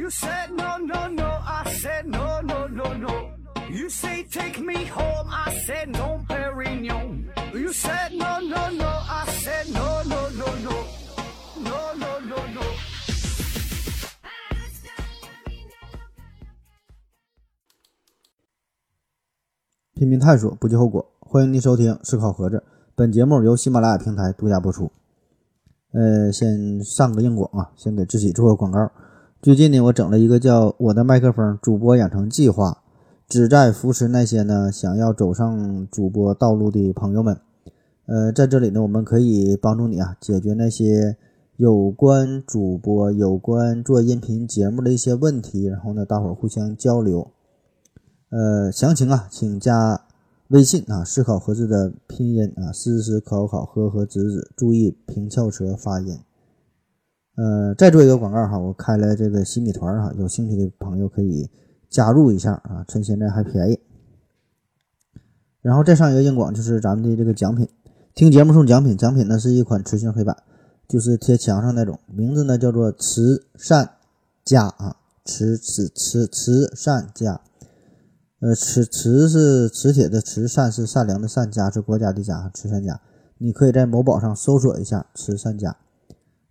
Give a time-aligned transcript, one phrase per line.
[0.00, 1.28] You said no, no, no.
[1.44, 3.34] I said no, no, no, no.
[3.68, 5.28] You say take me home.
[5.28, 7.26] I said no, Perignon.
[7.52, 8.88] You said no, no, no.
[8.88, 10.72] I said no, no, no, no.
[11.60, 12.62] No, no, no, no.
[19.92, 21.12] 拼命探索，不计后果。
[21.20, 22.56] 欢迎您收听《思考盒子》，
[22.94, 24.90] 本节目由喜马拉雅平台独家播出。
[25.92, 28.90] 呃，先上个硬广啊，先给自己做个广告。
[29.42, 32.82] 最近呢，我整了一个叫“我的麦克风主播养成计划”，
[33.26, 37.40] 旨在扶持那些呢想要走上主播道路的朋友们。
[38.04, 41.16] 呃，在这里呢，我们可以帮助你啊，解决那些
[41.56, 47.30] 有关主播、有关做音频节目的一些问题，然后呢，大伙儿互相交流。
[48.28, 50.02] 呃，详情啊，请加
[50.48, 56.18] 微信啊，思考盒子的拼音啊，思思考考和和子子，注意平翘舌发音。
[57.40, 61.48] 呃，再做一个广告哈，我开了这个新米团哈，有兴趣的朋友可以
[61.88, 63.80] 加入一下啊，趁现在还便宜。
[65.62, 67.66] 然后再上一个硬广，就是咱们的这个奖品，
[68.14, 70.36] 听节目送奖品，奖品呢是一款磁性黑板，
[70.86, 73.92] 就是贴墙上那种，名字呢叫做慈善
[74.44, 77.40] 家啊，慈慈慈慈善家。
[78.40, 83.00] 呃，磁磁是磁铁的慈，善是善良的善，家是国家的家，慈善家。
[83.38, 85.78] 你可以在某宝上搜索一下慈善家。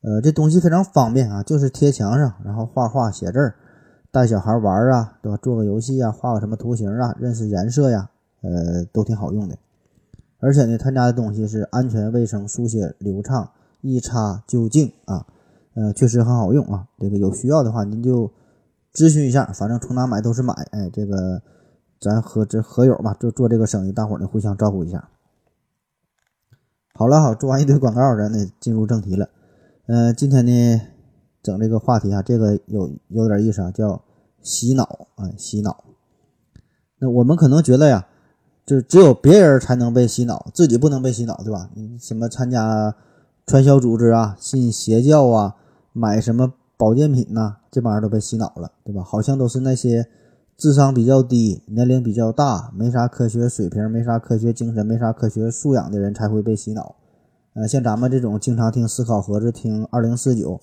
[0.01, 3.55] 呃，这东西非常方便啊，就是贴墙上，然后画画写字儿，
[4.11, 5.37] 带小孩玩啊，对吧？
[5.41, 8.09] 做个游戏啊，画个什么图形啊，认识颜色呀，
[8.41, 9.57] 呃，都挺好用的。
[10.39, 15.25] 而且呢，他家的东西是安全卫生、书写流畅、一擦就净啊，
[15.73, 16.87] 呃，确实很好用啊。
[16.97, 18.31] 这个有需要的话，您就
[18.93, 21.41] 咨询一下，反正从哪买都是买，哎，这个。
[22.01, 25.09] 咱和这合友吧，就做这个生意，大伙儿呢互相照顾一下。
[26.93, 29.27] 好了，好，做完一堆广告，咱得进入正题了。
[29.91, 30.81] 嗯，今天呢，
[31.41, 34.03] 整这个话题啊，这个有有点意思啊，叫
[34.39, 35.83] 洗脑啊，洗脑。
[36.99, 38.05] 那我们可能觉得呀，
[38.67, 41.71] 就只有别人才能被洗脑，自己不能被洗脑，对吧？
[41.73, 42.93] 你什么参加
[43.47, 45.55] 传销组织啊，信邪教啊，
[45.91, 49.01] 买什么保健品呐，这帮人都被洗脑了，对吧？
[49.03, 50.07] 好像都是那些。
[50.55, 56.97] 智商比较低、年龄比较大、没啥科学水平、没啥科学精神、没啥科学素养的人才会被洗脑。
[57.53, 60.59] 呃，像咱们这种经常听思考盒子、听二零四九，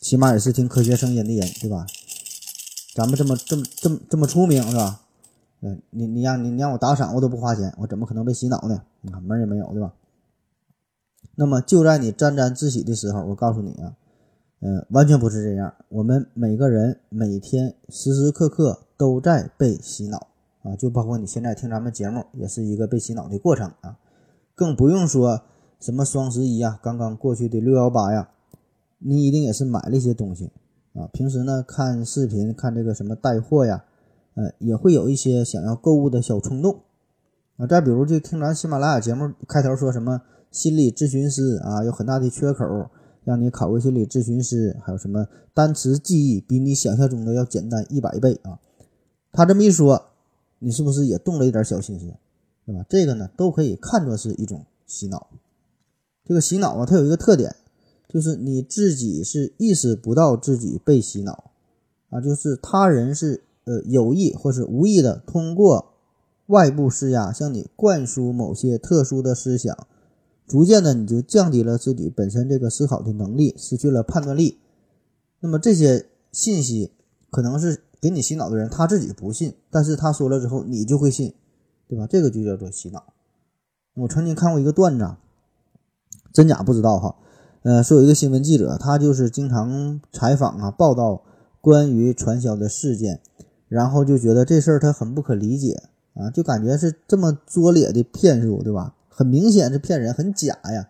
[0.00, 1.86] 起码也是听科学声音的人，对吧？
[2.94, 5.00] 咱们这么这么这么这么出名，是吧？
[5.60, 8.82] 嗯，你你让你你让我打赏，我都不花钱，我怎么可能被洗脑呢？
[9.00, 9.92] 你看门也没有，对吧？
[11.36, 13.94] 那么就在你沾沾自喜的时候，我告诉你啊，
[14.60, 15.74] 嗯，完全不是这样。
[15.88, 18.80] 我们每个人每天时时刻刻。
[18.96, 20.28] 都在被洗脑
[20.62, 23.98] 啊，就包括你现在听咱们节目，也是一个被洗脑的过程啊。
[24.54, 25.42] 更不用说
[25.84, 28.30] 什么双十一呀，刚刚过去的六幺八呀，
[29.00, 30.50] 你一定也是买了一些东西
[30.94, 31.06] 啊。
[31.12, 33.84] 平时呢看视频，看这个什么带货呀，
[34.32, 36.80] 呃，也会有一些想要购物的小冲动
[37.58, 37.66] 啊。
[37.66, 42.64] 再比如就听咱喜马拉雅节目开头说什么心理咨询师啊，有很大的缺口，
[43.22, 48.58] 让你考个心理咨询师，还有什么单词记忆比你想象中的要简单一百倍啊。
[49.32, 50.02] 他这么一说，
[50.60, 52.06] 你是不是也动了一点小心思，
[52.64, 52.86] 对吧？
[52.88, 55.28] 这个呢，都可以看作是一种洗脑。
[56.24, 57.54] 这个洗脑啊，它有一个特点，
[58.08, 61.50] 就是你自己是意识不到自己被洗脑
[62.10, 65.92] 啊，就是他人是呃有意或是无意的通过
[66.46, 69.86] 外部施压向你灌输某些特殊的思想，
[70.46, 74.58] 逐渐的你就降低了自己本身这个思考的能力，失去了判断力。
[75.40, 76.92] 那么这些信息
[77.30, 77.80] 可能是。
[78.04, 81.32] 给你洗脑的人他自己不信，但是他说了之后你就会信，
[81.88, 82.06] 对吧？
[82.06, 83.14] 这个就叫做洗脑。
[83.94, 85.16] 我曾经看过一个段子，
[86.34, 87.14] 真假不知道哈。
[87.62, 91.22] 呃，说有一个新闻记者，他就是经常采访啊、报道
[91.62, 93.20] 关于传销的事件，
[93.68, 95.84] 然后就觉得这事儿他很不可理解
[96.14, 98.94] 啊，就感觉是这么拙劣的骗术，对吧？
[99.08, 100.88] 很明显是骗人，很假呀，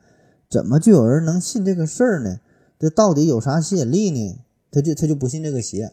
[0.48, 2.40] 怎么就有人能信这个事儿呢？
[2.78, 4.40] 这到底有啥吸引力呢？
[4.72, 5.92] 他就他就不信这个邪。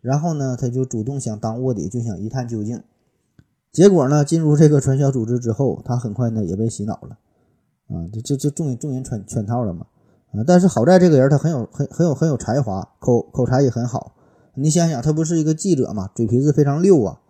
[0.00, 2.82] 然后呢，他就主动想当卧底，就想一探究竟。
[3.72, 7.18] 结果呢，进入这个传销组织之后，他很快呢也被洗脑了。
[7.90, 9.86] 啊，这这这众人众人圈圈套了嘛。
[10.32, 14.12] 啊，但是好在这个人他很有很很有很有才华，口口才也很好。
[14.54, 17.20] 你想想，他不是一个记者嘛，嘴皮子非常溜啊。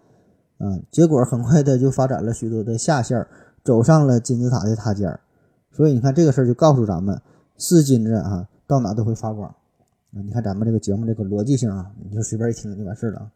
[0.58, 3.26] 嗯，结果很快的就发展了许多的下线，
[3.64, 5.18] 走上了金字塔的塔尖。
[5.72, 7.20] 所以你看这个事儿就告诉咱们，
[7.56, 9.54] 是金子啊，到哪都会发光。
[10.10, 13.30] 你看咱们这个节目这个逻辑性啊，你就随便一听就完事儿了啊。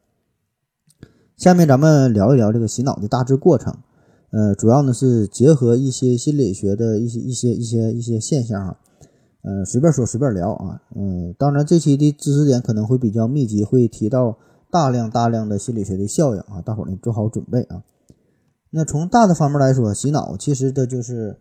[1.37, 3.75] 下面咱们聊一聊这个洗脑的大致过程，
[4.36, 8.76] 呃，主要呢是结合一些心理学的一些一些一些一些现象啊，
[9.42, 14.36] 呃，随便说随便聊啊，嗯，当然这期的知识点可能会比较密集，会提到
[14.72, 17.84] 大量大量的心理学的效应啊，大伙儿呢做好准备啊。
[18.70, 21.38] 那从大的方面来说，洗脑其实的就是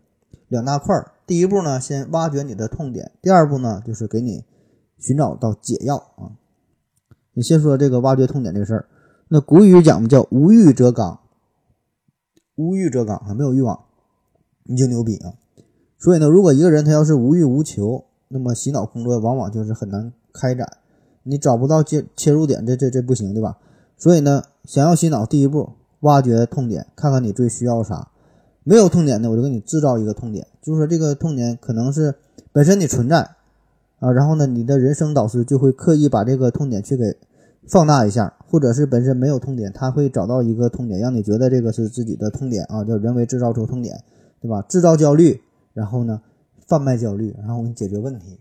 [0.48, 4.44] 两大块儿，第一步呢，先挖掘你的痛点，第二步呢，就是给你
[5.00, 6.38] 寻找到解药啊。
[7.34, 8.86] 你先说这个挖掘痛点这个事儿，
[9.30, 11.22] 那古语讲的叫无欲则刚，
[12.56, 13.80] 无欲则刚啊，没有欲望
[14.64, 15.34] 你就牛逼啊。
[15.98, 20.78] 所以呢，如果一个人他要是无欲无求，那么洗脑工作往往就是很难开展，
[21.24, 23.58] 你找不到切切入点，这这这不行，对吧？
[23.98, 25.70] 所以呢，想要洗脑，第一步
[26.02, 28.10] 挖掘痛点，看看你最需要啥。
[28.66, 32.16] 没有痛点的，我就给你制造一个痛点，就是说这个痛点可能是
[32.52, 33.36] 本身你存在
[34.00, 37.18] 啊，然后呢，你的人生导师就会刻意把这个痛点去给
[37.68, 44.04] 放大一下，或者是本身没有痛点，他会找到一个痛点，让你觉得这个是自己的痛点啊，叫人为制造出痛点，
[44.40, 44.62] 对吧？
[44.64, 45.42] 制造焦虑。
[45.74, 46.22] 然后呢，
[46.68, 48.40] 贩卖焦虑，然后我给你解决问题，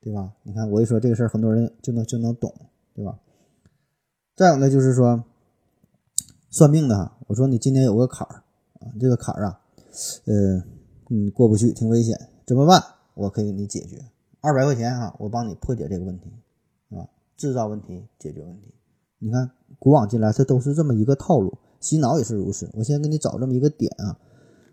[0.00, 0.32] 对吧？
[0.42, 2.52] 你看我一说这个事儿，很多人就能就能懂，
[2.96, 3.16] 对吧？
[4.34, 5.22] 再有呢，就是说
[6.50, 8.42] 算命的哈，我说你今年有个坎儿
[8.80, 9.60] 啊，这个坎儿啊，
[10.24, 10.64] 呃，
[11.06, 12.82] 你过不去，挺危险，怎么办？
[13.14, 14.04] 我可以给你解决，
[14.40, 16.32] 二百块钱哈，我帮你破解这个问题，
[17.36, 18.74] 制造问题，解决问题。
[19.18, 22.68] 你看古往今来，这都是这么一个套路，洗脑也是如此。
[22.74, 24.18] 我先给你找这么一个点啊。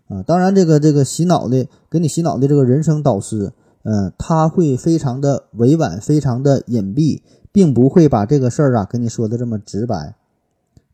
[0.08, 3.52] 啊，当然，这个这个洗脑的，给你洗脑的这个人生导师，
[3.84, 10.16] 嗯，他会非常的委婉，非常的隐蔽，并不会把这个事儿啊跟你说的这么直白。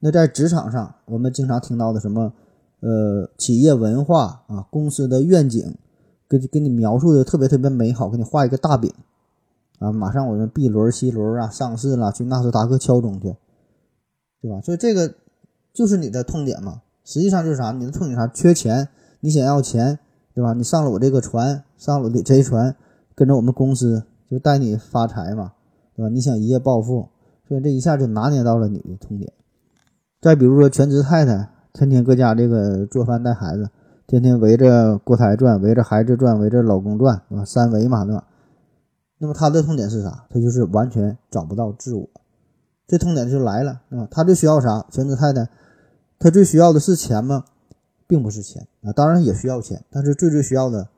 [0.00, 2.32] 那在职场上，我们经常听到的什么，
[2.80, 5.74] 呃，企业文化啊，公司的愿景，
[6.28, 8.92] 给给你描述的特别特别美好，给你画一个大饼，
[9.78, 13.36] 啊，马上我们 B 轮、C 轮啊，上市了，去纳斯达克敲钟去，
[14.40, 14.60] 对吧？
[14.60, 15.14] 所以这个
[15.72, 17.72] 就是你的痛点嘛，实际上就是啥？
[17.72, 18.26] 你的痛点啥？
[18.26, 18.88] 缺钱。
[19.20, 19.98] 你想要钱，
[20.32, 20.52] 对吧？
[20.52, 22.76] 你上了我这个船，上了我的贼船，
[23.16, 25.54] 跟着我们公司就带你发财嘛，
[25.96, 26.08] 对吧？
[26.08, 27.08] 你想一夜暴富，
[27.48, 29.32] 所以这一下就拿捏到了你的痛点。
[30.20, 33.70] 再比如说全职太太，天天搁家这个做饭带孩子，
[34.06, 37.44] 天天围着锅台转，围着孩子转，围着老公转，对吧？
[37.44, 38.24] 三围嘛，对吧？
[39.18, 40.26] 那么他的痛点是啥？
[40.30, 42.08] 他就是完全找不到自我，
[42.86, 44.08] 这痛点就来了，对吧？
[44.10, 44.86] 他最需要啥？
[44.90, 45.48] 全职太太，
[46.18, 47.44] 他最需要的是钱吗？
[48.06, 50.88] 并不是钱啊，当然也需要钱，但是最最需要的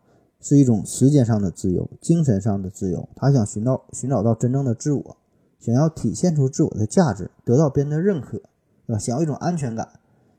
[0.40, 3.08] 是一种时间上的自由、精神上的自由。
[3.16, 5.16] 他想寻找寻找到真正的自我，
[5.58, 8.38] 想要体现出自我的价值，得到别人的认可，
[8.86, 8.98] 对吧？
[8.98, 9.88] 想要一种安全感，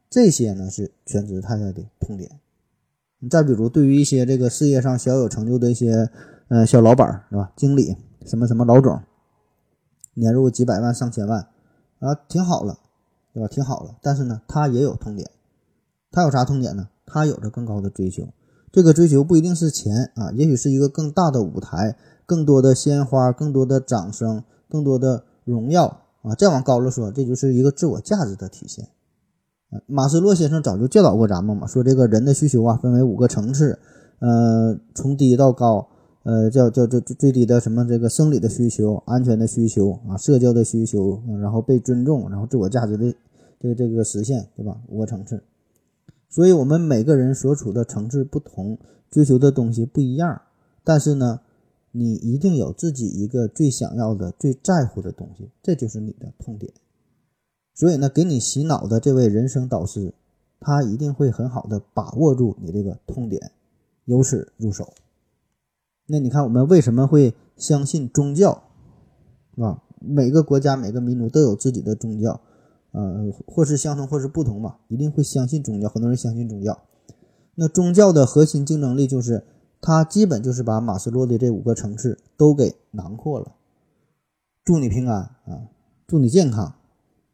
[0.10, 2.40] 这些呢是全职太太的痛点。
[3.20, 6.10] 你再比如，对于一些这个事业上小有成就的一些
[6.52, 7.54] 呃小老板，是吧？
[7.56, 7.96] 经理
[8.26, 9.00] 什么什么老总，
[10.16, 11.48] 年入几百万、上千万
[12.00, 12.78] 啊，挺好了，
[13.34, 13.48] 对吧？
[13.48, 15.32] 挺好了，但是呢，他也有痛点。
[16.12, 16.90] 他有啥痛点呢？
[17.06, 18.28] 他有着更高的追求，
[18.70, 21.96] 这个追求不一定是钱啊，也许是一个更大的舞台，
[22.26, 26.36] 更多的鲜花，更多的掌声，更多的荣耀啊！
[26.36, 28.90] 再往高了说，这就是一个自我价值的体现。
[29.86, 33.80] 马斯洛先生早就教导过咱们嘛，说这个人的需求啊，分为五个层次，
[34.20, 35.88] 呃，从低到高，
[36.24, 43.14] 呃，叫叫最最低的什么这个生理的需求、安全的需求啊、社交的需求，然后被尊重，然后自我价值的
[43.60, 44.80] 这个这个实现，对吧？
[44.88, 45.42] 五个层次。
[46.30, 48.78] 所以，我们每个人所处的层次不同，
[49.10, 50.42] 追求的东西不一样。
[50.84, 51.42] 但是呢，
[51.92, 56.72] 你一定有自己一个最想要的、最在乎的东西，这就是你的痛点。
[57.74, 60.14] 所以呢，给你洗脑的这位人生导师，
[60.60, 63.52] 他一定会很好的把握住你这个痛点，
[64.06, 64.94] 由此入手。
[66.12, 68.64] 那你看，我们为什么会相信宗教，
[69.56, 69.82] 啊？
[70.02, 72.42] 每个国家、每个民族都有自己的宗教。
[72.92, 75.88] 呃，或是相同，或是不同吧，一定会相信宗教。
[75.88, 76.78] 很多人相信宗教，
[77.56, 79.46] 那宗教的核心竞争力就是，
[79.80, 83.54] 它基本就是把马斯洛的这五个层次都给囊括了。
[84.66, 85.70] 祝你平安啊，
[86.06, 86.74] 祝你健康，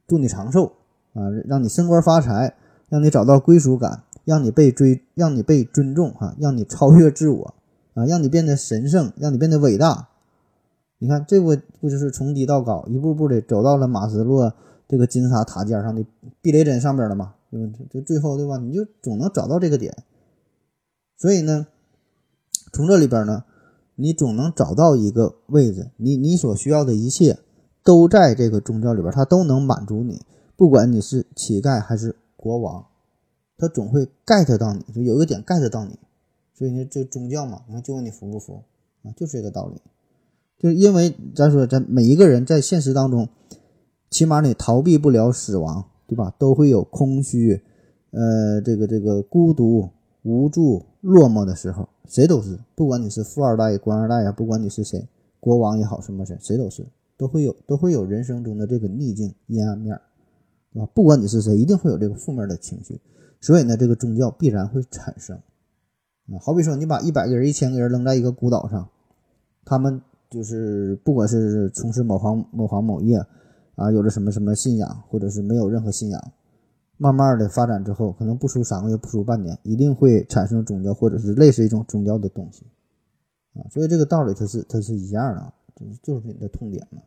[0.05, 0.73] 祝你长寿
[1.13, 2.55] 啊，让你升官发财，
[2.89, 7.55] 让你找到归属感，让你被追，让你被尊重哈，让你超越自我
[7.97, 10.09] 啊，让你变得神圣，让你变得伟大。
[10.99, 14.53] 你看，这不不就是从低到高，一步步的走到了马斯洛。
[14.89, 16.05] 这个金字塔塔尖上的
[16.41, 17.33] 避雷针上边了嘛？
[17.51, 17.73] 对吧？
[17.91, 18.55] 就最后对吧？
[18.57, 19.93] 你就总能找到这个点。
[21.17, 21.67] 所以呢，
[22.71, 23.43] 从这里边呢，
[23.95, 27.37] 你总能找到一个位置，你你所需要的一切
[27.83, 30.21] 都在这个宗教里边，它都能满足你。
[30.55, 32.85] 不管你是乞丐还是国王，
[33.57, 35.99] 他总会 get 到你，就有一个点 get 到你。
[36.57, 38.63] 所以呢，这宗教嘛，你看就问你服不服
[39.03, 39.11] 啊？
[39.15, 39.81] 就是这个道理。
[40.57, 43.27] 就是因为咱说，咱每一个人在现实当中。
[44.09, 46.33] 起码你逃避不了死亡，对吧？
[46.39, 47.61] 都会有空虚，
[48.11, 49.89] 呃，这个这个孤独、
[50.23, 51.89] 无助、落寞的时候。
[52.07, 55.05] 谁都是，不管你是富二代、官二代呀，不管你是谁，
[55.41, 56.85] 国王也好，什么谁，谁都是，
[57.17, 59.99] 都会有都会有人生中的这个逆境、阴暗面，
[60.73, 60.89] 对吧？
[60.93, 62.97] 不管你是谁，一定会有这个负面的情绪，
[63.41, 65.37] 所以呢，这个宗教必然会产生。
[66.29, 68.89] 啊，好比说，你把一百个人、一千个人扔在一个孤岛上，
[69.63, 73.17] 他们就是不管是从事某行某行某业，
[73.75, 76.31] 啊，有着什么什么信仰，或者是没有任何信仰，
[76.97, 82.65] 慢慢的发展之后，可能不出三个月，不出半年，一定会产生宗教，或者是类似一种宗教的东西，
[83.53, 87.01] 啊，所以这个道理它是它是一样的，就是就是你的痛点嘛。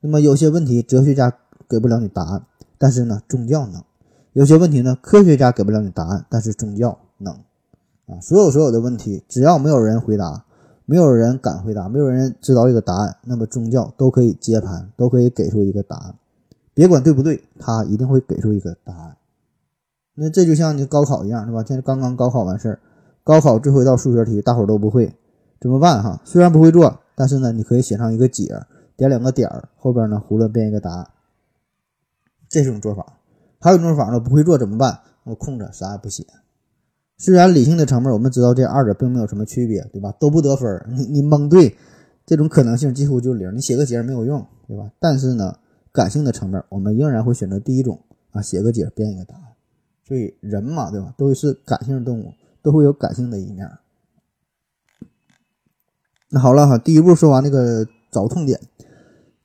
[0.00, 1.32] 那么有些问题，哲学家
[1.66, 2.44] 给不了你答案，
[2.76, 3.80] 但是呢，宗教能；
[4.34, 7.38] 有些问题呢，科学家给不了你答案，但是宗教能。
[8.10, 10.44] 啊，所有所有的问题，只要没有人回答，
[10.84, 16.14] 没有人敢回答，没有人知道一个答案，那么宗教都可以接盘，都可以给出一个答案。
[16.74, 19.16] 别管对不对，他一定会给出一个答案。
[20.14, 21.62] 那这就像你高考一样，是吧？
[21.66, 22.80] 现在刚刚高考完事儿，
[23.22, 25.14] 高考最后一道数学题，大伙儿都不会，
[25.60, 26.02] 怎么办？
[26.02, 28.60] 哈，虽然不会做，但是呢，你可以写上一个解，
[28.96, 31.06] 点两个点儿，后边呢胡乱编一个答案。
[32.48, 33.18] 这是种做法，
[33.60, 34.98] 还有一种法呢，不会做怎么办？
[35.24, 36.26] 我空着，啥也不写。
[37.20, 40.10] 虽然理性的层面，我们知道这二者并没有什么区别，对吧？
[40.18, 41.76] 都不得分，你你蒙对，
[42.24, 43.54] 这种可能性几乎就零。
[43.54, 44.90] 你写个解没有用，对吧？
[44.98, 45.58] 但是呢，
[45.92, 48.00] 感性的层面，我们仍然会选择第一种
[48.30, 49.42] 啊，写个解编一个答案。
[50.08, 51.12] 所以人嘛，对吧？
[51.18, 53.70] 都是感性动物，都会有感性的一面。
[56.30, 58.58] 那好了哈，第一步说完那个找痛点，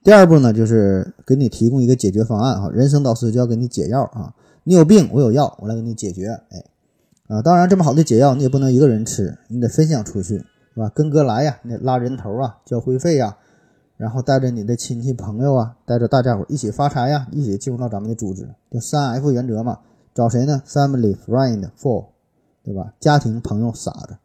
[0.01, 2.70] 第二步呢，就是给你提供一个解决方案哈。
[2.70, 6.63] 人生导师就要给你解药啊，你有病，我有药，我来给你解决，哎。
[7.27, 10.91] 啊，当然，这么好的解药你也不能一个人吃，你得分享出去，是吧？
[10.94, 13.38] 跟哥来呀，你得拉人头啊，交会费呀，
[13.98, 19.79] 然后带着你的亲戚朋友啊，带着大家伙一起发财呀，一起进入到咱们的组织，叫三 F 原则嘛。
[20.13, 22.05] 找谁呢？Family, friend, For，
[22.63, 22.94] 对吧？
[23.00, 24.17] 家庭、朋友、傻子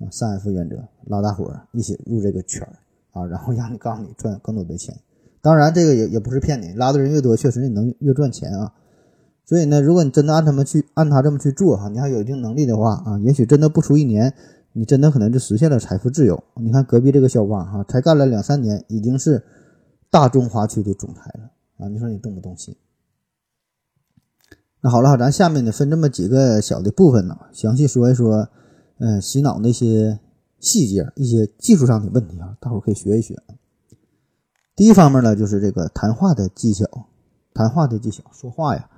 [0.00, 2.72] 啊，三 F 原则，拉大伙一起入这个圈儿
[3.12, 4.98] 啊，然后让你告诉你赚更多的钱。
[5.42, 8.72] 当然，这个也也不是骗你，拉的人越多，确实你能越赚钱啊。
[9.46, 14.34] 所以呢，如果你真的按他们去按他这么去做哈，你还有一定能力的话啊，也许真的不出一年，
[14.72, 16.42] 你真的可能就实现了财富自由。
[16.56, 19.44] 你看隔壁这个小王哈，才干了两三年，已经是
[20.10, 21.88] 大中华区的总裁了啊！
[21.88, 22.74] 你说你动不动心？
[24.80, 28.48] 那好了，咱下面呢分这么几个小的部分呢，详细说一说，
[28.98, 30.18] 嗯，洗脑那些
[30.58, 33.40] 细节、一些技术上的问题啊，大伙可以学一学。
[34.74, 36.84] 第一方面呢，就是这个谈话的技巧，
[37.54, 38.90] 谈话的技巧，说话呀。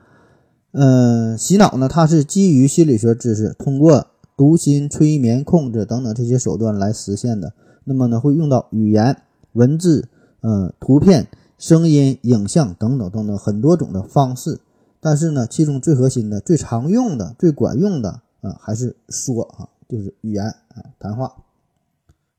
[0.73, 4.07] 嗯，洗脑呢，它是基于心理学知识，通过
[4.37, 7.53] 读心、催眠、控制等等这些手段来实现的。
[7.85, 9.23] 那么呢，会用到语言、
[9.53, 10.09] 文字、
[10.43, 14.61] 嗯、图片、声音、影像等等等等很多种的方式。
[15.01, 18.11] 但是呢，其中最核心的、最常用的、最管用的
[18.43, 21.33] 啊，还是说啊，就是语言啊，谈话。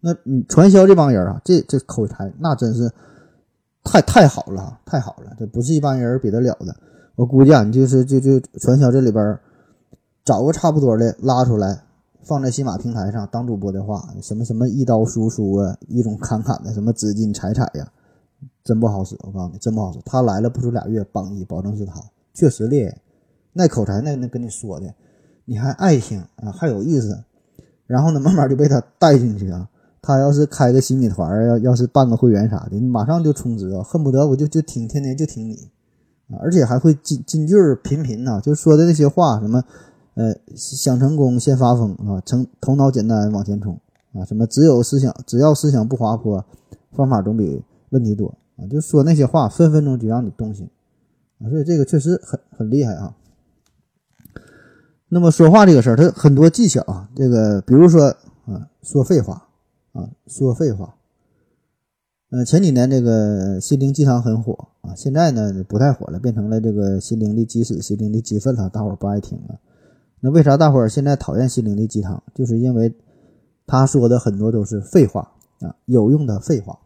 [0.01, 2.91] 那你传销这帮人啊，这这口才那真是
[3.83, 6.75] 太太好了，太好了，这不是一般人比得了的。
[7.19, 9.37] 我估计啊，你就是就就传销这里边
[10.23, 11.81] 找个差不多的拉出来，
[12.23, 17.91] 放在喜马平台上当主播的话，什么什么一刀输出啊，一种侃侃的什么资金财产呀，
[18.63, 19.17] 真不好使。
[19.19, 19.99] 我告诉你，真不好使。
[20.05, 22.01] 他来了不出俩月，榜一保证是他，
[22.33, 22.97] 确实厉害。
[23.51, 24.93] 那口才，那那跟你说的，
[25.43, 27.25] 你还爱听啊，还有意思。
[27.85, 29.67] 然后呢，慢慢就被他带进去啊。
[30.01, 35.67] 他要是开个新米团，要要是办个会员啥的，你马上就充值啊，恨不得我就就听，天天就听你。
[36.37, 39.63] 而且还会金金句频频呐，就说的那些话，什么，
[40.13, 43.79] 呃，想成功先发疯啊，成头脑简单往前冲
[44.13, 46.45] 啊，什么只有思想，只要思想不滑坡，
[46.91, 50.69] 方法总比问题多啊，就说那些话，分分钟就让你动心
[51.39, 53.15] 啊，所以这个确实很很厉害啊。
[55.07, 58.05] 那么说话这个事儿，它很多技巧啊，这个比如说
[58.45, 59.47] 啊，说废话
[59.93, 60.93] 啊，说废话。
[62.31, 69.59] 呃，前几年这个心灵鸡汤很火啊，现在呢不太火了，变成了这个心灵的鸡屎、心灵的鸡粪了，大伙儿不爱听了。
[70.19, 72.21] 那为啥大伙儿现在讨厌心灵的鸡汤？
[72.35, 72.93] 就是因为
[73.65, 75.31] 他说的很多都是废话
[75.61, 76.77] 啊，有用的废话。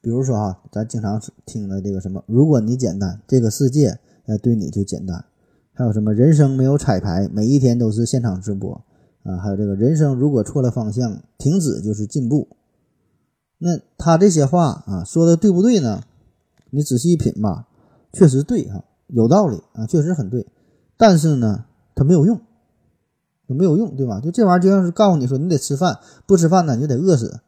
[0.00, 5.24] 比如说啊，咱经常听的这个什么，如果你简单，这个世界呃对你就简单。
[5.72, 8.80] 还有什么人生没有彩排，每一天都是现场直播
[9.24, 9.38] 啊。
[9.38, 12.46] 还有这个人生如果错了方向，停止就是进步。
[13.58, 16.02] 那他这些话啊说的对不对呢？
[16.70, 17.66] 你仔细一品吧，
[18.12, 20.46] 确实对哈，有道理啊，确实很对。
[20.96, 22.40] 但是呢，他没有用，
[23.46, 24.20] 没有用，对吧？
[24.20, 27.40] 就这玩意儿就像是告诉你说，你得吃饭，不吃饭呢你就得饿死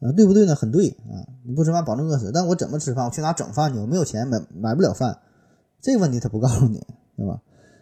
[0.00, 0.54] 啊，对不对呢？
[0.54, 2.30] 很对啊，你不吃饭保证饿死。
[2.32, 3.04] 但我怎么吃饭？
[3.06, 3.78] 我去哪整饭去？
[3.80, 5.18] 我没有钱买买不了饭，
[5.80, 6.86] 这个问题他不告诉你，
[7.16, 7.40] 对吧？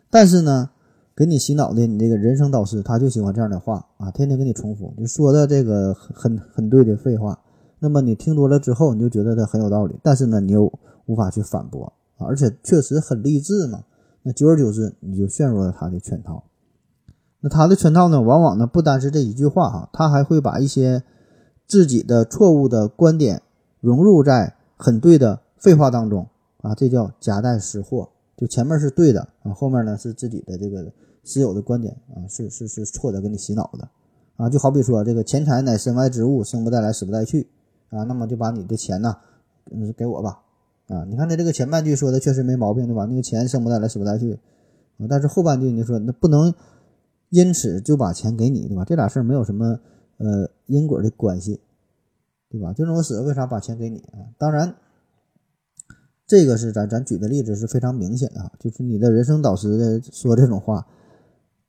[0.08, 0.70] 但是呢，
[1.14, 7.38] 给你洗脑的，你这个人生导师他就喜欢这样的话啊，天天给你重复，就说的这个很很对的废话。
[7.78, 10.72] 那么你听多了之后，你就觉得他很有道理，但是呢，你又
[11.06, 13.84] 无法去反驳啊，而且确实很励志嘛。
[14.22, 16.44] 那久而久之，你就陷入了他的圈套。
[17.40, 21.02] 那他的圈套呢，往往呢不单是这一句话哈，他还会把一些
[21.66, 23.42] 自己的错误的观点
[23.80, 26.28] 融入在很对的废话当中
[26.62, 28.10] 啊，这叫夹带私货。
[28.36, 30.92] 就前面是对的啊，后面呢是自己的这个
[31.24, 33.88] 私有的观点啊，是是是错的，给你洗脑的
[34.36, 34.48] 啊。
[34.48, 37.48] 就好比说这个钱财乃身外之物，生不带来，死不带去
[37.90, 39.16] 啊，那么就把你的钱呢，
[39.70, 40.40] 嗯，给我吧
[40.88, 41.04] 啊。
[41.04, 43.04] 你看他这个前半句说的确实没毛病，对吧？
[43.04, 44.38] 那个钱生不带来，死不带去
[44.98, 46.54] 啊，但是后半句你说那不能。
[47.34, 48.84] 因此就把钱给你，对吧？
[48.84, 49.80] 这俩事儿没有什么
[50.18, 51.58] 呃因果的关系，
[52.50, 52.74] 对吧？
[52.74, 54.20] 就是我死了，为啥把钱给你啊？
[54.36, 54.74] 当然，
[56.26, 60.86] 这个是咱咱举的例子是非常明显的啊，就是你的人生导师的说这种话，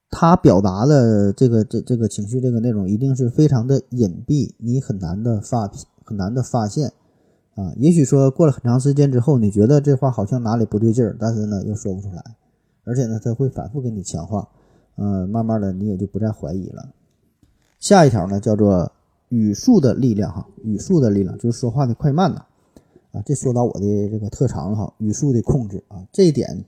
[0.09, 5.69] 他表达的这个这这个情绪这个内容一定是非常的隐蔽，你很难的发
[6.05, 6.93] 很难的发现
[7.55, 7.73] 啊。
[7.77, 12.23] 也许说过了很长时间之后，你觉得这话好像哪里不对劲儿，但是呢又说不出来，
[12.85, 14.47] 而且呢他会反复给你强化。
[14.95, 16.87] 嗯，慢慢的你也就不再怀疑了。
[17.79, 18.91] 下一条呢，叫做
[19.29, 22.45] 语速的力量哈，语速的力量就是说话的快慢呐。
[23.13, 26.65] 啊这说到我的这个特长了哈，语速的控制啊，这一点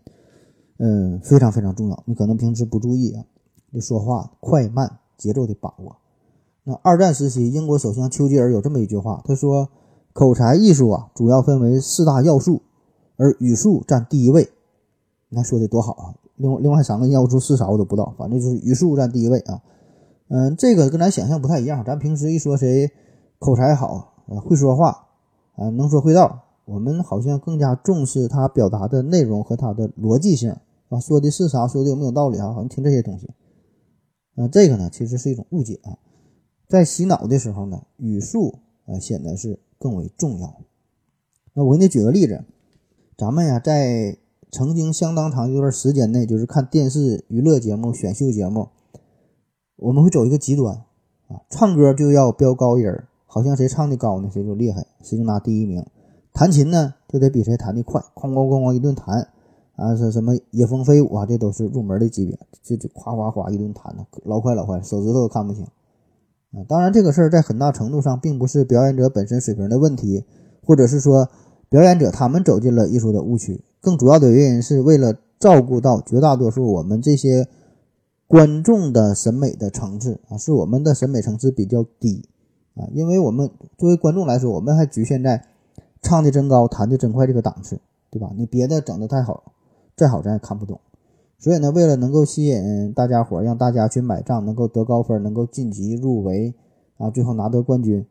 [0.77, 2.03] 嗯非常非常重要。
[2.05, 3.25] 你可能平时不注意啊，
[3.73, 5.97] 就说话快慢节奏的把握。
[6.63, 9.69] 那二战时期，英国首相丘吉尔有这么一句话，他说
[10.13, 12.61] ：“口才艺术啊，主要分为四大要素，
[13.17, 14.49] 而语速占第一位。”
[15.29, 16.15] 你看说的多好啊！
[16.37, 19.61] 另外另外三个要素是啥我都不知道，反正就是语速占第一位啊。
[20.27, 21.83] 嗯，这个跟咱想象不太一样。
[21.85, 22.91] 咱平时一说谁
[23.37, 25.04] 口才好，会说话，
[25.55, 30.55] 啊，能说会道，我们好像更加重视他表达的内容和他的逻辑性
[30.89, 32.47] 啊，说的是啥，说的有没有道理啊？
[32.53, 33.29] 好像听这些东西。
[34.35, 35.97] 啊，这个呢其实是一种误解啊。
[36.67, 40.61] 在洗脑的时候呢，语速啊显得是更为重要。
[41.53, 42.43] 那我给你举个例子，
[43.17, 44.17] 咱们呀在。
[44.51, 48.69] 曾经相当长一段时间内，就是看电视娱乐节目、选秀节目，
[49.75, 50.73] 我们会走一个极端
[51.27, 55.85] 啊，唱歌就要飙高音儿，好像谁唱的高呢，谁就厉害，谁就拿第一名。
[56.33, 59.29] 弹琴呢，就得比谁弹的快，哐哐哐哐一顿弹
[59.77, 65.63] 啊，是什么野蜂飞舞啊，这都是入门的级别，就就夸夸夸一顿弹的，老快老快，手指头都看不清
[66.51, 66.59] 啊。
[66.67, 70.25] 当然，这个事儿在很大程度上并不是表演者本身水平的问题，
[70.65, 71.29] 或者是说
[71.69, 73.63] 表演者他们走进了艺术的误区。
[73.79, 77.47] 更主要的原因是为了照顾到绝大多数我们这些
[78.27, 82.27] 观众的审美的层次啊，是我们的审美层次比较低
[82.75, 85.45] 啊，因为我们作为观众来说，我们还局限在
[86.01, 87.79] 唱的真高、弹的真快这个档次，
[88.11, 88.31] 对吧？
[88.37, 89.51] 你别的整的太好，
[89.95, 90.79] 再好咱也看不懂。
[91.37, 96.53] 所以呢，为了能够吸引大家伙，让大家去买账，能够得高分，能够晋级入围
[96.97, 98.05] 啊，最后拿得冠军。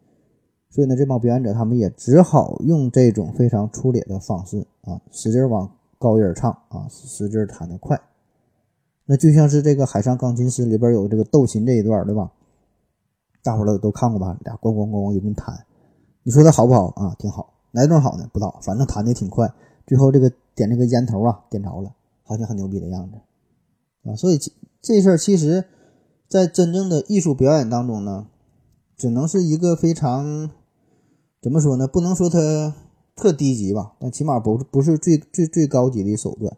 [0.70, 8.00] 所以呢，这帮表演者他们也只好用这种非常粗劣的方式啊，使劲往高音唱啊，使劲弹得快。
[9.06, 12.32] 那就像是这个《海上钢琴师》里边有这个斗琴这一段，对吧？
[13.44, 14.36] 大伙儿都都看过吧？
[14.44, 15.64] 俩咣咣咣一顿弹，
[16.24, 17.14] 你说它好不好啊？
[17.16, 17.54] 挺好。
[17.70, 18.28] 哪种好呢？
[18.32, 19.52] 不知道，反正弹的挺快。
[19.86, 21.92] 最后这个点这个烟头啊，点着了，
[22.24, 23.18] 好像很牛逼的样子
[24.10, 24.16] 啊。
[24.16, 24.38] 所以
[24.80, 25.64] 这事儿其实，
[26.28, 28.26] 在真正的艺术表演当中呢，
[28.96, 30.50] 只能是一个非常。
[31.42, 31.86] 怎么说呢？
[31.86, 32.74] 不能说它
[33.14, 36.56] 特低级吧，但起码不不是最最最高级的手段，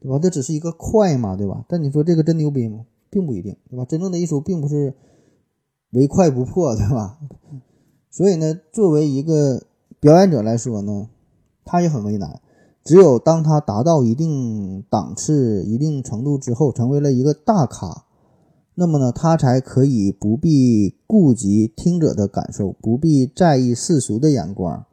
[0.00, 0.18] 对吧？
[0.18, 1.66] 这只是一个快嘛，对吧？
[1.68, 2.86] 但你说这个真牛逼吗？
[3.10, 3.84] 并不一定，对吧？
[3.84, 4.94] 真正的艺术并不是
[5.92, 7.18] 唯快不破，对吧？
[8.10, 9.64] 所以呢，作为一个
[9.98, 11.08] 表演者来说呢，
[11.64, 12.40] 他也很为难。
[12.84, 18.04] 只有当他达到一定档次、一定程度之后，成为了一个大咖。
[18.74, 24.86] 那么呢，他才可以不必顾及听者的感受，不必在意世俗的眼光，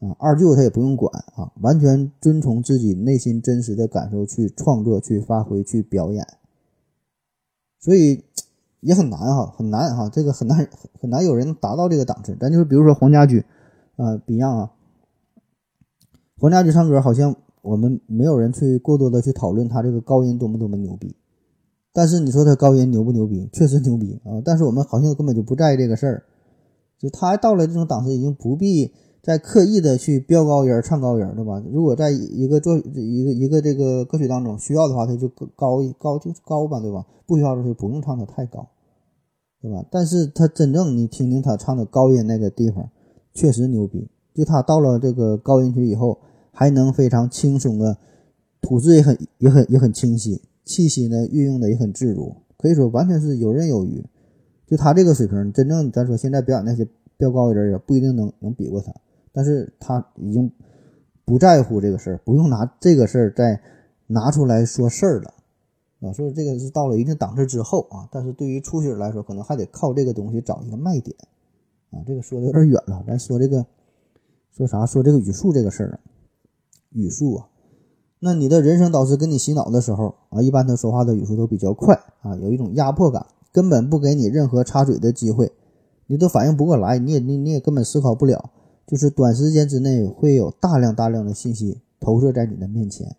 [0.00, 6.26] 啊，二舅他也不用管啊，完全遵从自己内心真实的感受去创作、去发挥、去表演，
[7.78, 8.24] 所以
[8.80, 10.68] 也很难哈，很难哈，这个很难
[11.00, 12.36] 很难有人达到这个档次。
[12.40, 13.44] 咱就是比如说黄家驹，
[13.96, 14.70] 啊，Beyond 啊，
[16.38, 21.14] 黄家驹唱歌好像我们没有人去过多的去讨论他这个高音多么多么牛逼。
[21.92, 23.48] 但是你说他高音牛不牛逼？
[23.52, 24.40] 确实牛逼啊！
[24.44, 26.22] 但是我们好像根本就不在意这个事儿，
[26.98, 31.62] 就他到了这种档次，已经不必在刻意的去飙高音、唱高音，对吧？
[31.70, 37.06] 如果在一个做一个一个这个歌曲当中需要的话，他就高高就高吧，对吧？
[37.26, 38.66] 不需要的就不用唱的太高，
[39.60, 39.84] 对吧？
[39.90, 42.90] 但是他真正你听听他唱的高音那个地方，
[43.34, 44.08] 确实牛逼。
[44.34, 46.18] 就他到了这个高音区以后，
[46.50, 47.98] 还能非常轻松的，
[48.62, 50.40] 吐字也很也很也很清晰。
[50.64, 54.02] 气息呢运用的也很自如，可以说完全是游刃有余。
[54.66, 58.94] 就他这个水平，真正咱说现在表演那些飙高的人也不一定能能比过他，
[59.32, 60.50] 但是他已经
[61.24, 63.60] 不在乎这个事儿，不用拿这个事儿再
[64.06, 65.34] 拿出来说事儿了
[66.00, 66.12] 啊。
[66.12, 71.16] 所以这个是到了一定档次之后啊，但是对于初学者来说，可能还得靠这个东西找一个卖点
[71.90, 72.02] 啊。
[72.06, 73.64] 这个说的有点远了，咱说这个
[74.56, 74.84] 说啥？
[74.84, 75.98] 说这个语速这个事儿啊，
[76.90, 77.46] 语速啊。
[78.18, 85.52] 那你的人生导师跟你洗脑的时候啊，一般他说话的语速都比较快啊，有一种压迫感，根本不给你任何插嘴的机会，
[86.06, 88.50] 你都反应不过来，你也你你也根本思考不了，
[88.90, 93.14] 就是短时间之内会有大量大量的信息投射在你的面前，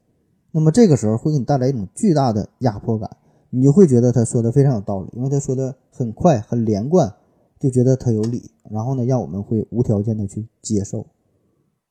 [0.51, 3.09] 那么这个时候会给你带来一种巨大的压迫感，
[3.49, 7.15] 你就会觉得他说的非常有道理，因为他说的很快很连贯，
[7.57, 11.07] 就觉得他有理，然后呢，让我们会无条件的去接受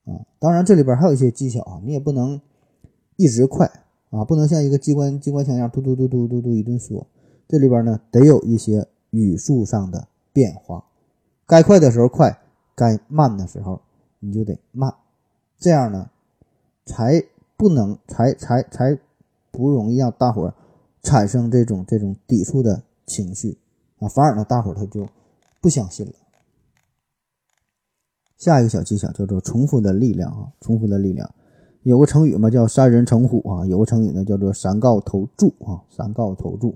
[0.05, 0.21] 啊。
[0.39, 2.39] 当然这里边还有一些技巧啊，你也不能。
[3.17, 3.71] 一直快
[4.09, 7.07] 啊，不能像一个机关机关枪一样，嘟嘟嘟嘟嘟嘟一顿说。
[7.47, 10.83] 这里边呢，得有一些语速上的变化，
[11.47, 12.40] 该快的时候快，
[12.81, 13.79] 该慢的时候
[14.21, 14.91] 你就得慢，
[15.59, 16.09] 这样呢，
[16.87, 17.23] 才
[17.59, 18.99] 不能才才才
[19.51, 20.55] 不容易让大伙儿
[21.03, 23.59] 产生这种这种抵触的情绪
[23.99, 25.07] 啊，反而呢，大伙儿他就
[25.61, 26.13] 不相信了。
[28.39, 31.31] 下一个小技巧叫做重复的力量啊，重复的力量。
[31.83, 33.67] 有个成语嘛，叫“三人成虎”啊。
[33.67, 35.81] 有个成语呢，叫做“三告投注”啊。
[35.91, 36.75] 三告投注，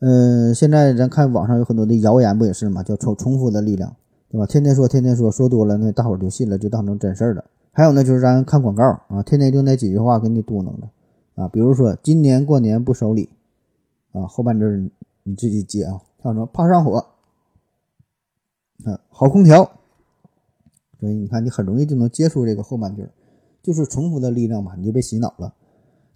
[0.00, 2.82] 嗯，现在咱看网上有很多的谣言，不也是嘛？
[2.82, 3.94] 叫重重复的力量，
[4.34, 4.44] 对吧？
[4.46, 7.44] 天天说，天天说，说多了，那大伙儿就信了，就当成真事儿了。
[7.70, 10.88] 还有呢，就是咱看广告啊，天天就那几句话给你嘟囔着
[11.40, 11.46] 啊。
[11.46, 13.28] 比如说，今年过年不收礼
[14.10, 14.90] 啊，后半句
[15.22, 16.02] 你自己接啊。
[16.20, 17.06] 像什么怕上火
[18.84, 19.70] 啊，好空调，
[20.98, 23.06] 所以你看，你很容易就能接触这个后半句。
[23.62, 25.54] 就是重复的力量嘛，你就被洗脑了。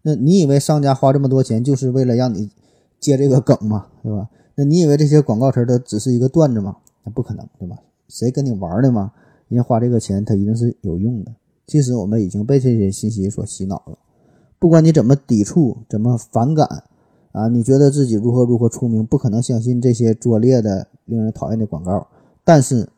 [0.02, 2.50] 那你以为商家花这么多钱就是为了让你
[2.98, 3.86] 接这个梗吗？
[4.02, 4.28] 对吧？
[4.56, 6.78] 那你以为这些广告词它只是一个段子吗？
[7.04, 7.78] 那不可能，对吧？
[8.08, 9.12] 谁跟你玩的嘛？
[9.48, 11.32] 人家花这个钱，他一定是有用的。
[11.66, 13.98] 其实我们已经被这些信息所洗脑了。
[14.58, 16.84] 不管你怎么抵触，怎么反感
[17.32, 22.06] 啊，你觉得自己如何如何出名，不可能相信这些拙劣的、令人讨厌的广告。
[22.44, 22.88] 但是。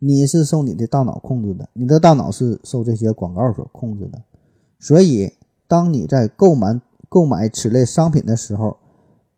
[0.00, 4.22] 你是受你的大脑控制的，你的大脑是受这些广告所控制的，
[4.78, 5.32] 所以
[5.66, 8.76] 当你在购买购买此类商品的时候，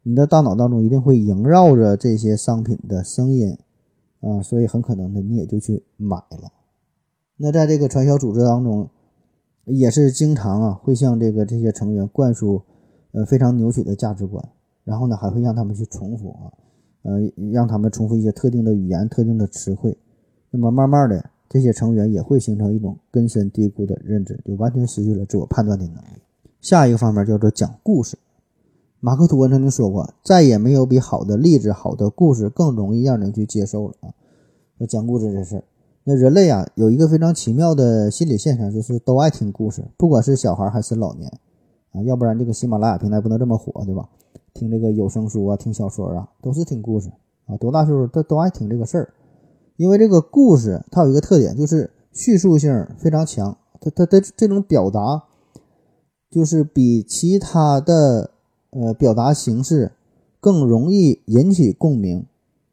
[0.03, 3.57] 你的大脑当中一定会萦绕着这些商品的声音
[4.21, 6.53] 啊，所以很可能的你也就去买了。
[7.37, 8.89] 那在这个传销组织当中，
[9.65, 12.63] 也是经常啊会向这个这些成员灌输
[13.13, 14.47] 呃非常扭曲的价值观，
[14.85, 16.53] 然后呢还会让他们去重复啊，
[17.03, 19.97] 呃让他们重复一些特定的语言、特定的词汇。
[20.51, 26.21] 那么慢慢的，这些成员也会形成一种根深蒂固的认知，就完全失去了自我判断的能力。
[26.61, 28.19] 下一个方面叫做讲故事。
[29.01, 34.13] 马克吐温曾经说过，再也没有比好的例子、好的故事更容易让人去接受了啊。
[34.79, 35.65] 说讲故事这事儿，
[36.05, 41.31] 那人类啊有一个非常奇妙的心理现象，就是都爱听故事，不管是小孩还是老年
[41.93, 44.09] 啊，要不然这个喜马拉雅平台不能这么火，对吧？
[44.53, 47.11] 听这个有声书啊，听小说啊，都是听故事
[47.47, 49.15] 啊，多大岁数都都爱听这个事儿。
[49.77, 55.25] 因为这个故事它有一个特点，就是叙述性非常强，它它它这种表达，
[56.31, 58.31] 就是比其他的
[58.71, 59.93] 呃表达形式
[60.41, 62.27] 更容易引起共鸣。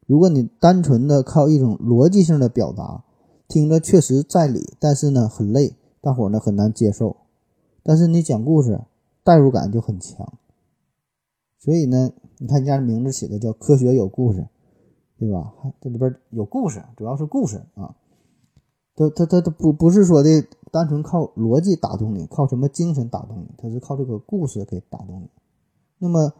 [0.06, 3.04] 如果你单纯的靠一种逻辑性的表达，
[3.46, 7.16] 听着确实在理，但是呢很累，大伙儿呢很难接受。
[7.82, 8.80] 但是你讲故事，
[9.22, 10.34] 代入感就很强。
[11.58, 14.46] 所以呢，你看人家名字起的叫“科学有故事”。
[15.18, 15.52] 对吧？
[15.80, 17.96] 这里边有故事，主要是故事啊。
[18.94, 23.48] 他他他他不不是说的单纯靠逻辑打动你，靠什么精神打动你？
[23.58, 25.28] 他是靠这个故事给打动你。
[25.98, 26.32] 那么，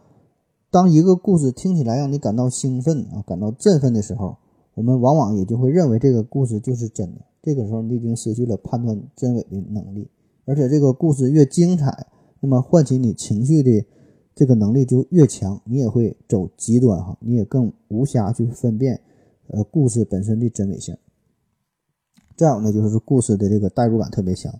[0.71, 4.37] 当一个故事听起来让你感到兴奋啊，感到振奋的时候，
[4.75, 7.21] 我们往往也就会认为这个故事就是真的。
[7.41, 10.09] 这个时候，你已经失去了判断真伪的能力，
[10.45, 12.07] 而且这个故事越精彩，
[12.39, 13.85] 那么唤起你情绪的。
[14.35, 19.01] 这个能力就越强，你也会走极端哈，你也更无暇去分辨，
[19.47, 20.95] 呃，故事本身的真伪性。
[22.37, 24.53] 再有呢，就是故事的这个代入感特别强，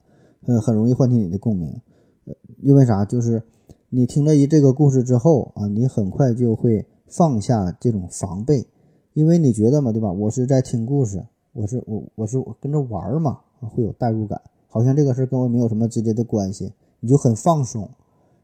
[0.47, 1.79] 呃，很容易唤起你的共鸣。
[2.25, 3.05] 呃，因为啥？
[3.05, 3.41] 就是
[3.91, 8.67] 你听了一这个故事之后啊，你很快就会放下这种防备，
[9.13, 10.11] 因为你觉得嘛，对吧？
[10.11, 17.89] 我是在听故事，我是我我是跟着玩嘛，会有代入感，好像这个事跟我没有什么直接的关系，你就很放松。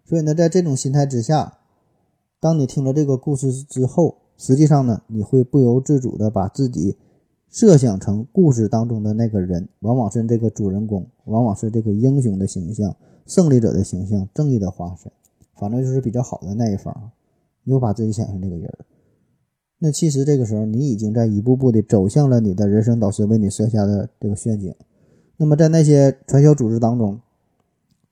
[0.03, 1.60] 所以呢，在这种心态之下，
[2.39, 6.97] 当你听了这个故事之后，实际上呢，你会不由自主的把自己
[7.51, 12.95] 设想成故事当中的那个人，往往是这个主人公，往往是这个英雄的形象、
[13.27, 15.12] 胜利者的形象、正义的化身。
[15.55, 17.11] 反正就是比较好的那一方，
[17.63, 18.85] 你就把自己想象这个人儿。
[19.79, 24.73] 那其实这个时候，你已经在一步步的走向了你的人生导师为你设下的这个陷阱。
[25.37, 27.19] 那么在那些传销组织当中，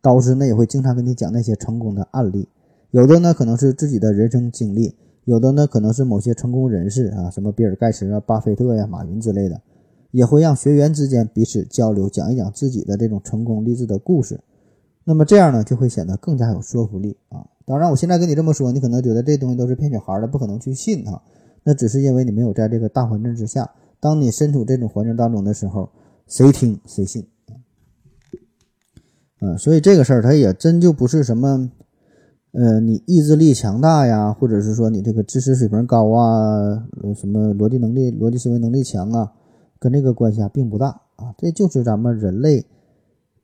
[0.02, 2.50] 导师呢也会经常跟你讲那些成功的案例，
[2.92, 9.62] 有的呢可能是自己的人生经历，有的呢可能是某些成功人士啊，什么比尔盖茨啊、巴菲特呀、马云之类的，
[10.12, 14.42] 也会让学员之间彼此交流，讲一讲自己的这种成功励志的故事。
[15.06, 17.46] 那么这样呢，就会显得更加有说服力啊。
[17.66, 21.22] 当然，我现在跟你这么说，你可能觉得这东西都是骗小孩的，不可能去信哈。
[21.64, 25.90] 那只是因为你没有在这个大环境之下，当你身处这种环境当中的时候，
[26.28, 27.28] 谁听谁信。
[29.40, 31.70] 嗯，所以这个事儿它也真就不是什么，
[32.52, 39.34] 呃，你意志力强大呀，或者是说你这个知识水平高啊，什么逻辑能力、逻辑思维能力强啊，
[39.80, 42.66] 跟这个关系啊并不大啊，这就是咱们人类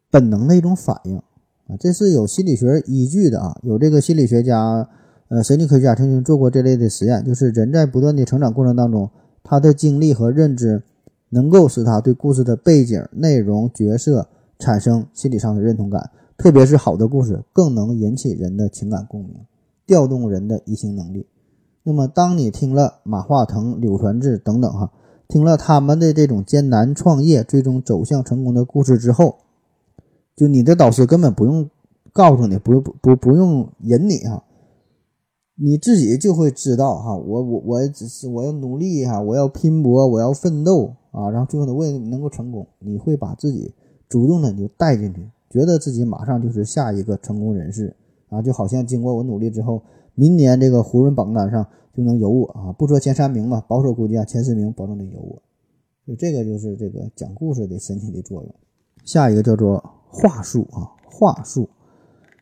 [0.10, 1.22] 本能的一种反应
[1.69, 4.89] 啊，这是有心理学依据的啊，有这个心理学家、
[5.29, 9.10] 呃，神经科学家曾经做过这类的实验，就是人在不断的成长过程当中，
[9.43, 10.84] 他的经历和认知
[11.29, 14.27] 能够使他对故事的背景、内容、角色。
[14.62, 19.34] 产生心理上的认同感，特别是好的故事更能引起人的情感共鸣，
[19.88, 21.25] 调动人的移情能力。
[21.82, 24.91] 那么，当你听了马化腾、柳传志等等哈，
[25.29, 29.38] 听了他们的这种艰难创业、最终走向成功的故事之后，
[30.39, 31.69] 就你的导师根本不用
[32.13, 34.41] 告诉你，不用不不不用引你哈，
[35.56, 43.73] 你自己就会知道哈，我我我只是我要努力哈，我要拼搏，我要奋斗啊，然后最后呢，为能够成功，你会把自己。
[44.08, 47.95] 主动的你就带进去，觉得自己马上就是下一个成功人士
[48.30, 49.84] 啊，就好像经过我努力之后，
[50.15, 55.39] 明年这个胡润榜单上就能有我啊，不说前三名吧，保守估计啊前四名保证得有我。
[56.08, 58.56] 就这个就是这个讲故事的神奇的作用。
[59.06, 61.69] 下一个叫做话术啊，话术，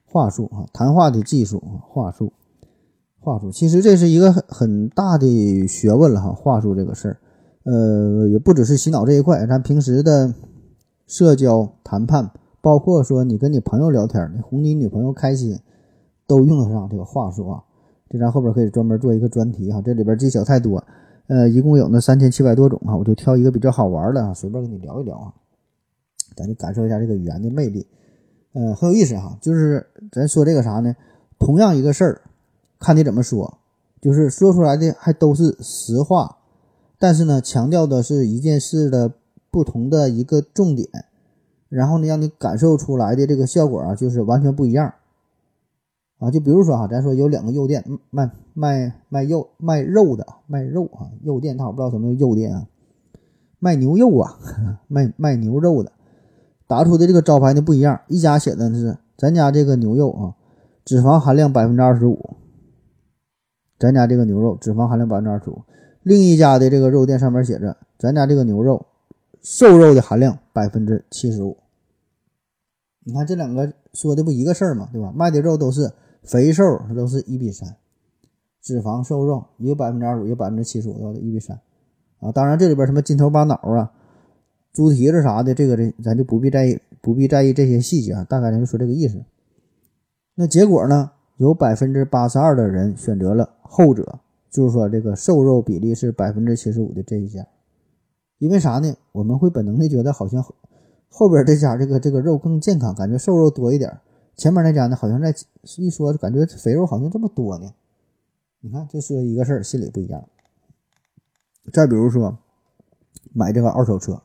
[0.05, 2.33] 话术啊，谈话的技术啊，话术，
[3.19, 7.17] 话术，其实这是一个很很大的学问了哈，话术这个事儿，
[7.63, 10.33] 呃，也不只是洗脑这一块，咱平时的。
[11.09, 15.57] 社交谈判，包括说你跟你朋友聊天，你哄你女朋友开心，
[16.27, 17.63] 都用得上这个话术啊。
[18.09, 20.83] 这咱后边可以专门做一个专题哈，这里边技巧太多，
[21.27, 25.33] 呃，一共有那三千七百多种哈，我就挑一个比较好玩的啊，随便跟你聊一聊啊，
[26.35, 27.87] 咱就感受一下这个语言的魅力，
[28.53, 29.37] 呃，很有意思哈。
[29.41, 30.95] 就是咱说这个啥呢？
[31.39, 32.21] 同样一个事儿，
[32.79, 33.59] 看你怎么说，
[34.01, 36.37] 就是说出来的还都是实话，
[36.99, 39.13] 但是呢，强调的是一件事的。
[39.49, 40.87] 不同的一个重点，
[41.69, 44.93] 然后呢，让你感受出来的这个效果啊，就是完全不一样
[46.19, 46.29] 啊。
[46.29, 52.67] 就比如说哈，咱说有两个肉店卖卖卖肉卖肉的卖肉啊，肉店他不知道什么肉店啊，
[53.57, 54.37] 卖牛肉啊，
[54.87, 55.91] 卖卖牛肉的，
[56.67, 57.99] 打出的这个招牌呢不一样。
[58.07, 60.35] 一家写的是咱家这个牛肉啊，
[60.85, 62.37] 脂肪含量百分之二十五，
[63.79, 65.63] 咱家这个牛肉脂肪含量百分之二十五。
[66.03, 68.85] 另一家的这个肉店上面写着咱家这个牛肉。
[69.39, 71.55] 瘦肉的含量百分之七十五，
[73.05, 74.89] 你看这两个说的不一个事儿吗？
[74.91, 75.13] 对吧？
[75.15, 75.89] 卖的肉都是
[76.23, 77.77] 肥瘦，它都是一比三，
[78.61, 81.57] 脂肪瘦肉一个百分之二十五，一个百分之七十五，的一比三
[82.19, 82.29] 啊。
[82.33, 83.93] 当然这里边什么筋头巴脑啊、
[84.77, 88.23] 猪蹄子啥的，这个这咱就不必在意，不必在意这些细节啊。
[88.23, 89.23] 大概咱就说这个意思。
[90.35, 91.13] 那结果呢？
[91.37, 94.19] 有百分之八十二的人选择了后者，
[94.51, 97.47] 就是说这个瘦肉比例是百分之七十五的这一家。
[98.37, 98.95] 因为啥呢？
[99.13, 100.45] 我们会本能的觉得好像
[101.09, 103.99] 后边这家这个这个肉更健康，感觉瘦肉多一点。
[104.35, 105.33] 前面那家呢，好像在
[105.77, 107.73] 一说感觉肥肉好像这么多呢。
[108.61, 110.23] 你看，这是一个事儿，心里不一样。
[111.73, 112.37] 再比如说
[113.33, 114.21] 买这个二手车，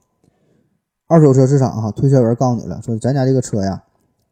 [1.12, 3.82] 二手车市场哈，推销员告诉你了，说咱家这个车呀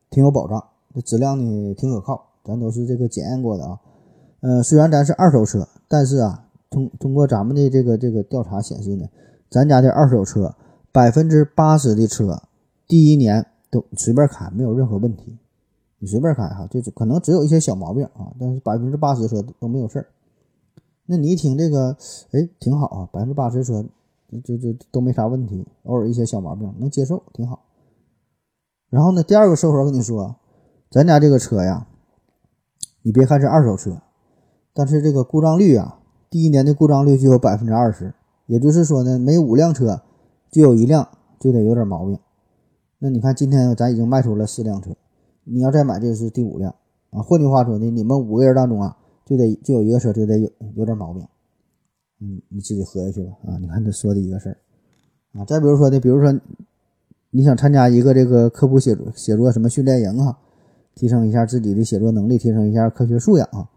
[0.08, 0.64] 挺有保障，
[0.94, 3.78] 这质量呢挺可靠，咱都是这个检验过的啊。
[4.40, 9.06] 呃，虽然咱是二手车，但是啊，通通过咱们的这个这个调查显示呢。
[9.50, 10.54] 咱家的二手车，
[10.90, 12.40] 百分之八十的车，
[12.88, 15.36] 第一年都随便开，没有任何问题。
[15.98, 20.06] 你随便开哈，就可能只有一些小毛病啊，但是百分之八十车都没有事儿。
[21.04, 21.96] 那你一听这个，
[22.30, 23.84] 哎，挺好啊，百分之八十车
[24.44, 27.64] 就就都没啥问题，偶尔一些小毛病能接受，挺好。
[28.88, 30.36] 然后呢，第二个售后跟你说，
[30.90, 31.86] 咱家这个车呀，
[33.02, 34.02] 你别看是二手车，
[34.74, 38.14] 但是这个故障率啊，第一年的故障率就有百分之二十。
[38.46, 40.02] 也就是说呢，每五辆车
[40.50, 42.18] 就有一辆就得有点毛病。
[42.98, 44.90] 那你看，今天咱已经卖出了四辆车，
[45.44, 46.74] 你要再买，这是第五辆
[47.10, 47.22] 啊。
[47.22, 51.24] 换句话说呢，你们五个人当中啊，就得就有一个车就得有有点毛病。
[52.20, 53.58] 嗯，你自己合下去吧啊。
[53.60, 54.56] 你看他说的一个事儿
[55.38, 55.44] 啊。
[55.44, 56.38] 再比如说呢，比如说
[57.30, 60.38] 你想参加一个这个科普写作写作什么训练营啊，
[60.94, 63.68] 提升一下自己的写作能力，提升一下科学素养啊。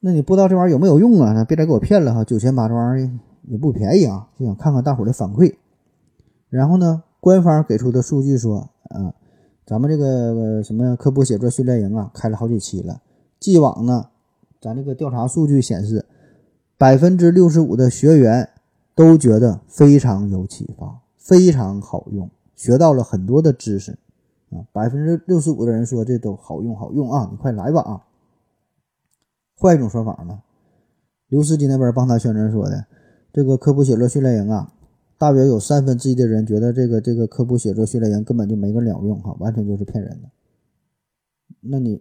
[0.00, 1.32] 那你不知道这玩意儿有没有用啊？
[1.32, 2.24] 那别再给我骗了哈！
[2.24, 3.10] 九千八这玩意儿
[3.42, 5.54] 也不便宜啊，就想看看大伙儿的反馈。
[6.48, 9.12] 然后呢，官方给出的数据说，啊，
[9.66, 13.02] 咱们这个什么科普写作训练营啊，开了好几期了。
[13.38, 14.06] 既往呢，
[14.58, 16.06] 咱这个调查数据显示，
[16.80, 18.48] 百分之六十五的学员
[18.94, 23.98] 都觉得非常有启发，非常好用，学到了很多的知识
[24.48, 24.64] 啊。
[24.72, 27.28] 百分之六十五的人说这都好用，好用啊！
[27.30, 28.06] 你快来吧啊！
[29.56, 30.40] 换一种说法呢，
[31.28, 32.86] 刘司机那边帮他宣传说的，
[33.30, 34.72] 这个科普写作训练营啊，
[35.18, 40.30] 大约有三分之一的人觉得这个这个科普写作训练营根本就没个鸟用哈，完全就是骗人的。
[41.60, 42.00] 那你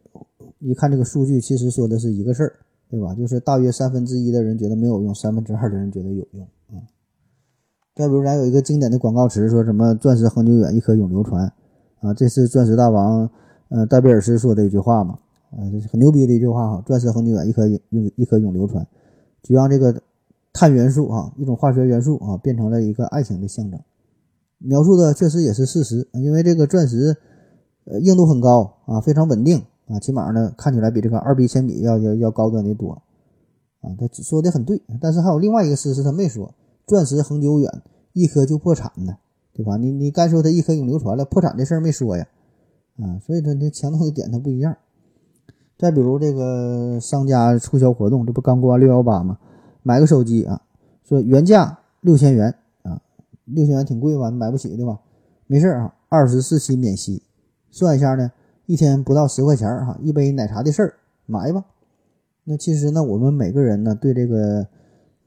[0.59, 2.53] 一看这个数据，其实说的是一个事儿，
[2.89, 3.13] 对吧？
[3.13, 6.81] 就是大约三分之一的人觉得没有用，三分之二的人觉得有用啊。
[7.95, 11.51] 再比如咱有一个经典的广告词，说什么“钻石恒久远，一颗永流传”
[12.01, 13.29] 啊，这是钻石大王
[13.69, 15.19] 呃戴贝尔斯说的一句话嘛。
[15.51, 16.83] 啊，这是很牛逼的一句话哈！
[16.85, 18.85] 钻石恒久远，一颗永一颗永流传，
[19.41, 19.99] 就让这个
[20.53, 23.79] 碳元素啊，一种化学元素啊，变成了一个爱情的象征。
[24.59, 27.17] 描述的确实也是事实，因为这个钻石
[27.85, 33.01] 呃硬度很高啊，非常稳定啊，起码呢看起来比这个二 B 铅笔要要要高端的多
[33.81, 33.89] 啊。
[33.99, 36.53] 他说的很对，但是还有另外一个事实他没说，
[36.85, 37.81] 钻石恒久远，
[38.13, 39.17] 一颗就破产呢，
[39.53, 39.77] 对吧？
[39.77, 42.27] 你你该说他一颗永流传了，破产这事儿没说呀
[42.97, 44.77] 啊，所以他这强调的点他不一样。
[45.77, 49.39] 再比如这个商家促销活动，这不刚过完六幺八吗？
[49.81, 50.61] 买个手机啊，
[51.03, 53.01] 说原价六千元啊，
[53.45, 54.29] 六千元挺贵吧？
[54.29, 54.99] 你买不起对吧？
[55.47, 57.23] 没事啊，二十四期免息，
[57.71, 58.29] 算一下呢，
[58.69, 60.93] 一天不到十块钱哈，一杯奶茶的事儿，
[61.25, 61.65] 买吧。
[62.43, 64.67] 那其实呢，我们每个人呢，对这个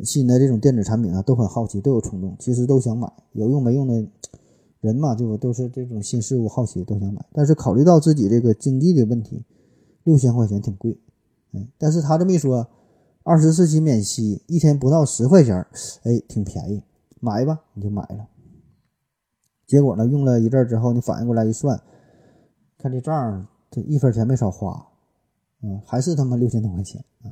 [0.05, 3.13] 新的这种电子产品啊，都很好奇，都有冲动，其实都想买。
[3.33, 4.07] 有用没用的
[4.81, 7.21] 人嘛，就都是这种新事物好奇，都想买。
[7.33, 9.45] 但是考虑到自己这个经济的问题。
[10.05, 10.97] 六千块钱挺贵，
[11.51, 12.69] 嗯，但是他这么一说，
[13.25, 15.67] 二十四期免息，一天不到十块钱，
[16.05, 16.81] 哎，挺便宜，
[17.19, 18.29] 买吧，你就买了。
[19.67, 21.81] 结果呢，用了一阵之后，你反应过来一算，
[22.83, 24.85] 看这账，这一分钱没少花，
[25.63, 27.31] 嗯，还是他妈六千多块钱啊！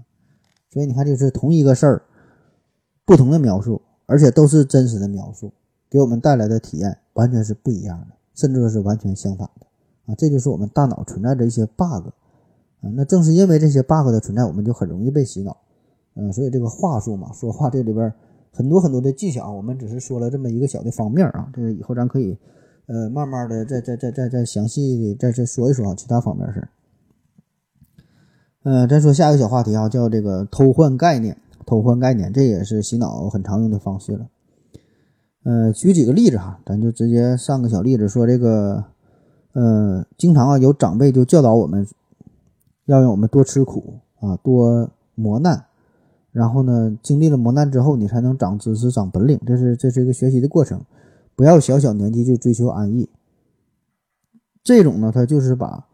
[0.72, 2.02] 所以你看，就是同一个事儿，
[3.04, 5.52] 不同的描述，而且都是真实的描述，
[5.90, 9.66] 给我们带来的体验完全是不一样的，甚至说是完全相反的
[10.06, 10.14] 啊！
[10.16, 12.06] 这就是我们大脑存在的一些 bug。
[12.82, 15.56] 啊，那正是因为这些 bug 的存在，我们就很容易被洗脑。
[16.14, 18.10] 嗯，所以这个话术嘛，说话这里边
[18.52, 21.50] 很多很多的技巧，我们只是说了这么一个小的方面啊。
[21.52, 22.38] 这个以后咱可以，
[22.90, 26.68] 呃，慢慢的再再再再再详细的再再说一说啊，其他方面事儿。
[28.64, 34.26] 嗯，再说下一个小话题啊，叫这个偷换概念，偷换概念，这也是洗脑很常用的方式了。
[35.44, 38.82] 呃，举几个例子哈，咱就直接上个小例子，说这个，
[39.52, 41.86] 呃，经常啊有长辈就教导我们。
[42.86, 45.64] 要让我们多吃苦啊，多磨难，
[46.32, 49.38] 然后呢，经历了磨难之后，你才能长知识、长本领。
[49.46, 50.80] 这是这是一个学习的过程，
[51.40, 53.08] 不要小小年纪就追求安逸。
[54.62, 55.86] 这种呢，他就是把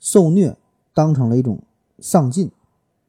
[0.00, 0.56] 受虐
[0.94, 1.58] 当成了一种
[1.98, 2.50] 上进，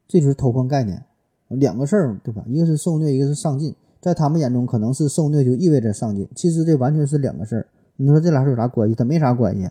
[0.06, 1.02] 这就是偷换概念。
[1.48, 2.44] 两个事儿，对吧？
[2.48, 3.74] 一个是受虐，一个是上进。
[3.98, 7.66] 在他们眼中，可能是受虐就意味着上进，其实这完全是两个事儿。
[7.96, 8.94] 你说这俩事儿有啥关系？
[8.94, 9.66] 它没啥关系，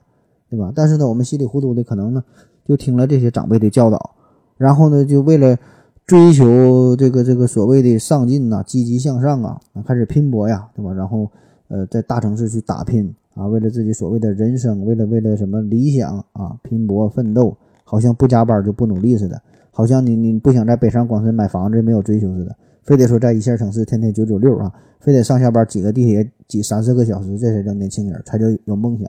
[0.49, 0.73] 对吧？
[0.75, 2.23] 但是呢，我们稀里糊涂的可能呢。
[2.65, 4.15] 就听了这些长辈的教导，
[4.57, 5.59] 然后呢，就为了
[6.07, 10.91] 追求这个这个所谓的上进呐、积极向上啊，开始拼搏呀，对吧？
[10.91, 11.29] 然后
[11.73, 29.07] 呃，在大城市去打拼啊，为了自己所谓的人生，为了为了什么理想啊，拼搏奋斗，好像不加班就不努力似的，好像你你不想在北上广深买房子没有追求似的，非得说在一线城市天天九九六啊，非得上下班挤个地铁挤三四个小时，这才叫年轻人，才叫有梦想。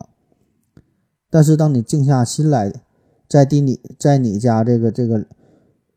[1.29, 2.73] 但是当你静下心来。
[3.27, 5.25] 在地你，在你家这个这个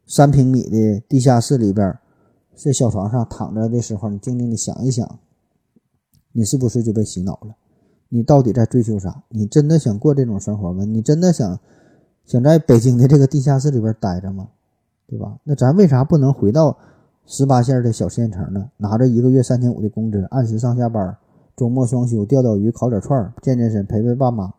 [0.08, 1.94] 三平米的地下室里边，
[2.56, 5.20] 在小床上躺着的时候，你静静的想一想，
[6.38, 7.56] 你是不是就被洗脑了？
[8.10, 9.24] 你到底在追求啥？
[9.30, 10.86] 你真的想过这种生活吗？
[10.86, 11.60] 你真的想
[12.26, 14.50] 想在北京的这个地下室里边待着吗？
[15.08, 15.36] 对吧？
[15.44, 16.78] 那咱为啥不能回到
[17.26, 18.70] 十八线的小县城呢？
[18.78, 21.18] 拿着一个月三千五的工资，按时上下班，
[21.56, 24.54] 周末双休，钓钓鱼，烤点串，健健身，陪陪爸妈。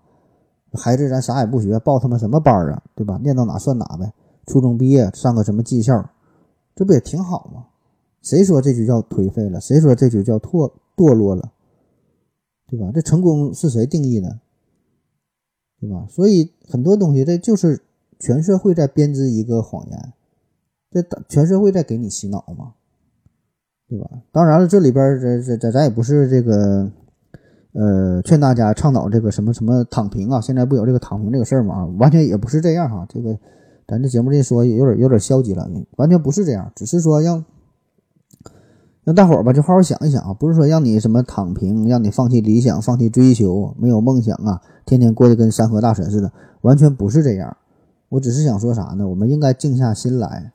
[0.72, 2.82] 孩子，咱啥也不学，报他妈什么班啊？
[2.96, 3.20] 对吧？
[3.22, 4.12] 念到哪算哪呗。
[4.48, 6.10] 初中毕业上个什么技校，
[6.74, 7.66] 这不也挺好吗？
[8.20, 9.60] 谁说这就叫颓废了？
[9.60, 11.52] 谁说这就叫堕堕落了？
[12.68, 12.90] 对吧？
[12.94, 14.38] 这成功是谁定义的？
[15.80, 16.06] 对吧？
[16.08, 17.80] 所以很多东西，这就是
[18.18, 20.12] 全社会在编织一个谎言，
[20.90, 22.74] 这全社会在给你洗脑嘛？
[23.88, 24.10] 对吧？
[24.30, 26.90] 当然了，这里边这这这咱也不是这个。
[27.72, 31.84] 呃，劝大家倡导这个什么什么躺平啊，现在不有这个躺平这个事儿吗？
[31.98, 33.38] 完全也不是这样哈，这个
[33.86, 37.44] 咱这节目里说有点有点消极了，完全不是这样，只是说让
[39.08, 46.30] 让大伙儿吧，就好好想一想啊，不是说让你什么躺平，让你放弃理想、放弃追求、没有梦想啊，天天过得跟山河大神似的，
[46.60, 47.56] 完全不是这样。
[48.10, 49.08] 我只是想说啥呢？
[49.08, 50.52] 我们应该静下心来，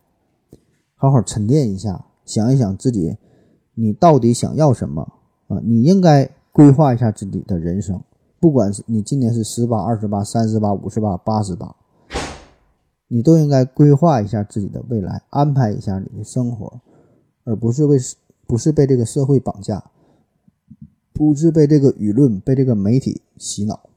[0.95, 3.17] 好好沉淀一下，想一想自己，
[3.73, 5.01] 你到底想要什么
[5.47, 5.59] 啊？
[5.63, 6.29] 你应该。
[6.51, 7.99] 规划一下自己的人生，
[8.39, 11.75] 不管是你今年是十八、二十八、三十八、五十八、八十八，
[13.07, 16.79] 你都应该规划一下自己的未来，安排一下你的生活，
[17.43, 17.97] 而不是为
[18.53, 19.89] 不是被这个社会绑架，
[21.11, 23.89] 不是被这个舆论、被这个媒体洗脑，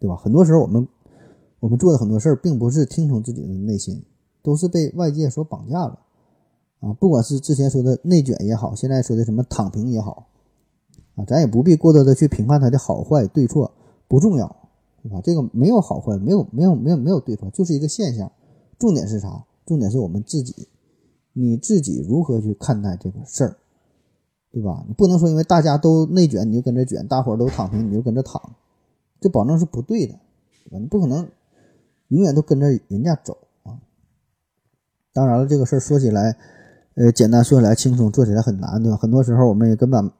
[0.00, 0.16] 对吧？
[0.16, 0.88] 很多时候我们
[1.60, 4.02] 我们做的很多事儿，并不是听从自己的内心，
[4.42, 6.00] 都是被外界所绑架了
[6.80, 6.92] 啊！
[6.94, 10.26] 不管是之前说的内卷也好，现在说的什么躺平也好。
[11.14, 13.70] 啊，咱也不必过多的去评判它的好坏对错，
[14.08, 14.56] 不重要，
[15.04, 15.20] 对吧？
[15.22, 18.32] 这个没有好坏，没有没有没有没有对错，就是一个现象。
[18.80, 19.44] 重点是啥？
[19.64, 20.66] 重点是我们自己，
[21.38, 23.56] 你自己如何去看待这个事儿，
[24.50, 24.84] 对吧？
[24.88, 28.40] 你不能说因为大家都内卷，你就跟着卷；大伙儿都躺平，你就跟着躺，
[29.20, 30.14] 这保证是不对的，
[30.70, 31.28] 你不可能
[32.08, 33.78] 永远都跟着人家走啊。
[35.12, 36.36] 当然了，这个事儿说起来，
[36.94, 38.96] 呃，简单说起来轻松，做起来很难，对吧？
[38.96, 40.10] 很多时候我们也根本。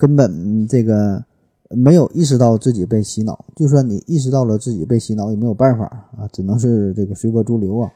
[0.00, 1.24] 根本这个
[1.70, 7.90] 没有意识到自己被洗脑，就算你意识到了自己被洗脑，也没有办法啊，只能是这个随波逐流啊。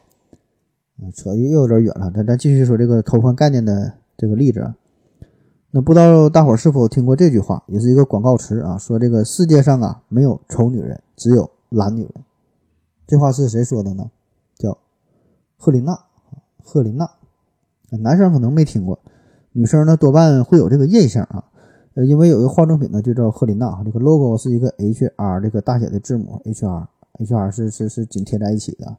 [1.11, 4.73] 扯的又有点远了，咱咱继续说这个偷换概念的这个例子。
[5.71, 12.13] 那不知道大伙是否听过这句话，也是一个广告词啊，说这个世界上啊没有丑女人，只有懒女人。
[13.07, 14.11] 这话是谁说的呢？
[14.57, 14.77] 叫
[15.57, 15.99] 赫琳娜，
[16.63, 17.11] 赫琳娜。
[17.91, 18.99] 男生可能没听过，
[19.53, 21.45] 女生呢多半会有这个印象啊。
[21.95, 26.89] 呃，因为有一个化妆品呢，就叫赫琳娜，这个 logo 是一个 H R 这个大写的字母，H R
[27.19, 28.97] H R 是是是紧贴在一起的。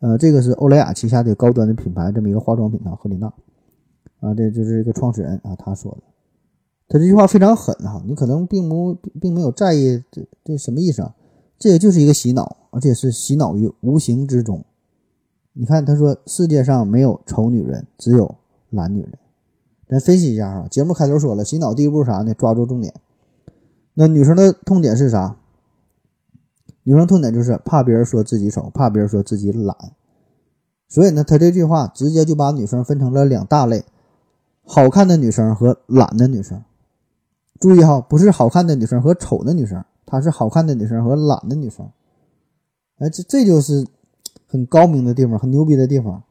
[0.00, 3.26] 呃，这个是欧莱雅旗下的高端的品牌，这么一个化妆品啊，赫琳娜
[4.20, 5.98] 啊，这就是一个创始人啊，他说的。
[6.88, 11.14] 他这句话非常狠哈，你可能并不并没有在意这这什么意思啊？
[11.58, 14.64] 这个就是一个洗脑，而且是洗脑于无形之中。
[15.52, 18.36] 你看，他说世界上没有丑女人，只有
[18.70, 19.12] 懒女人。
[19.88, 22.32] 咱分析一下啊，节目开头说了，洗脑第一步是啥呢？
[22.34, 22.94] 抓住重点。
[23.94, 25.36] 那女生的痛点是啥？
[26.88, 29.76] 女生痛点就是怕别人说自己丑，怕别人说自己懒。
[30.88, 33.84] 所以呢，他这句话直接就把女生分成了两大类：
[34.64, 36.62] 好看的女生和懒的女生。
[37.60, 41.86] 注意哈，不是好看的女生和丑的女生，她是好看的女生和懒的女生。
[43.00, 43.86] 哎，这这就是
[44.46, 46.22] 很高明的地方，很牛逼的地方。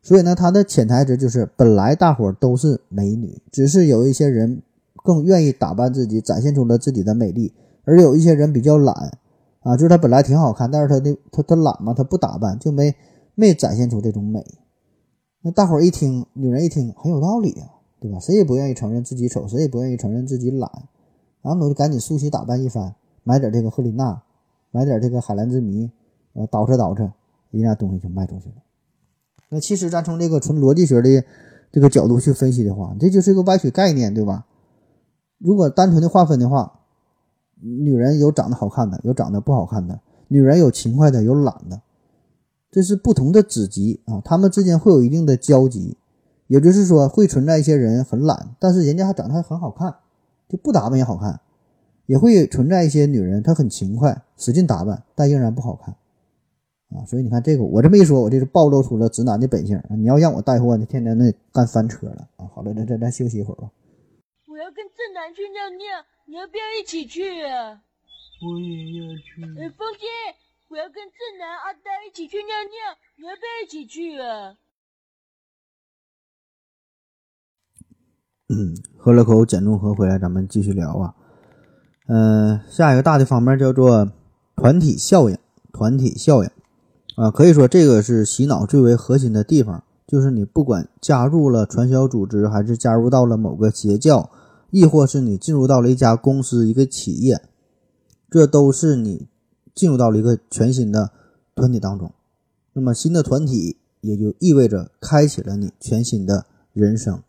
[0.00, 4.62] 所以呢，它的潜台词就是，本来大伙都是美女，只是有一些人
[5.04, 7.52] 更愿意打扮自己，展现出了自己的美丽，
[7.84, 9.18] 而有一些人比较懒
[9.60, 12.94] 啊，就是他本来挺好看，但是他的他他懒嘛，他不打扮就没
[13.34, 14.44] 没展现出这种美。
[15.42, 17.68] 那大伙一听，女人一听很有道理啊，
[18.00, 18.18] 对吧？
[18.18, 20.70] 谁也不愿意承认自己丑，谁也不愿意承认自己懒，
[21.42, 24.22] 然后我就赶紧梳洗打扮一番，买点这个赫琳娜，
[24.70, 25.90] 买点这个海蓝之谜，
[26.34, 27.10] 呃，捯饬捯饬，
[27.50, 28.54] 人家东西就卖出去了。
[29.50, 31.24] 那其实咱从这个纯逻辑学的
[31.72, 34.46] 这个角度去分析的话，这就是一个歪曲概念，对吧？
[35.38, 36.79] 如果单纯的划分的话，
[37.60, 41.82] 女人有长得好看的，有长得不好看的；女人有勤快的，有懒的，
[42.70, 45.96] 这是不同的子集啊，他们之间会有一定的交集。
[46.46, 49.94] 也就是说，会存在一些人很懒，但是人家还长得还很好看，
[50.48, 51.40] 就不打扮也好看；
[52.06, 55.94] 也会存在一些女人，她很勤快，使劲打扮，但仍然不好看。
[56.90, 59.80] 啊，所以你看这个，我这么一说，我这是暴露出了直男的本性！
[59.90, 62.50] 你要让我带货，你天天那干翻车了啊！
[62.52, 63.70] 好了，咱咱咱休息一会儿吧。
[64.48, 65.86] 我要跟正南去尿尿，
[66.30, 67.82] 你要不要一起去啊？
[68.40, 69.42] 我也要去。
[69.58, 70.06] 哎，风姐，
[70.68, 74.54] 我要跟正南阿呆一起去尿尿，你要不要一起去啊？
[78.48, 81.16] 嗯，喝了口碱中和回来，咱们继续聊啊。
[82.06, 84.12] 嗯，下一个大的方面叫做
[84.54, 85.36] 团体效应，
[85.72, 86.50] 团体效应。
[87.16, 94.30] 啊，可以说这个是洗脑最为核心的地方，就是你不管加入了传销组织，还是加入到了某个邪教，
[94.70, 97.42] 亦或是你进入到了一家公司、一个企业，
[98.30, 99.28] 这都是你
[99.74, 101.12] 进入到了一个全新的
[101.54, 102.12] 团体当中。
[102.72, 107.22] 那么新的团体也就意味着开启了你全新的人生。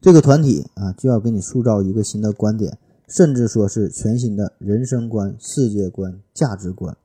[0.00, 2.78] 这个团体啊，就要给你塑造一个新的观点，
[3.08, 6.96] 甚至说是全新的人生观、世界观、价值观。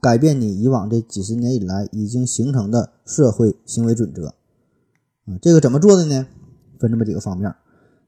[0.00, 4.34] 改变你以往这几十年以来已经形成的社会行为准则，
[5.26, 6.26] 啊，这个怎么做的呢？
[6.78, 7.54] 分这么几个方面。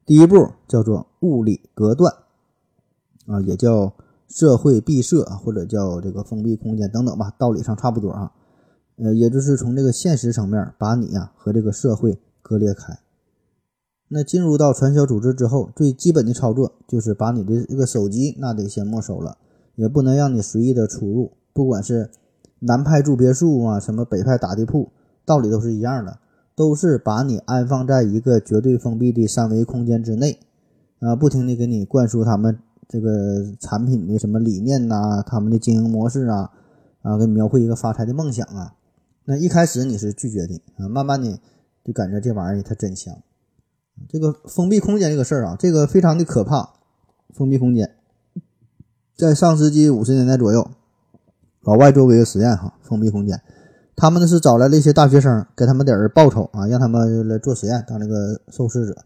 [0.06, 2.12] 第一步叫做物理隔断，
[3.26, 3.94] 啊，也叫
[4.28, 8.32] 社会闭塞或者叫这个封闭空间等等吧，道理上差不多啊。
[8.96, 12.98] 呃，也就是从这个现实层面把你呀和这个社会割裂开。
[14.08, 19.38] 那进入到传销组织之后，最基本的操作就是把你的这个手机那得先没收了，
[19.74, 22.10] 也不能让你随意的出入，不管是
[22.60, 24.92] 南派住别墅啊，什么北派打地铺，
[25.24, 26.18] 道理都是一样的，
[26.56, 30.38] 都是把你安放在一个绝对封闭的三维空间之内，
[31.00, 36.50] 啊，不停的给你灌输他们这个产品的什么理念呐，他们的经营模式啊，
[37.02, 38.74] 啊，给你描绘一个发财的梦想啊。
[39.24, 41.40] 那一开始你是拒绝的啊，慢慢的
[41.84, 43.14] 就感觉这玩意儿它真香。
[44.08, 46.70] 这个封闭空间这个事儿啊，这个非常的可怕。
[47.32, 47.90] 封闭空间，
[49.16, 50.70] 在上世纪五十年代左右，
[51.62, 53.42] 老外做过一个实验哈，封闭空间，
[53.96, 58.96] 他们呢是找来了一些大学生，给他们点儿报酬啊，让他们来做实验，当那个受试者。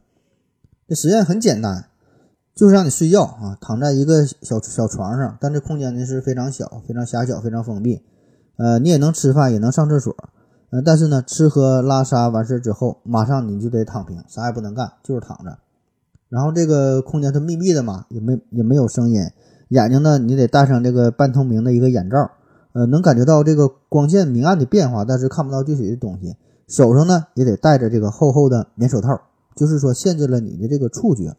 [0.87, 1.85] 这实验很简单，
[2.55, 8.03] 就是让你睡觉啊，躺在一个小小床上，但这空间呢是非常小、非常狭小、非常封闭。
[8.57, 10.17] 呃，你也能吃饭，也能上厕所。
[10.71, 15.59] 呃，但是呢，吃喝拉撒完事之后，马上你就得躺平，啥也不能干，就是躺着。
[16.29, 19.23] 然后这个空间是密闭的嘛，也没也没有声音。
[19.69, 22.31] 眼睛呢，你得戴上这个半透明的一个眼罩，
[22.79, 26.37] 呃，能感觉到这个光线明暗的变化，但是看不到具体的东西。
[26.69, 29.21] 手上呢，也得戴着这个厚厚的棉手套，
[29.57, 31.35] 就是说限制了你的这个触觉。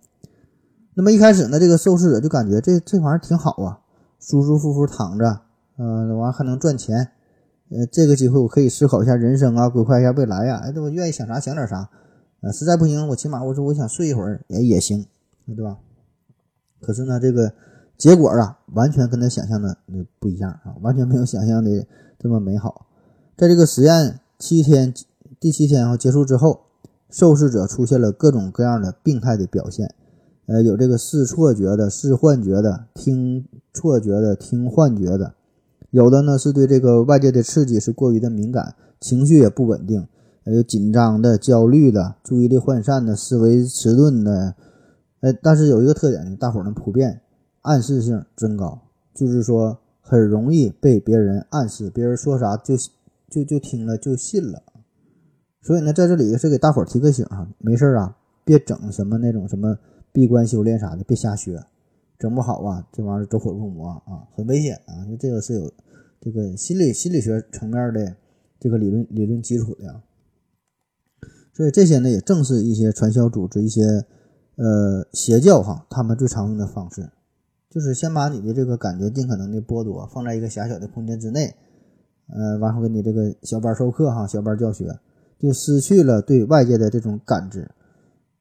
[0.96, 3.80] 那么一开始呢，这个受试者就感觉这这玩意儿挺好啊，
[4.20, 5.40] 舒舒服服躺着，
[5.78, 7.12] 呃，完还能赚钱。
[7.70, 10.58] 呃，这个机会我可以思考一下人生啊，规划一下未来呀。
[10.58, 11.90] 哎，我愿意想啥想点啥。
[12.42, 15.06] 呃，实在不行，我起码我说我想睡一会儿也也行，
[15.46, 15.78] 对吧？
[16.82, 17.54] 可是呢，这个
[18.00, 21.86] 结果啊，完全跟他想象的那不一样啊，完全没有想象的
[22.18, 22.86] 这么美好。
[23.36, 24.94] 在这个实验七天，
[25.38, 26.62] 第七天后结束之后，
[27.10, 29.94] 受试者出现了各种各样的病态的表现。
[30.46, 35.34] 呃，有这个视错觉的、视幻觉的、听错觉的、听幻觉的。
[35.92, 40.08] 有的呢是对这个外界的刺激是过于的敏感，情绪也不稳定，
[40.46, 44.56] 还有紧张的、焦虑的、注意力涣散的、思维迟钝的，
[45.20, 47.20] 哎，但是有一个特点呢，大伙儿能普遍
[47.62, 48.82] 暗示性增高，
[49.14, 52.76] 就是说很容易被别人暗示，别人说啥就
[53.30, 54.64] 就就听了就信了。
[55.62, 59.78] 所以呢，在这里是给大伙提个醒啊，没事啊，别整什么那种什么
[60.12, 61.64] 闭关修炼啥的，别瞎学。
[62.18, 65.06] 整不好啊，这玩意儿走火入魔啊，很危险啊！
[65.06, 65.72] 因为这个是有
[66.20, 68.14] 这个心理心理学层面的
[68.60, 70.02] 这个理论理论基础的，
[71.54, 74.06] 所以这些呢也正是一些传销组织、一些
[74.58, 77.10] 呃邪教哈，他们最常用的方式，
[77.70, 81.56] 就是先把你的这个感觉尽可能的剥夺，放在一个狭小的空间之内，
[82.28, 85.00] 呃，然后给你这个小班授课哈，小班教学，
[85.40, 87.70] 就失去了对外界的这种感知，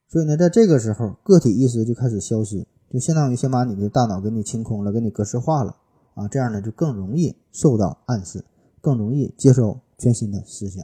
[0.08, 2.66] 所以呢，在这个时候，个体意识就开始消失。
[2.90, 5.76] 就相当于先把你的大脑给你清空了，给你格式化了
[6.14, 8.42] 啊，这样呢就更容易受到暗示，
[8.80, 10.82] 更容易接受全新的思想。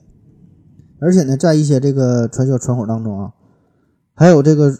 [1.01, 3.33] 而且呢，在一些这个传销传火当中啊，
[4.13, 4.79] 还有这个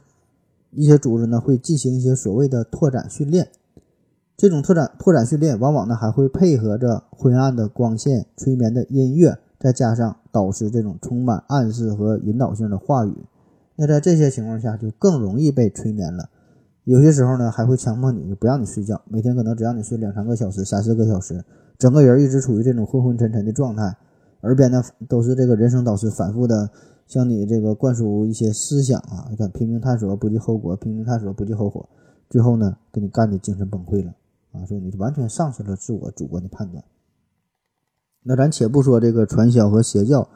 [0.75, 3.49] 一些组织呢会进行一些所谓的拓展训练。
[4.37, 13.15] 这种拓展拓展训练往往呢还会配合着昏暗的光线、催眠的音乐，再加上导师这种充满暗示和引导性的话语。
[13.77, 16.29] 那在这些情况下，就更容易被催眠了。
[16.85, 21.45] 有些时候呢，还会强迫你，不让你睡觉，每天可能只让你睡两三个小时、三四个小时，
[21.79, 23.97] 整个人一直处于这种昏昏沉沉的状态，
[24.43, 26.69] 耳边呢都是这个人生导师反复的
[27.07, 31.89] 向你这个灌输一些思想啊，你看拼命探索不计后果，拼命探索不计后果，
[32.29, 34.13] 最后呢给你干的精神崩溃了
[34.53, 36.83] 啊，所以你完全丧失了自我主观的判断。
[38.23, 40.29] 那咱且不说这个传销和邪教，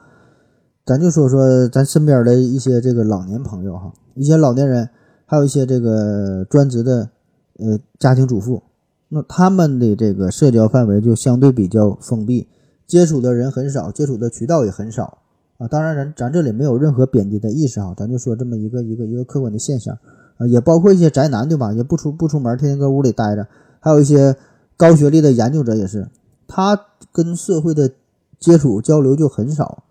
[0.84, 4.88] 咱就说说咱身边的一些这个老年朋友哈，一些老年人。
[5.30, 7.10] 还有一些这个专职的
[7.58, 8.62] 呃家庭主妇，
[9.08, 12.48] 那他们的这个社交范围就相对比较封闭，
[12.86, 15.18] 接触的人很少，接触的渠道也很少
[15.58, 15.68] 啊。
[15.68, 19.98] 当然，咱咱这里没有任何贬低的意思啊，咱就说这么一个一个一个客观的现象
[20.38, 21.72] 啊，也包括一些宅男对吧？
[21.72, 23.46] 也不出不出门，天天搁屋里待着，
[23.80, 24.34] 还有一些
[24.76, 26.08] 高学历的研究者也是，
[26.46, 26.80] 他
[27.12, 27.90] 跟社会的
[28.38, 29.84] 接触交流就很少，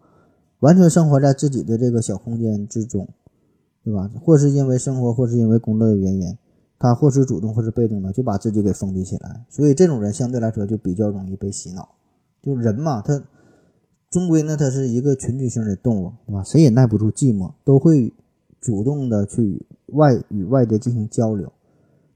[0.61, 3.07] 完全生活在自己的这个小空间之中。
[3.83, 4.11] 对吧？
[4.21, 6.37] 或是因为生活，或是因为工作的原因，
[6.77, 9.45] 他或是主动，或是被动的就把自己给封闭起来。
[9.49, 11.87] 所以这种人相对来说就比较容易被洗脑。
[12.43, 13.23] 就人嘛，他
[14.09, 16.43] 终归呢，它是一个群居性的动物，对吧？
[16.43, 18.13] 谁也耐不住寂寞，都会
[18.59, 21.51] 主动的去外与外界进行交流。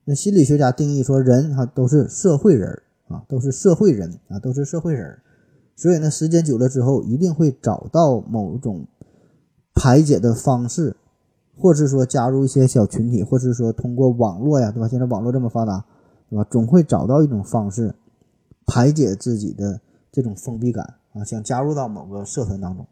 [0.06, 5.20] 那心理学家定义说，人哈都是社会人啊，都是社会人啊，都是社会人。
[5.76, 8.86] 所以呢，时间久了之后，一定会找到某种
[9.74, 10.96] 排解的方式。
[11.58, 14.88] 或是说加入一些小群体，或是说通过网络呀，对吧？
[14.88, 15.86] 现在网络这么发达，
[16.28, 16.48] 对吧？
[16.50, 17.94] 总会找到一种方式
[18.66, 19.80] 排解自己的
[20.12, 22.86] 这种封闭感啊，想加入到某个社团当中。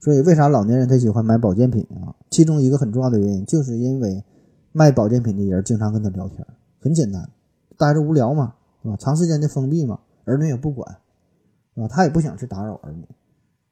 [0.00, 2.14] 所以，为啥老年人他喜欢买保健品啊？
[2.28, 4.24] 其中一个很重要的原因，就是因为
[4.72, 6.44] 卖保健品的人经常跟他聊天，
[6.80, 7.30] 很简单，
[7.78, 8.96] 待着无聊嘛，是吧？
[8.96, 10.96] 长时间的封闭嘛，儿女也不管，
[11.74, 11.86] 是吧？
[11.86, 13.06] 他也不想去打扰儿女，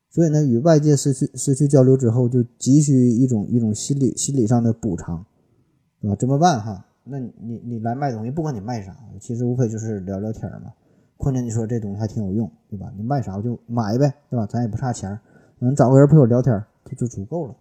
[0.08, 5.24] 所以呢，与外界失去失去交流之后，就急需一种一种心理心理上的补偿，
[6.00, 6.14] 对吧？
[6.14, 6.86] 怎么办哈？
[7.02, 10.72] 那你你来卖东西，不管你卖啥，其实无非就是聊聊天嘛。
[11.20, 12.90] 况且你说这东西还挺有用，对吧？
[12.96, 14.46] 你卖啥我就买呗，对吧？
[14.46, 15.16] 咱也不差钱。
[15.58, 17.54] 能找个人陪我聊天，这就足够了。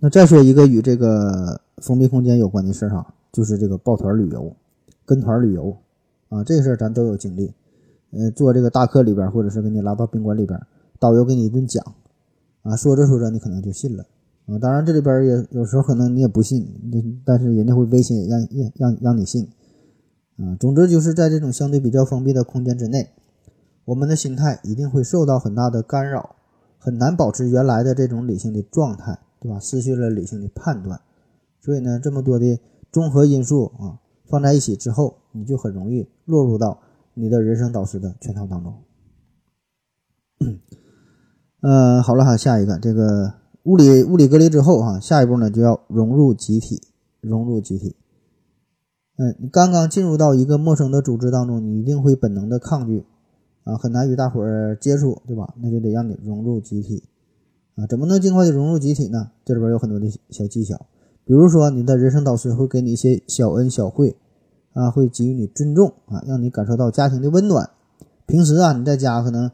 [0.00, 4.52] 那再说一个与这个封闭空间有关的事儿哈，就是这个抱团旅游、
[5.06, 5.76] 跟团旅游
[6.28, 7.54] 啊，这事儿咱都有经历。
[8.10, 10.60] 呃，坐这个大客里边，或者是给你拉到宾馆里边，
[10.98, 11.82] 导游给你一顿讲
[12.62, 14.04] 啊，说着说着你可能就信了
[14.46, 14.58] 啊。
[14.58, 16.66] 当然这里边也有时候可能你也不信，
[17.24, 19.48] 但是人家会威胁让让让你信
[20.42, 20.56] 啊。
[20.60, 23.10] 总之就是在这种相对比较封闭的空间之内。
[23.84, 26.36] 我们的心态一定会受到很大的干扰，
[26.78, 29.58] 很难保持原来的这种理性的状态，对吧？
[29.58, 31.00] 失去了理性的判断，
[31.60, 32.60] 所以呢，这么多的
[32.92, 36.78] 综合因素啊，放在一起之后，你就很容易落入到
[37.14, 38.72] 你的人生导师的圈套当中。
[41.60, 43.34] 嗯， 好了哈，下一个这个
[43.64, 46.80] 物理物理隔离之后哈，下一步呢就要融入集体，
[47.20, 47.96] 融入集体。
[49.22, 53.06] 嗯，你刚刚进入到一个陌生的组织当中，你一定会本能的抗拒。
[53.62, 55.54] 啊，很难与大伙儿接触，对吧？
[55.62, 57.04] 那就得让你融入集体
[57.76, 57.86] 啊！
[57.86, 59.30] 怎么能尽快的融入集体呢？
[59.44, 60.74] 这里边有很多的小技巧，
[61.24, 64.16] 比如说你的人生导师会给你一些小恩小惠
[64.72, 67.70] 啊，会给予你尊重啊，让你感受到家庭的温暖。
[68.26, 69.48] 平时啊，你在家可能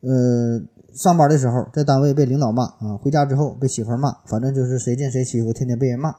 [0.00, 0.60] 呃
[0.92, 6.16] 上班的时候在单位被领导骂啊，回家之后被媳妇骂，反正就是谁见谁欺负，天天被人骂。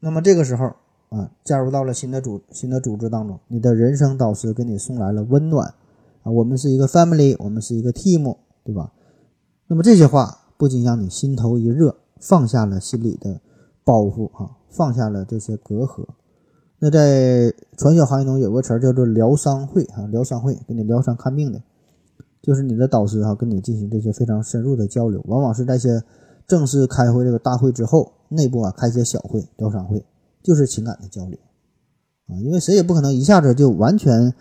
[0.00, 0.74] 那么这个时候
[1.08, 5.74] 啊，加入到了新的组新的组织当中，你的人生导师给你送来了温暖。
[6.22, 8.92] 啊，我们是一个 family，我们是一个 team，对吧？
[9.68, 13.40] 那么这些话不仅让你心头一热，放下了心里的
[13.84, 16.04] 包袱啊，放下了这些隔阂。
[16.78, 21.62] 那在传销行业中有个词儿叫做疗伤会啊，疗伤会给你疗伤看病的，
[22.42, 26.02] 就是你的导师哈，跟你进行这些非常深入的交流，往往是在一些
[26.46, 30.04] 正式开会这个大会之后，内部啊开一些小会疗伤会，
[30.46, 31.36] 就是情感的交流
[32.28, 34.32] 啊，因为谁也不可能一下子就完全。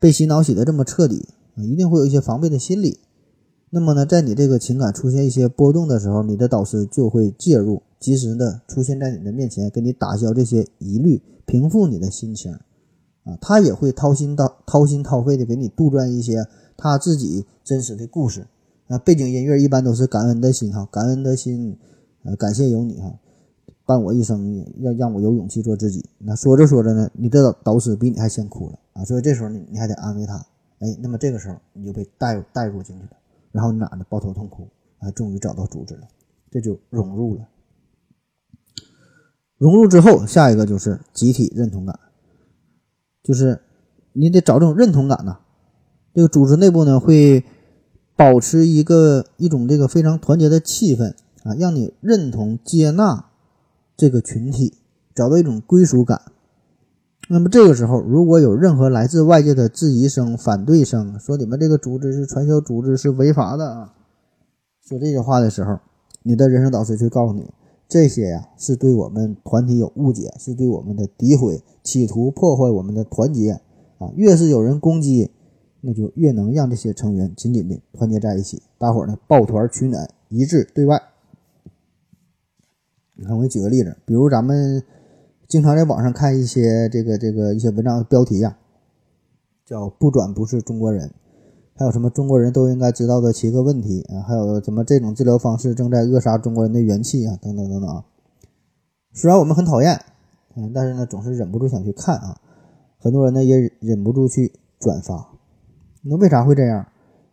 [0.00, 2.98] 被洗脑洗的这么彻底啊，一定会有一些防备的心理。
[3.70, 13.38] 那么呢，在你这个情感出现一些波动的时候，你的导师就会介入，及时的出现在你的面前，给你打消这些疑虑，平复你的心情啊。
[13.40, 16.46] 他也会掏心掏掏心掏肺的给你杜撰一些
[16.76, 18.46] 他自己真实的故事
[18.88, 18.98] 啊。
[18.98, 21.78] 背景音乐一般都是感恩的心哈，感恩的心，
[22.24, 23.18] 呃，感谢有你哈。
[23.86, 26.08] 伴我一生，要让我有勇气做自己。
[26.18, 29.04] 那说着说着呢，你的导师比你还先哭了啊！
[29.04, 30.36] 所以这时候你你还得安慰他。
[30.78, 33.10] 哎，那么这个时候你就被带带入进去了，
[33.52, 34.66] 然后你俩呢抱头痛哭
[35.00, 36.08] 啊，终于找到组织了，
[36.50, 37.46] 这就融入了。
[39.58, 41.98] 融入之后，下一个就是集体认同感，
[43.22, 43.60] 就是
[44.14, 45.40] 你得找这种认同感呐。
[46.14, 47.44] 这个组织内部呢会
[48.16, 51.10] 保持一个一种这个非常团结的气氛
[51.42, 53.26] 啊，让你认同接纳。
[53.96, 54.74] 这个群体
[55.14, 56.20] 找到一种归属感，
[57.28, 63.94] 那么这个时候，如果有任何来自外界的质疑声、反对声，说你们这个组织是传销组织，是违法的啊，
[64.86, 65.78] 说这些话的时候，
[66.22, 67.48] 你的人生导师就告诉你，
[67.88, 73.52] 这些呀是对我们团体有误解，是对我们的诋毁，企图破坏我们的团结
[73.98, 74.10] 啊。
[74.16, 75.30] 越是有人攻击，
[75.80, 81.00] 那就越能让这些成员紧紧的团结在一起，大伙儿呢抱团取暖，一致对外。
[83.16, 84.82] 你看，我给你举个例子，比如咱们
[85.46, 88.56] 经常在网上看一些这个这个一些文章标题呀，
[89.64, 91.08] 叫“不转不是中国人”，
[91.76, 98.04] 还有什么中国人都应该知道的七个问题啊，还有什么这种治疗方式正在扼杀中国人的元气啊，等等等等啊。
[99.12, 100.00] 虽然我们很讨厌，
[100.56, 102.40] 嗯，但是呢，总是忍不住想去看啊。
[102.98, 105.30] 很多人呢也忍不住去转发。
[106.02, 106.84] 那为啥会这样？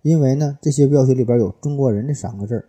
[0.03, 2.65] 因为呢，这些标题里边有“中国人”这三个字儿。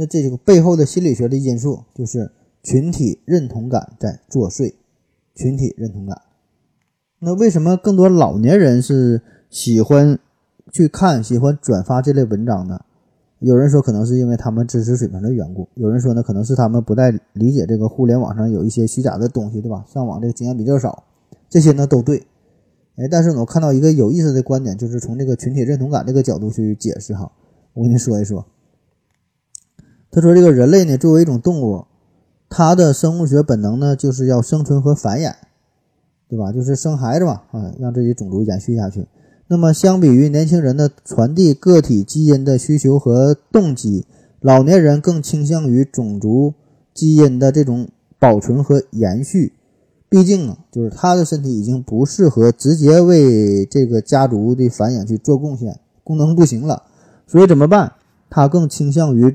[0.00, 2.30] 那这个背后的心理学的因素就是
[2.62, 4.74] 群体认同感在作祟，
[5.34, 6.22] 群体认同感。
[7.18, 9.20] 那为什么更多老年人是
[9.50, 10.16] 喜欢
[10.72, 12.80] 去看、喜欢转发这类文章呢？
[13.40, 19.84] 有人说可能是因为他们知识水平的缘故，有人说呢可能是他们不太理解这个互联网上有一些虚假的东西，对吧？
[19.92, 21.02] 上网这个经验比较少，
[21.48, 22.24] 这些呢都对。
[22.94, 27.32] 哎，但是我看到一个有意思的观点，就是从这个群体认同感这个角度去解释哈，
[27.74, 28.46] 我跟你说一说。
[30.10, 31.84] 他说：“这个人类呢，作为一种动物，
[32.48, 35.34] 它的生物学本能呢，就是要生存和繁衍。
[36.30, 36.52] 对吧？
[36.52, 39.06] 就是生孩子嘛，啊，让自己种族延续下去。
[39.46, 44.04] 那么，相比于年轻人的传递个体基因的需求和动机，
[44.40, 46.52] 老年人更倾向于种族
[46.92, 47.88] 基因的这种
[48.18, 49.54] 保存和延续。
[50.10, 56.82] 毕竟啊，就是他的身体已经不适合直接为这个家族的繁衍去做贡献，功能不行了。
[57.26, 57.92] 所以怎么办？
[58.28, 59.34] 他更倾向于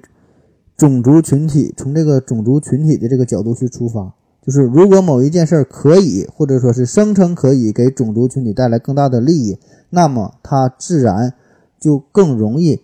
[0.78, 4.14] 种族群体，从这个种族群体的这个角度去出发。
[4.42, 9.58] 就是如果某一件事可以，或者说是声称可以给种族群体带来更大的利益，
[9.90, 11.34] 那么他自然
[11.80, 12.82] 就更容易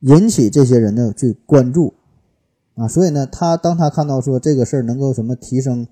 [0.00, 1.94] 引起这些人的去关注
[2.76, 2.86] 啊。
[2.86, 5.86] 所以呢，他当他看到说这个事儿能够什么提升。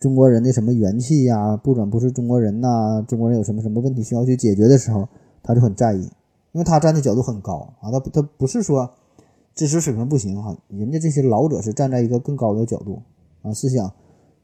[0.00, 1.56] 中国人的什么元气呀？
[1.56, 3.02] 不准不是中国人呐！
[3.08, 5.08] 中国人有什么什么问题需要去解决的时候，
[5.42, 6.00] 他就很在意，
[6.52, 7.90] 因为他站的角度很高啊。
[7.90, 8.90] 他他不是说
[9.54, 13.02] 知识水平不行哈，人家这些老者是站在一个更高的角度
[13.42, 13.92] 啊，是想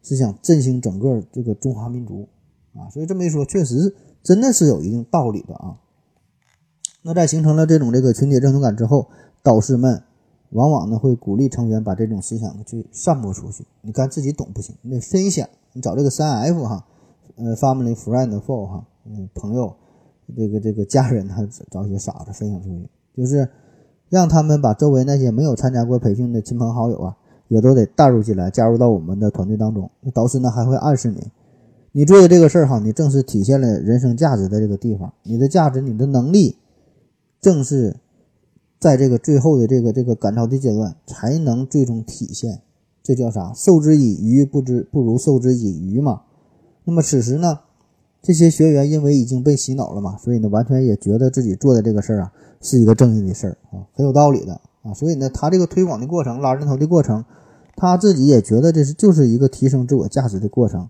[0.03, 2.29] 是想振兴整个这个中华民族
[2.75, 2.89] 啊。
[2.91, 5.77] 所以这么一说，确实真的是有一定道理的啊。
[7.03, 9.09] 那在形成了这种这个群体认同感之后，
[9.43, 10.03] 导师们。
[10.53, 13.65] 往往呢会鼓励成员把这种思想去散播出去。
[13.83, 15.49] 你看自己懂不行，你得分享。
[15.73, 16.85] 你找这个三 F 哈，
[17.37, 19.73] 呃，family friend for 哈，嗯，朋友，
[20.37, 23.49] 这个这个家人，他找一些傻子分享出去，就是
[24.11, 27.17] 让他们把周围那些没有参加过培训的亲朋好友啊，
[27.49, 29.91] 也都得带入进来，加入到我们的团队当中。
[30.13, 31.31] 导师呢还会暗示你，
[31.93, 36.59] 你做的这个事儿哈，你正是体现了人生价值的这个地方，你的价值，你的能力，
[37.41, 37.97] 正是。
[38.81, 42.63] 在这个最后的这个这个赶超的阶段，才能最终体现，
[43.03, 43.53] 这叫啥？
[43.55, 46.23] 授之以鱼，不知不如授之以渔嘛。
[46.85, 47.59] 那么此时呢，
[48.23, 54.93] 这些学员因为已经被洗脑了嘛，所以呢，完全也觉得自己做的这个事儿啊，是一个正义的事儿啊，很有道理的啊。
[54.95, 57.25] 所以呢，他这个推广的过程，拉人头的过程，
[57.77, 60.89] 他自己也觉得这是就是一个提升自我价值的过程。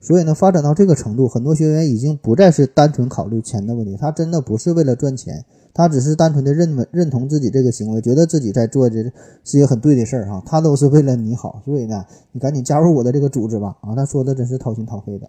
[0.00, 5.44] 所以呢，发展到这个程度，很多学员已经不再是单纯考虑钱的问题，他真的不是为了赚钱。
[5.76, 9.02] 他只是单纯的认认同自己这个行为，觉得自己在做这
[9.42, 10.40] 是一个很对的事儿哈。
[10.46, 13.92] 他都是为了你好，所以呢，你赶紧加入我的这个组织吧啊！
[13.96, 15.28] 他说的真是掏心掏肺的。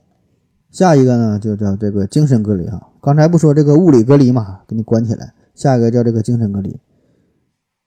[0.69, 2.89] 下一个呢，就叫这个精神隔离哈。
[3.01, 5.33] 刚才不说这个物理隔离嘛，给你关起来。
[5.55, 6.77] 下一个叫这个精神隔离。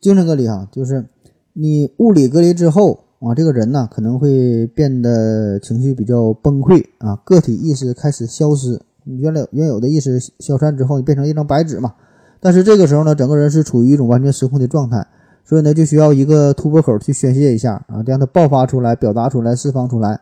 [0.01, 1.07] 精神隔离哈，就是
[1.53, 11.95] 你物理隔离之后啊，这个人呢可能会变得情绪比较崩溃啊，个体意识开始消失，原来原有的意识消散之后，你变成一张白纸嘛。
[12.41, 15.05] 但是这个时候呢，整个人是处于一种完全失控的状态，
[15.45, 20.21] 所以呢，就需要一个突破口去宣泄一下啊，让它爆发出来、表达出来、释放出来。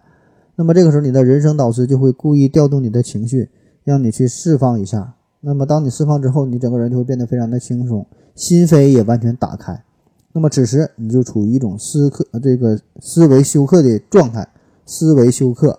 [0.54, 3.50] 那么这个时候，你的人生导师就会故意调动你的情绪，
[3.84, 5.15] 让你去释放一下。
[5.46, 9.84] 那么当你释放之后，你整个人就会变得非常的轻松，心扉也完全打开。
[10.32, 14.48] 那么此时你就处于一种思克这个思维休克的状态，
[14.84, 15.78] 思维休克。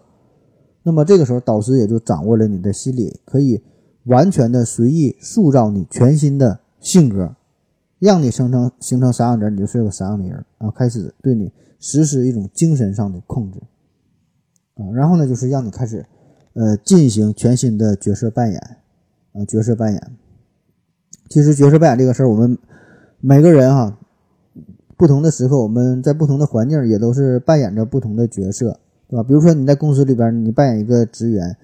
[0.84, 3.61] 那么这个时候，导师也就掌握了你的心理，可以。
[4.05, 7.36] 完全的随意塑造你全新的性格，
[7.99, 10.72] 让你生成形成啥样的人，你就是个啥样的人啊！
[10.72, 13.59] 开始对你实施一种精神上的控制
[14.76, 16.05] 啊，然后呢，就是让你开始
[16.53, 18.76] 呃进行全新的角色扮演
[19.38, 20.01] 啊，角色扮演。
[21.29, 22.57] 其实角色扮演这个事儿，我们
[23.19, 23.99] 每个人哈，
[24.97, 29.23] 不同的时刻，我们在不同的环境也都是扮演着不同的角色，对吧？
[29.23, 31.55] 比如说你在公司里边，你扮演一个职员。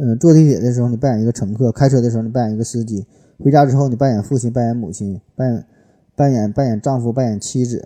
[0.00, 3.04] 嗯，坐地铁的时候你扮演一个乘客，开车的时候你扮演一个司机，
[3.40, 5.66] 回家之后你扮演父亲、扮演母亲、扮演
[6.14, 7.84] 扮演扮演丈夫、扮演妻子，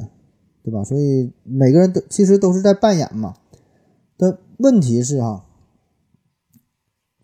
[0.63, 0.85] 对吧？
[0.85, 3.33] 所以每个人都其实都是在扮演嘛。
[4.19, 5.47] 但问题是哈，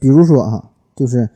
[0.00, 1.28] 比如说哈，就是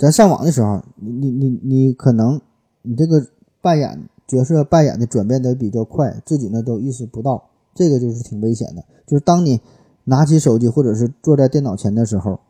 [0.00, 2.40] 咱上网的时候，你你你你可能
[2.80, 3.22] 你这个
[3.60, 8.82] 扮演角色扮演的转变的比较快，自己呢都意识不到，这个就是挺危险的。
[9.06, 9.60] 就是当你
[10.04, 12.40] 拿起手机或者是坐在电脑前的时候。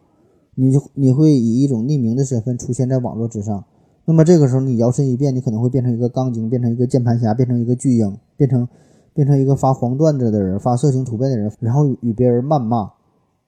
[0.56, 3.64] 你就你会以一种匿名的身份出现在网络之上，
[4.04, 8.68] 那么这个时候你摇身一变，你可能会变成一个钢筋，变成一个键盘侠，变成一个巨婴，变成
[9.14, 12.90] 变成一个发黄段子的人，发色情图片的人，然后与别人谩骂，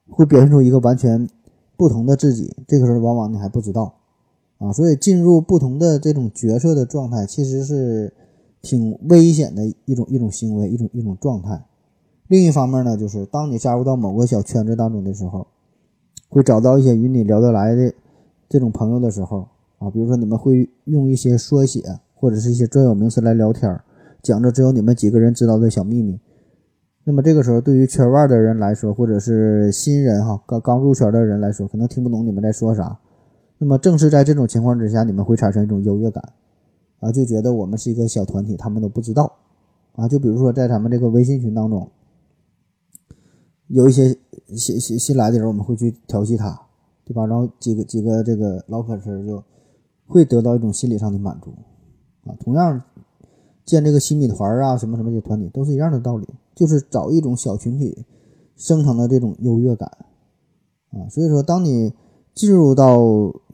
[0.09, 1.29] 会表现出一个完全
[1.83, 2.55] 不同的自己。
[2.69, 3.93] 这个时候往往你还不知道
[4.59, 8.13] 啊，所以进入不同的这种角色的状态，其实是
[8.61, 11.65] 挺危险的一种一种行为，一种一种状态。
[12.29, 15.49] 另一方面呢，就是当你加入到某个小圈子当中的时候。
[16.35, 17.93] 会找到一些与你聊得来的
[18.49, 21.83] 这种朋友的时候啊，比如说你们会用一些缩写
[22.15, 23.79] 或者是一些专有名词来聊天，
[24.23, 26.19] 讲着只有你们几个人知道的小秘密。
[27.05, 32.99] 那么这个时候，对于圈外的人来说，或者是新人哈，刚刚入圈的人来说，可能听不懂你们在说啥。
[33.59, 36.33] 那么正是在这种情况之下，你们会产生一种优越感
[37.01, 39.33] 啊，就觉得我们是一个小团体，他们都不知道
[39.95, 40.09] 啊。
[40.09, 41.89] 就比如说在咱们这个微信群当中。
[43.69, 44.15] 有一些
[44.55, 46.61] 新新新来的人，我们会去调戏他
[47.07, 47.25] 对吧？
[47.25, 49.43] 然后几个几个这个老粉丝就
[50.07, 51.55] 会得到一种心理上的满足
[52.27, 52.37] 啊。
[52.39, 52.83] 同样，
[53.65, 58.05] 建这个新米团啊，什么什么的团体都是一样的道理，就是找一种小群体
[58.57, 59.89] 生成的这种优越感
[60.91, 61.09] 啊。
[61.11, 61.93] 所以说，当你
[62.35, 62.99] 进入到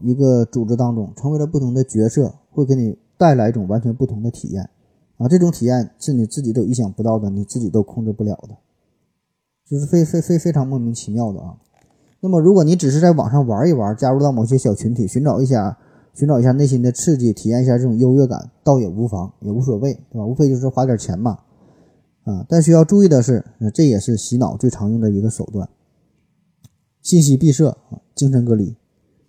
[0.02, 4.70] 一个组织当中，成为了不同的角色，会给你带来一种完全不同的体验
[5.16, 5.26] 啊。
[5.28, 8.56] 这种体验是你自己都意想不到的，你自己都控制不了的，
[9.68, 11.56] 就是非非非非常莫名其妙的啊。
[12.20, 15.78] 那么，如果你只是在网上玩一玩，加入到某些小群体，寻找一下，
[16.14, 20.26] 寻找一下内心的刺激，体验一下这种优越感，倒也无妨，也无所谓，对吧？
[20.26, 21.38] 无非就是花点钱嘛，
[22.30, 22.44] 啊！
[22.48, 25.68] 但需要注意的是，这也是洗脑最常用的一个手段，
[27.00, 28.76] 信息闭塞啊，精神隔离。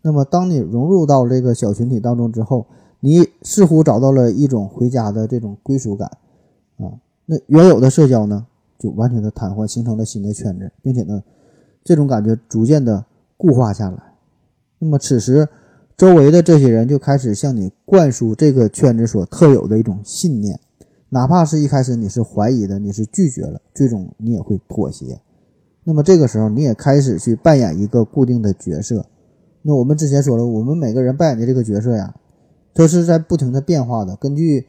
[0.02, 2.68] 那么，当你融入到这个小群体当中之后，
[3.00, 6.10] 你似乎找到了一种回家的这种归属感，
[6.78, 8.45] 啊，那原有的社交呢，
[8.78, 11.24] 就完全的瘫痪，形成了新的圈子，并且呢。
[11.82, 13.04] 这种感觉逐渐的
[13.36, 13.97] 固化下来，
[14.78, 15.47] 那么此时
[15.97, 20.60] 周围的这些人就开始向你灌输这个圈子所特有的一种信念，
[21.10, 25.20] 哪怕是一开始你是怀疑的，你是拒绝了，最终你也会妥协。
[25.84, 29.05] 那么这个时候你也开始去扮演一个固定的角色。
[29.62, 32.16] 那我们之前说了，我们每个人扮演的这个角色呀，
[32.74, 34.66] 都是在不停的变化的，根据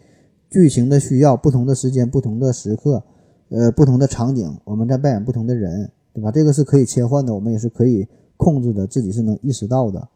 [0.48, 3.02] 剧情的需要，不同的时间、不同的时刻，
[3.50, 5.90] 呃，不同的场景，我们在扮演不同的人。
[6.12, 6.28] 对吧？
[6.32, 8.04] 这个是可以切换的，我们也是可以
[8.36, 10.08] 控制的，自己是能意识到的。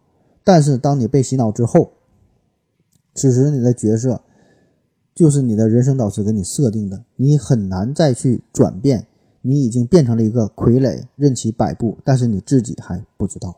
[0.43, 1.93] 但是当你被洗脑之后，
[3.14, 4.20] 此时你的角色
[5.15, 9.07] 就是你的人生导师给你设定的，你很难再去转变。
[9.47, 13.55] 你已经变成了一个傀儡，任其摆布，但是你自己还不知道。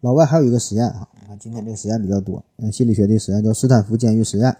[0.00, 4.56] 老外还有一个实验哈，你看今天这个实验比较多，嗯，心理学的实验叫斯坦福监狱实验。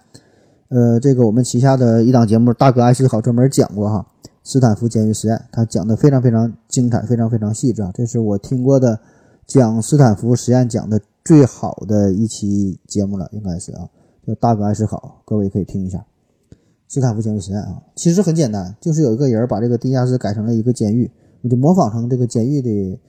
[0.69, 4.07] 呃，这个我们旗下的一档节目《大哥爱思考》专门讲过哈。
[4.45, 7.91] 斯坦福监狱实验，他讲的非常非常精彩，非常非常细致啊！
[7.93, 8.99] 这是我听过的
[9.45, 13.89] 讲斯坦福实验讲的最好的一期节目了，应该是啊，
[14.25, 16.05] 叫《大哥爱思考》，各位可以听一下。
[16.87, 21.09] 斯坦福监狱实验啊，其实很简单，就是有一个人把这个地下室改成了一个监狱，
[21.41, 22.99] 我就模仿成这个监狱的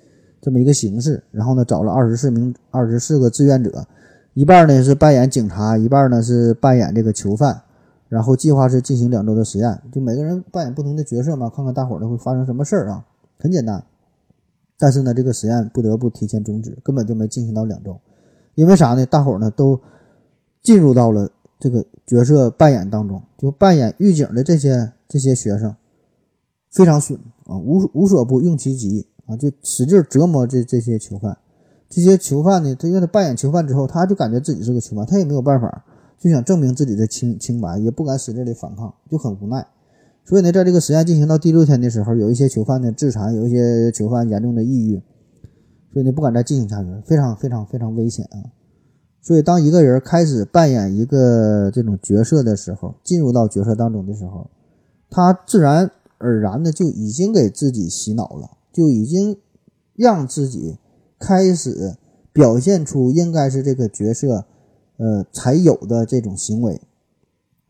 [0.40, 3.86] 这么一个形式，然后呢，找了二十四名、二十四个志愿者，
[4.32, 7.62] 一半呢是扮演警察，一半呢是扮演这个囚犯。
[8.08, 13.04] 然后计划是进行两周的实验，就每个人扮演不同的角色嘛，看看大伙儿呢会发生什么事儿啊？
[13.38, 13.84] 很简单，
[14.78, 17.98] 但是呢，这个实验不得不提前终止，根本就没进行到两周，
[18.54, 19.04] 因为啥呢？
[19.04, 19.80] 大伙儿呢都
[20.64, 25.76] 进入到了这个角色扮演当中，就扮演狱警的这些这些学生
[26.72, 31.38] 非常损啊，无无所不用其极啊，就使劲折磨这这些囚犯。
[31.88, 35.84] 这些囚犯呢，他因为他扮演囚犯之后，他就感觉自己是个囚犯，他也没有办法。
[36.18, 39.66] 就想证明自己的清清白，也不敢使劲的反抗，就很无奈。
[40.24, 45.02] 所以呢，在这个实验进行到第六天的时候，有一些囚犯呢自残，有一些囚犯严重的抑郁，
[45.92, 48.40] 所以呢不敢再进行下去，非常非常非常危险啊。
[49.24, 54.48] 所以当一个人开始扮演一个这种角色的时候，进入到角色当中的时候，
[55.08, 59.38] 他自然而然的就已经给自己洗脑了，就已经
[59.96, 60.76] 让自己
[61.18, 61.96] 开始
[62.32, 64.44] 表现出应该是这个角色。
[64.96, 66.80] 呃，才有的这种行为，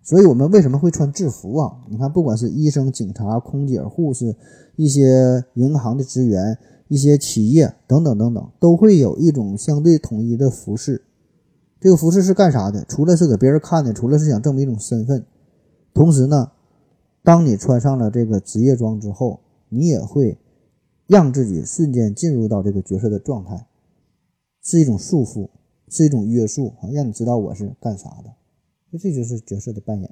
[0.03, 1.73] 所以我们为什么会穿制服啊？
[1.89, 4.37] 你看，不管是医生、警察、空姐、护士，
[4.77, 11.01] 一些银行的职员，一些企业等等等等，都会有一种相对统一的服饰。
[11.85, 12.83] 这个服饰是干啥的？
[12.87, 15.27] 除了是给别人看的，除了是想证明一种身份，
[15.93, 16.51] 同时呢，
[17.23, 20.39] 当你穿上了这个职业装之后，你也会
[21.07, 23.67] 让自己瞬间进入到这个角色的状态，
[24.63, 25.51] 是一种束缚。
[25.91, 30.11] 是一种约束啊，让你知道我是干啥的，这就是角色的扮演。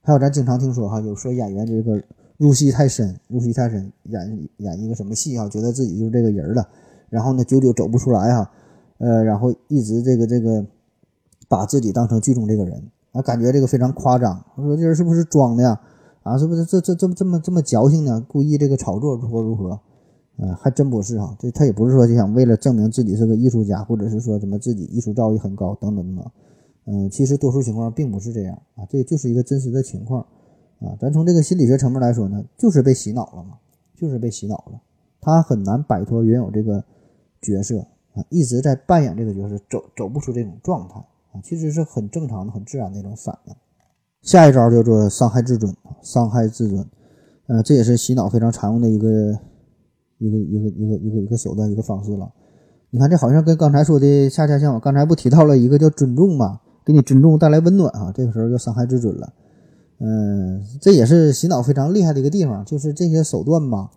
[0.00, 2.02] 还有咱经常听说哈，有说演员这个
[2.38, 6.66] 入戏太深，入戏太深，演演一个什么戏哈，觉得自己就是这个人了，
[7.10, 8.50] 然后呢，久久走不出来哈，
[9.00, 10.64] 呃，然后一直这个这个
[11.48, 12.80] 把自己当成剧中这个人
[13.12, 14.44] 啊，感觉这个非常夸张。
[14.54, 15.80] 我说这人是不是装的呀？
[16.22, 18.24] 啊，是不是这这这么这么这么矫情呢？
[18.28, 19.80] 故意这个炒作如何如何？
[20.36, 26.30] 嗯，还真不是哈，这他也不是说就想为了证明自己是个艺术家，或者是说什么自己艺术造诣很高等等等等。
[26.86, 30.22] 嗯，其实多数情况并不是这样啊，这就是一个真实的情况
[30.80, 30.96] 啊。
[31.00, 33.56] 咱从这个心理学层面来说呢，就是被洗脑了嘛，
[33.94, 34.80] 就是被洗脑了。
[35.20, 36.84] 他很难摆脱原有这个
[37.42, 41.00] 角色啊，一直在扮演这个角色，走走不出这种状态
[41.32, 43.54] 啊，其实是很正常的、很自然的一种反应。
[44.22, 46.86] 下一招叫做伤害自尊，伤害自尊，
[47.46, 49.38] 呃，这也是洗脑非常常用的一个。
[50.22, 52.30] 一个一个一个一个一个手段一个方式了，
[52.90, 54.78] 你看这好像跟刚才说的恰恰相反。
[54.78, 59.32] 刚才不提到了一个叫尊重嘛，给你尊重带来温暖啊，这个时候就伤害自尊了。
[59.98, 63.90] 嗯，这也是洗脑非常厉害的一个地方，就是这些手段吧，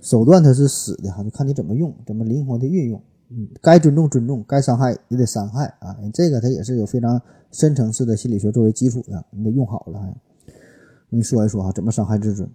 [0.00, 2.98] 手段它是死的哈，就看你怎么用，怎么灵活的运用
[3.32, 5.96] 嗯，该尊重尊重，该伤害也得伤害啊。
[6.12, 7.22] 这个它也是有非常
[7.52, 10.00] 深层次的心理学作为基础的，你得用好了。
[10.00, 12.50] 我跟你说一说哈，怎么伤害自尊？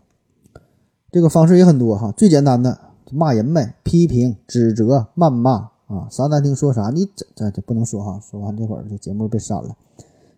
[1.11, 2.77] 这个方式也很多哈，最简单的
[3.09, 9.77] 骂人呗，批评、指责、谩骂啊，啥难听说啥，你这这这不能说哈，说完这会儿这节目被删了。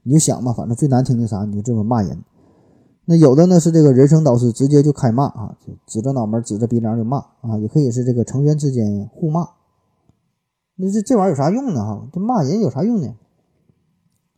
[0.03, 2.15] 你就想吧，反正最难听的啥，你就这么骂人。
[3.05, 5.57] 那有的呢是这个人生导师直接就开骂啊，
[5.87, 9.47] 指着脑门指着鼻梁就骂啊，也可以是这个成员之间互骂。
[10.79, 11.83] 那这这玩意儿有啥用呢？
[11.83, 13.15] 哈，这骂人有啥用呢？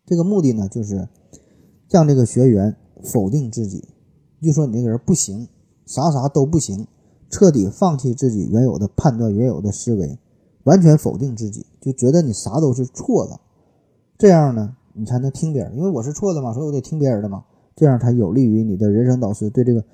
[0.05, 1.07] 这个目的呢，就是
[1.89, 3.89] 让这个学员否定自己，
[4.41, 5.47] 就说你这个人不行，
[5.85, 6.87] 啥啥都不行，
[7.29, 10.17] 彻底放弃自己原有的判断、原有的思维，
[10.63, 13.39] 完全否定自己，就觉得你啥都是错的。
[14.17, 17.43] 这样呢，你才能听别人，因为我是错的嘛，所以我得听别人的嘛。
[17.75, 19.85] 这样才有利于你的人生导师对这个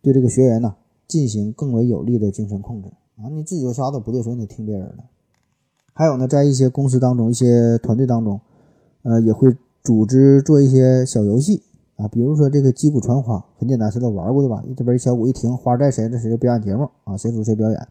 [0.00, 0.76] 对这个学员呢
[1.08, 3.26] 进行更为有力的精神控制啊！
[3.30, 5.04] 你自己有啥都不对，所以你得听别人的。
[5.98, 8.38] 还有呢，在一些公司当中、一些团队当中，
[9.02, 11.62] 呃，也会组织做一些小游戏
[11.96, 14.62] 啊，比如说这个击鼓传花，很简单，谁都玩过对吧？
[14.76, 17.88] 这边一小鼓一停，花在谁，这谁就表演节目啊，谁组谁表演。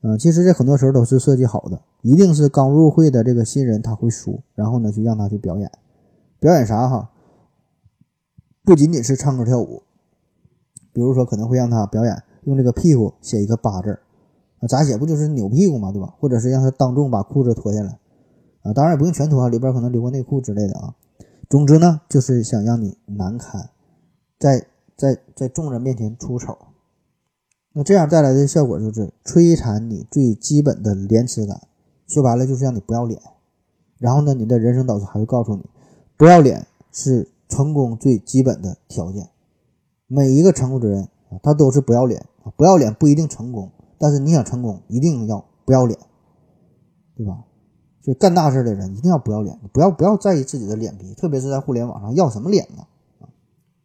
[0.00, 5.70] 嗯，其实这很多时候都是设计好的，一定是刚入会的这个新人他会输，然后呢就让他去表演，
[6.40, 7.10] 表演啥哈？
[8.64, 9.82] 不仅仅是唱歌跳舞，
[10.94, 13.98] 比如说可能会让他表演用这个屁股写一个八字。
[14.68, 16.14] 咋写不就是扭屁股嘛，对吧？
[16.20, 17.98] 或者是让他当众把裤子脱下来，
[18.62, 20.94] 啊，当然也不用全脱啊，里边可能留个内裤之类的啊。
[21.50, 23.70] 总之呢，就是想让你难堪，
[24.38, 26.56] 在在在众人面前出丑。
[27.74, 31.62] 那这样带来的效果就是摧残你最基本的廉耻感，
[32.06, 33.20] 说白了就是让你不要脸。
[33.98, 35.64] 然后呢，你的人生导师还会告诉你，
[36.16, 39.28] 不要脸是成功最基本的条件。
[40.06, 43.70] 每一个成功的人啊，他都是不要脸啊，不要脸不一定成功。
[44.02, 45.96] 但是你想成功，一定要不要脸，
[47.16, 47.44] 对吧？
[48.02, 52.82] 就干大事的人一定要不要脸，不要不要在意自己的脸皮，特别是在互联网上，要什么脸呢？
[53.20, 53.30] 啊，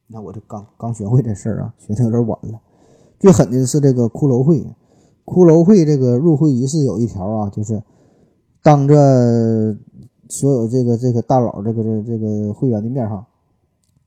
[0.08, 2.60] 那我就刚刚学会这事儿啊，学的有点晚了。
[3.20, 4.58] 最狠的是这个骷髅会，
[5.24, 7.84] 骷髅会这个入会仪式有一条啊，就是
[8.64, 8.96] 当着
[10.30, 13.28] 所有这个这个大佬这个这这个会员的面哈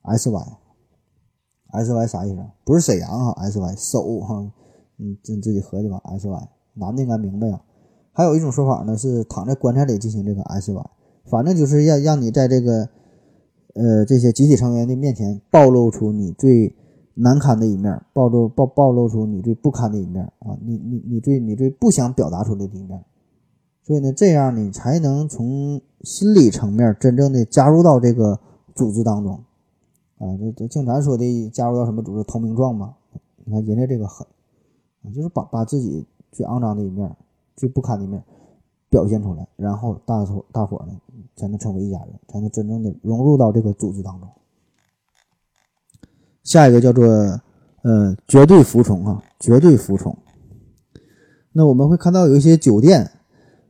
[0.03, 2.45] ，S Y，S Y 啥意思？
[2.65, 4.53] 不是沈阳哈，S Y 手哈。
[5.01, 6.01] 你，自自己合计吧。
[6.05, 7.63] S Y 男的应该明白啊。
[8.13, 10.91] 还有一种说法呢，是躺在棺材里进行这个 S Y，
[11.25, 12.89] 反正就是要让你在这个
[13.75, 16.75] 呃这些集体成员的面前暴露出你最
[17.15, 23.03] 难堪的一面，暴露暴暴露出你最不堪的一面啊，你你你最你最不想表达出的一面。
[23.83, 28.39] 所以呢，这样你才能从心理层面真正的加入到这个
[28.75, 29.35] 组织当中
[30.19, 30.37] 啊。
[30.39, 32.97] 这这像咱说的加入到什么组织投名状嘛？
[33.45, 34.27] 你看人家这个狠。
[35.15, 37.11] 就是把把自己最肮脏的一面、
[37.57, 38.23] 最不堪的一面
[38.89, 40.95] 表现出来，然后大伙大伙呢
[41.37, 44.29] 才能成为一家人，才能真正的融入到这个组织当中。
[46.45, 47.05] 下一个叫做
[47.83, 50.17] 呃绝对服从啊，绝对服从。
[51.53, 53.11] 那我们会看到有一些酒店，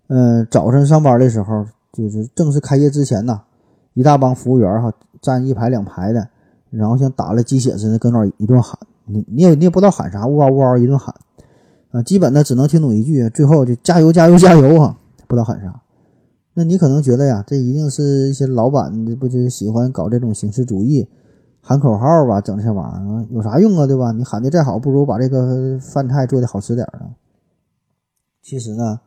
[0.08, 3.42] 呃早晨上班的时候，就是正式开业之前呢，
[3.94, 6.28] 一大帮服务员哈站一排两排的，
[6.70, 8.78] 然后像打了鸡血似的跟那一顿喊。
[9.10, 11.14] 你你也你也不知道喊啥，呜嗷呜嗷一顿喊，
[11.90, 14.96] 啊，基本呢只能听懂一句，最后就加油加油加油啊，
[15.26, 15.82] 不知道喊啥。
[16.54, 21.08] 那你可能觉得呀，这一定是一些老板不就喜欢搞这种形式主义，
[21.60, 24.12] 喊口号吧，整这些玩意儿有啥用啊，对吧？
[24.12, 27.14] 你喊的再好，不如把这个饭菜做的好吃点啊。
[28.42, 29.00] 其实呢，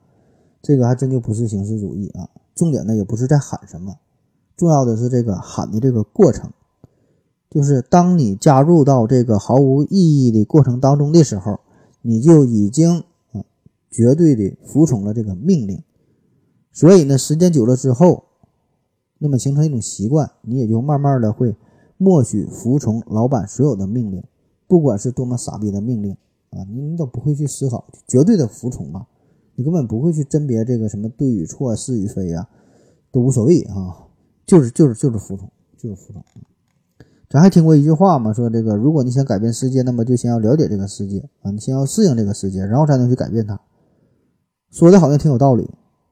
[0.62, 3.97] 这个还真就不是形式主义啊，重点呢也不是在喊什么，
[4.56, 6.49] 重要的是这个喊的这个过程。
[7.54, 11.60] 就是当你加入到这个毫无意义的过程当中的时候，
[12.01, 13.45] 你就已经啊
[13.91, 15.84] 绝对的服从了这个命令。
[16.72, 18.24] 所以呢，时间久了之后，
[19.20, 21.56] 那么形成一种习惯，你也就慢慢的会
[21.97, 24.24] 默许服从老板所有的命令，
[24.66, 26.18] 不管是多么傻逼的命令
[26.49, 29.06] 啊，你你都不会去思考，绝对的服从嘛，
[29.54, 32.49] 你根本不会去甄别这个什么对与错、是与非呀，
[33.12, 34.08] 都无所谓啊，
[34.47, 35.47] 就是就是就是服从，
[35.78, 36.24] 就是服从。
[37.34, 43.59] 咱还听过一句话嘛，说这个，如果你想改变世界，那么就先要了解这个世界啊，你先要适应这个世界，然后才能去改变它。
[44.69, 45.67] 说的好像挺有道理，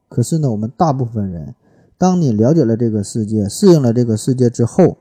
[0.08, 1.54] 可是呢，我们大部分人，
[1.96, 4.96] 当你了解了这个世界，适应了这个世界之后，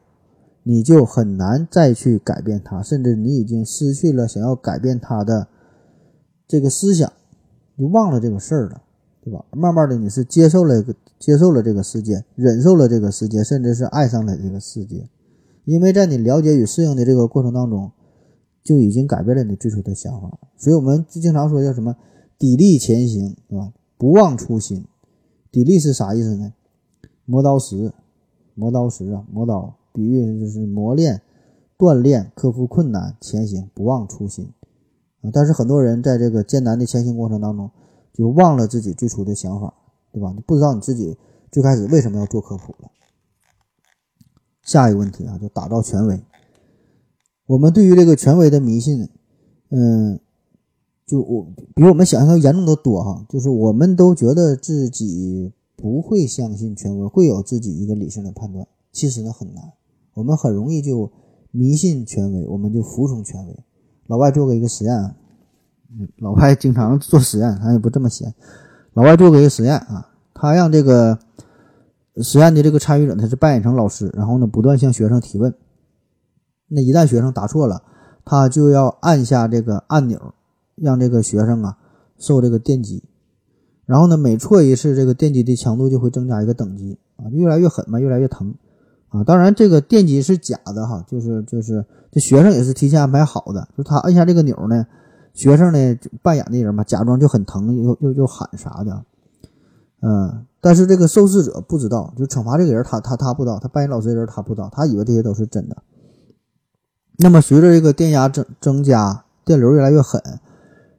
[0.61, 5.47] 你就很难再去改变它，甚至你已经失去了想要改变它的
[6.47, 7.11] 这个思想，
[7.79, 8.83] 就忘了这个事儿了，
[9.23, 9.43] 对吧？
[9.53, 10.85] 慢慢的，你是接受了
[11.17, 15.09] 接受了这个世界，忍受了这个世界，甚至是爱上了这个世界。
[15.65, 17.91] 因为在你了解与适应的这个过程当中，
[18.63, 21.95] 就已经改变了你最初的想法，所以我们经常说叫什么
[22.39, 23.71] 砥砺前行，是吧？
[23.97, 24.85] 不忘初心。
[25.51, 26.53] 砥砺是啥意思呢？
[27.25, 27.91] 磨刀石，
[28.55, 31.21] 磨刀石啊，磨刀，比喻就是磨练、
[31.77, 34.49] 锻炼、克服困难、前行，不忘初心
[35.21, 35.29] 啊。
[35.33, 37.69] 但是很多人在这个艰难的前行过程当中，
[38.13, 39.73] 就忘了自己最初的想法，
[40.11, 40.31] 对吧？
[40.35, 41.17] 你不知道你自己
[41.51, 42.89] 最开始为什么要做科普了。
[44.63, 46.21] 下一个问题啊，就打造权威。
[47.47, 49.09] 我们对于这个权威的迷信，
[49.69, 50.19] 嗯，
[51.05, 53.25] 就我比我们想象的严重的多哈。
[53.27, 58.65] 就是我们都觉得自己不会相信权威，会有自己一个理性的判断。
[58.91, 59.63] 其实呢很难，
[60.13, 61.11] 我们很容易就
[61.51, 63.55] 迷信权威，我们就服从权威。
[64.07, 65.15] 老外做过一个实验啊，
[66.17, 68.33] 老外经常做实验，他也不这么闲。
[68.93, 71.19] 老外做过一个实验啊，他让这个。
[72.23, 75.53] 实验的这个参与者，他是扮演成老师，然后呢，不断向学生提问。
[76.67, 77.83] 那一旦学生答错了，
[78.23, 80.33] 他就要按下这个按钮，
[80.75, 81.77] 让这个学生啊
[82.17, 83.03] 受这个电击。
[83.85, 88.55] 然后呢，每错一次，这个电击的强度就会增加一个等级啊，越来越狠嘛，越来越疼
[89.09, 89.23] 啊。
[89.23, 94.87] 当然，这个电击是假的哈，就是就是这学生也是提前安排好的，就他按下这个钮呢，
[95.33, 99.03] 学生呢扮演的人嘛，假装就很疼，又又又喊啥的，
[100.01, 100.45] 嗯。
[100.63, 105.75] 但是这个受试者不知道，就惩罚这个人，他他他不知道，他扮演老师的人他不知道，他以为这些都是真的。
[107.17, 110.21] 那么随着这个电压增增加，电流越来越狠，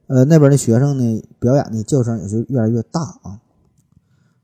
[0.08, 3.40] 呃，那边的学生呢表演的叫声也是越来越大啊。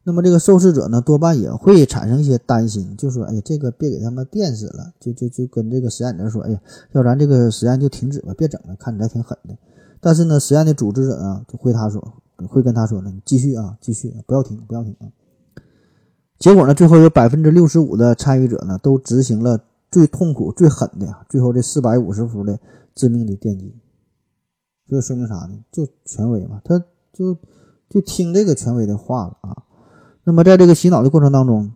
[0.04, 6.60] 那么这个受试者呢多半也会产生一些担心，就说：“哎呀，这个别给他们电死了。”就就就跟这个实验者说：“哎呀，
[6.92, 9.56] 要不然这个实验就停止吧，别整了，看起来挺狠的。”
[10.00, 12.22] 但是呢，实验的组织者呢就回答说。
[12.46, 15.10] 会跟他说呢，你继续啊，继续，不要停，不要停啊。
[16.38, 22.60] 结果呢，最后有百分之六十五的参与者呢，都执行了最痛苦、最狠的，最后这四百五十伏的
[22.94, 23.74] 致命的电击。
[24.86, 25.58] 这说明啥呢？
[25.72, 26.78] 就权威嘛，他
[27.12, 27.36] 就
[27.90, 29.64] 就听这个权威的话了啊。
[30.24, 31.72] 那么在这个洗脑的过程当中，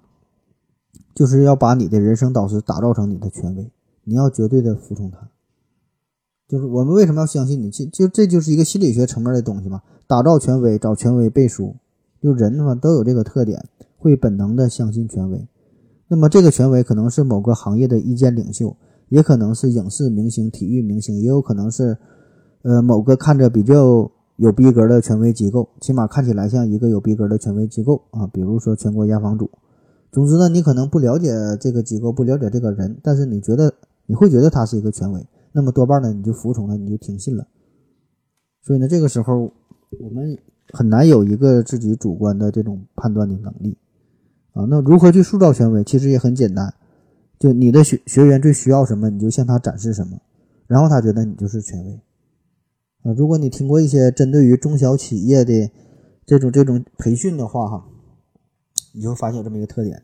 [1.15, 3.73] 就是要把你的人生导师打造成你的权威，
[4.05, 5.29] 你要绝对的服从他。
[6.53, 7.71] 就是我们为什么要相信你？
[7.71, 9.81] 就就这就是一个心理学层面的东西嘛。
[10.07, 11.75] 打造权威，找权威背书，
[12.21, 13.65] 就人嘛都有这个特点，
[13.97, 15.49] 会本能的相信权威。
[16.09, 18.77] 那么这个权威可能是某个行业的意见领袖，
[19.09, 21.97] 也可能是影视明星、体育明星，也有可能是
[22.61, 28.27] 呃某个看着比较有逼格的权威机构，起码看起来像一个有逼格的权威机构啊。
[28.27, 29.51] 比如说全国压房主。
[30.11, 33.73] 总之呢，你可能不了解这个机构，不了解这个人，但是你觉得
[34.05, 35.27] 你会觉得他是一个权威。
[35.55, 37.47] 那么多半呢，你就服从了，你就听信了。
[38.63, 39.53] 所以呢，这个时候
[40.01, 40.39] 我们
[40.73, 43.77] 很难有一个自己主观的这种判断的能力
[44.53, 44.65] 啊。
[44.65, 45.85] 那如何去塑造权威？
[45.85, 46.73] 其实也很简单，
[47.39, 50.19] 就你的学学员最需要什么，你就向他展示什么，
[50.67, 52.01] 然后他觉得你就是权威
[53.03, 53.13] 啊。
[53.17, 55.71] 如果你听过一些针对于中小企业的
[56.25, 57.85] 这种这种培训的话，哈，
[58.95, 60.03] 你就会发现这么一个特点，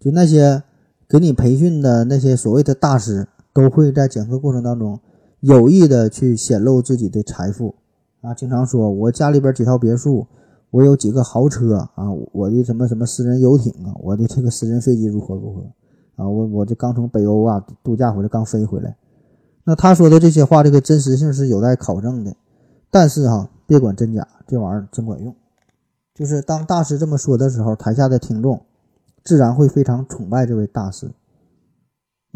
[0.00, 0.62] 就那些
[1.08, 3.28] 给你培训的那些所谓的大师。
[3.56, 5.00] 都会在讲课过程当中
[5.40, 7.74] 有意的去显露自己的财富
[8.20, 10.26] 啊，经常说我家里边几套别墅，
[10.70, 15.62] 我有几个豪车啊，我的什么什么私人游艇啊，我的这个私人飞机如何如何
[16.22, 18.96] 啊，我我这刚从北欧啊度假回来，刚飞回来。
[19.64, 22.36] 那他说的这些话，这个真实性是有待考证的。
[22.90, 25.34] 但是哈，别管真假，这玩意儿真管用。
[26.14, 28.60] 就是当大师这么说的时候，台下的听众
[29.24, 31.10] 自然会非常崇拜这位大师。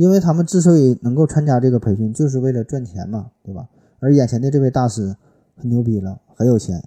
[0.01, 3.69] 因为他们之所以能够参加这个培训，就是为了赚钱嘛，对吧？
[3.99, 5.15] 而眼前的这位大师
[5.57, 6.83] 很牛逼了，很有钱，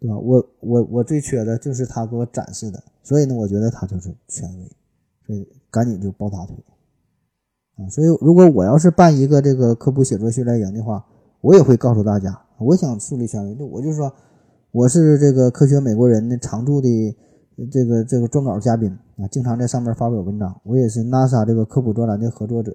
[0.00, 0.18] 对吧？
[0.18, 4.68] 我我我最缺的就是他给我展示的，所以呢，我觉得他就是权威，
[5.24, 6.56] 所以赶紧就抱大腿
[7.76, 7.86] 啊！
[7.88, 11.06] 所以如果我要是办一个这个科普写作训练营的话，
[11.42, 14.12] 我也会告诉大家，我想树立权威，就我就说
[14.72, 17.16] 我是这个科学美国人的常驻的。
[17.70, 20.60] 这个这个撰稿嘉宾啊，经常在上面发表文章。
[20.64, 22.74] 我也是 NASA 这个科普专栏的合作者，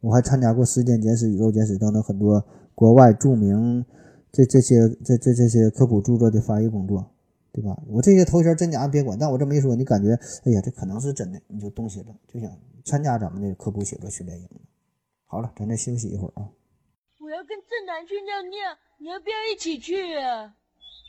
[0.00, 2.44] 我还参加过《时间简史》《宇宙简史》等等很多
[2.74, 3.84] 国外著名
[4.30, 7.10] 这这些这这这些科普著作的翻译工作，
[7.52, 7.80] 对吧？
[7.88, 10.12] 我这些头衔真假别管，但我这么一说，你感觉
[10.44, 12.50] 哎呀，这可能是真的，你就动心了，就想
[12.84, 14.48] 参加咱们的科普写作训练营。
[15.26, 16.50] 好了，咱再休息一会儿啊。
[17.20, 20.54] 我要跟正南去尿尿，你要不要一起去啊？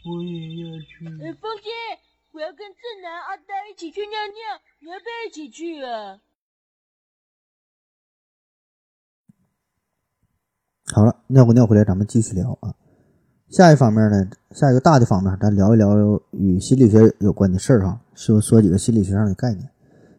[0.06, 1.06] 我也要去。
[1.22, 1.70] 哎，风姐。
[2.36, 6.20] 我要跟正南、阿呆一起去尿尿，你要不要一起去啊？
[10.94, 12.76] 好了，尿过尿回来，咱们继续聊啊。
[13.50, 15.96] 下一方面呢，下一个大的方面，咱聊一聊
[16.32, 18.02] 与心理学有关的事儿哈。
[18.16, 19.70] 说说几个心理学上的概念。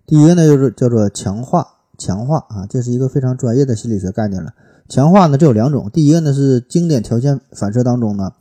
[0.06, 1.66] 第一个呢，就是叫做强化，
[1.98, 4.54] 强化啊，这是一个非常专业的心理学概念了。
[4.88, 5.90] 强化呢，这有两种。
[5.90, 8.32] 第一个呢是经典条件反射当中呢，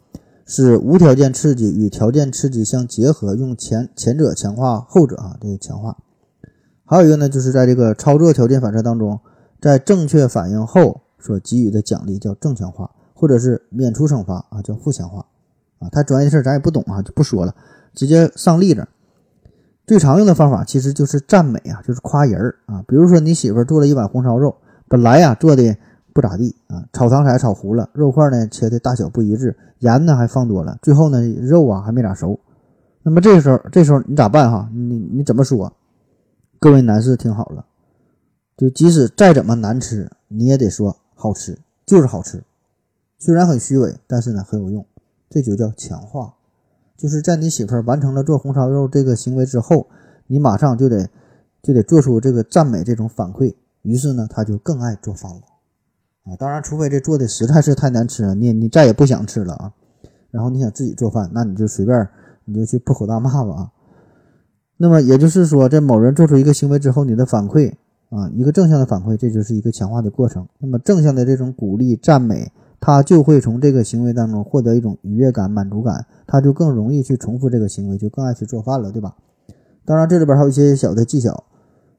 [0.46, 5.98] 是无条件刺激与条件刺激相结合，用前前者强化后者啊，这个强化。
[6.86, 9.20] 还有一个呢，就是在这个操作条件反射当中，
[9.60, 15.26] 在正确反应后所给予的奖励叫正强化，或者是免除惩罚啊，叫负强化
[15.80, 15.90] 啊。
[15.90, 17.56] 太专业的事儿咱也不懂啊，就不说了，
[17.96, 18.88] 直接上例子。
[19.88, 22.84] 最常用的方法其实就是赞美啊，就是夸人儿啊。
[22.88, 24.56] 比如说你媳妇儿做了一碗红烧肉，
[24.88, 25.76] 本来呀做的
[26.16, 32.40] 不咋地啊，炒糖色炒糊了，肉块呢切的大小不一致，盐呢还放多了，最后呢肉啊还没咋熟。
[33.04, 34.70] 那么这个时候，这时候你咋办哈？
[34.74, 35.74] 你你怎么说？
[36.58, 37.66] 各位男士听好了，
[38.56, 42.42] 就即使再怎么难吃，你也得说好吃，就是好吃。
[43.20, 44.86] 虽然很虚伪，但是呢很有用，
[45.30, 46.34] 这就叫强化。
[46.96, 49.90] 就是在你媳妇儿完成了做红烧肉这个行为之后，
[50.28, 51.10] 你马上就得
[51.62, 55.42] 就得做出这个赞美这种反馈，于是呢，她就更爱做饭了
[56.26, 56.36] 啊。
[56.38, 59.72] 当然，除非这做的实在是太难吃了，你你再也不想吃了啊。
[60.32, 62.08] 然后你想自己做饭，那你就随便
[62.44, 63.72] 你就去破口大骂吧啊。
[64.78, 67.72] 那么也就是说，在某人做出一个行为之后，你的反馈
[68.10, 70.48] 啊，一个正向的反馈，这就是一个强化的过程。
[70.60, 72.52] 那么正向的这种鼓励赞美。
[72.78, 79.16] 他就会从这个行为当中获得一种愉悦感、满足感，他就更容易去重复这个行为，就更爱去做饭了，对吧？
[79.86, 81.46] 当然，这里边还有一些小的技巧，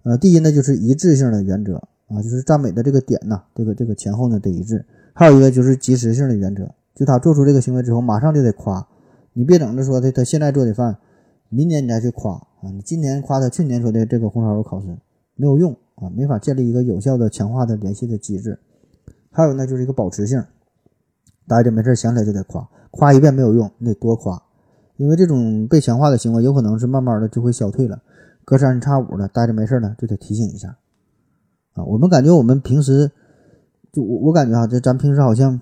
[0.05, 4.85] 呃，第一呢就是一致性的原则啊，就是赞美的这个点呐，这个这个前后呢得一致。
[5.13, 8.87] 还有一个就是及时性的原则，就他做出这个行为之后，马上就得夸，
[9.33, 10.99] 你别等着说他他现在做的饭，
[11.49, 14.87] 明年你再去夸啊，你今年夸他去年说的这个红烧肉好吃，
[15.35, 18.59] 没有用啊，没法建立一个有效的强化的联系的机制。
[19.31, 20.43] 还有呢就是一个保持性。
[21.49, 24.43] 待着没事想起来就得夸，夸一遍没有用，你得多夸，
[24.97, 28.03] 因为这种被强化的行为有可能是慢慢的就会消退了，
[28.45, 30.77] 隔三差五的待着没事呢就得提醒一下
[31.77, 31.85] 啊。
[31.85, 33.13] 我们感觉我们平时
[33.93, 35.61] 就我我感觉啊，这咱平时好像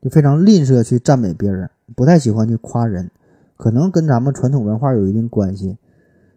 [0.00, 3.10] 就非常吝啬去赞美别人，不太喜欢去夸人，
[3.56, 5.76] 可能跟咱们传统文化有一定关系，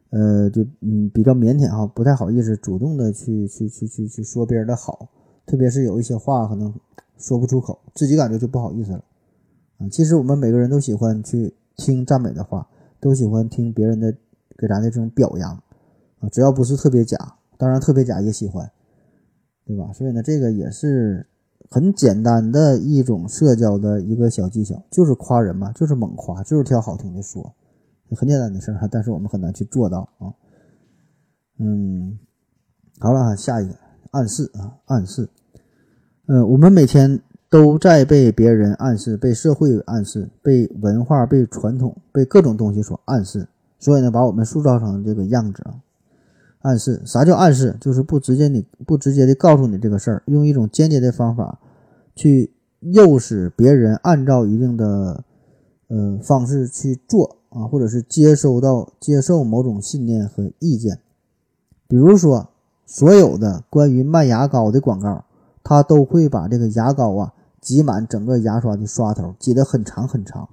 [0.09, 5.09] 呃，就嗯比较腼腆哈，不太好意思主动的去去去去去说别人的好，
[5.45, 6.73] 特别是有一些话可能。
[7.21, 9.03] 说不出口，自己感觉就不好意思了
[9.79, 9.83] 啊！
[9.91, 12.65] 其实我们每个人都喜欢去听赞美的话，
[13.01, 14.09] 都喜欢听别人的
[14.57, 15.51] 给咱的这种表扬
[16.21, 17.17] 啊，只要不是特别假，
[17.57, 18.71] 当然特别假也喜欢，
[19.69, 19.93] 对吧？
[19.93, 21.23] 所以呢，这个也是
[21.69, 27.53] 很简单的一种社交的一个小技巧，就是夸人嘛，就是猛夸，就是挑好听的说，
[28.17, 30.33] 很简单的事儿哈，但是我们很难去做到啊。
[31.59, 32.17] 嗯，
[32.99, 33.75] 好了，下一个
[34.09, 35.29] 暗示啊，暗示。
[36.25, 43.47] 呃，我们每天都在被别人暗示，被社会暗示，被文化、被传统、被各种东西所暗示，
[43.77, 45.75] 所以呢，把我们塑造成这个样子啊。
[46.59, 47.77] 暗示啥叫暗示？
[47.81, 51.59] 就是不直接你不直接的告诉你这个事儿，用一种间接的方法
[52.15, 55.23] 去诱使别人按照一定的
[55.87, 60.99] 呃方式去做啊，或者是接收到接受某种信念和意见。
[61.87, 62.49] 比如说，
[62.85, 65.25] 所有的关于卖牙膏的广告。
[65.61, 70.49] 他都会把这个牙膏啊挤满整个牙刷的刷头，挤得很长很长。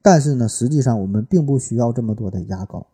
[0.00, 2.86] 但是呢，实际上我们并不需要这么多的牙膏，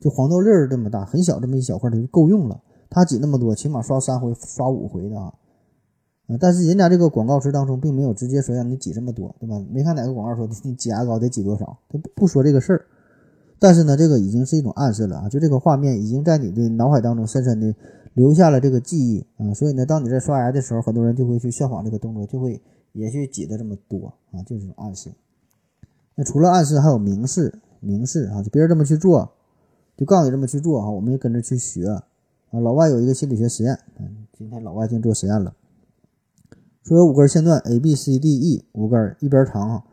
[0.00, 2.60] 就黄豆粒儿这么大，很小这么一小块就够用了。
[2.90, 5.32] 他挤那么多，起码刷三回、刷五回的啊。
[6.38, 9.58] 但是人家这个广告词当中并没有直接说让你挤这么多，对吧？
[9.70, 12.86] 没看哪个广告说你挤牙膏得挤多少，他不不说这个事儿。
[13.58, 17.74] 但是呢，这个已经是一种暗示了啊，就这个画面已经在你的脑海当中深深的。
[18.14, 22.60] 留下了这个记忆啊，所以呢，当你在刷牙的时候，很多人就会去效仿这个动作，就会
[22.92, 25.12] 也去挤的这么多啊，就是暗示。
[26.16, 29.30] 那除了暗示，还有明示，明示啊，就别人这么去做，
[29.98, 32.04] 就告诉你这么去做哈，我们也跟着去学啊。
[32.52, 33.76] 老外有一个心理学实验，
[34.32, 35.52] 今天老外净做实验了，
[36.84, 39.84] 说有五根线段 A B C D E 五根一边长啊，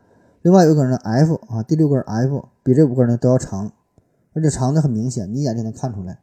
[0.42, 3.72] 另外有一根呢 F 啊，第六根 F 比这五根呢都要长，
[4.32, 6.20] 而且长的很明显，你一眼就能看出来。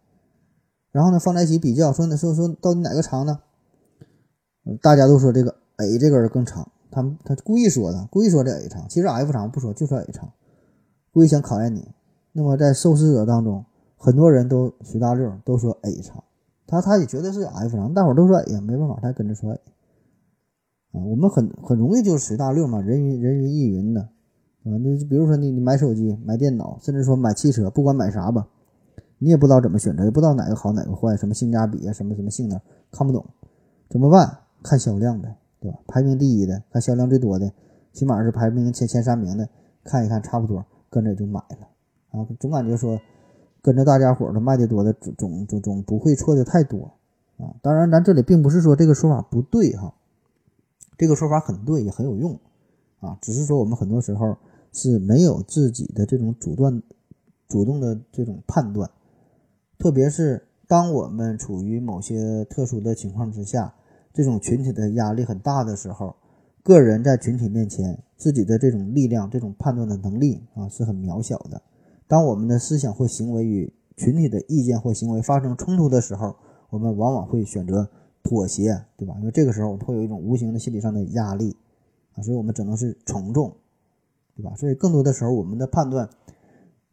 [0.94, 3.42] 然后呢，放在一起比较，说呢，说说到底哪个长呢？
[4.82, 10.32] 大家都说这个 A 这根更长，他们他故意说的，故意说这 A 长，其实 F 长不说，就说 A 长，
[11.12, 11.90] 故意想考验你。
[12.32, 13.64] 那么在受试者当中，
[14.04, 16.22] 很多人都随大溜都说 A 长，
[16.68, 19.56] 他他也觉得是 F 长，大伙都说 A 呀，没办法，他跟着说 A
[20.92, 21.00] 啊。
[21.06, 24.76] 我们很很容易就随大溜嘛，人云人云亦云的啊。
[24.78, 28.46] 你比如说你你买手机、买电脑，甚至说买汽车，不管买啥吧。
[29.20, 32.60] 你也不知道怎么选择，也不知道哪个好哪个坏，什么性价比啊，什么什么性能
[32.92, 33.26] 看不懂，
[33.90, 34.40] 怎么办？
[34.62, 35.80] 看销量呗，对吧？
[35.88, 37.50] 排名第一的，看销量最多的，
[37.94, 39.48] 起码是排名前前三名的，
[39.86, 41.70] 看一看差不多，跟着就买了
[42.12, 42.28] 啊。
[42.38, 43.00] 总感觉说
[43.64, 46.92] 跟着大家伙儿的卖的多的总总总总不会错的太多
[47.38, 47.56] 啊。
[47.62, 49.96] 当然，咱这里并不是说这个说法不对哈，
[50.98, 52.38] 这个说法很对，也很有用
[53.00, 53.18] 啊。
[53.22, 54.36] 只是说我们很多时候
[54.74, 56.84] 是没有自己的这种主断、
[57.48, 58.92] 主动的这种判断，
[59.80, 63.74] 特别是当我们处于某些特殊的情况之下，
[64.14, 66.16] 这种群体的压力很大的时候，
[66.64, 71.62] 个人在群体面前自己的这种力量、这种判断的能力啊是很渺小的。
[72.08, 76.36] 当我们的思想或行为与群体的意见或行为发生冲突的时候，
[76.70, 77.90] 我们往往会选择
[78.24, 79.16] 妥协，对吧？
[79.20, 81.56] 因为这个时候我们会有一种无形的心理上的压力
[82.14, 83.56] 啊，所以我们只能是从众。
[84.36, 84.52] 对吧？
[84.56, 86.10] 所以更多的时候，我们的判断，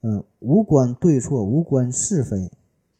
[0.02, 2.50] 嗯，无关对错，无关是非，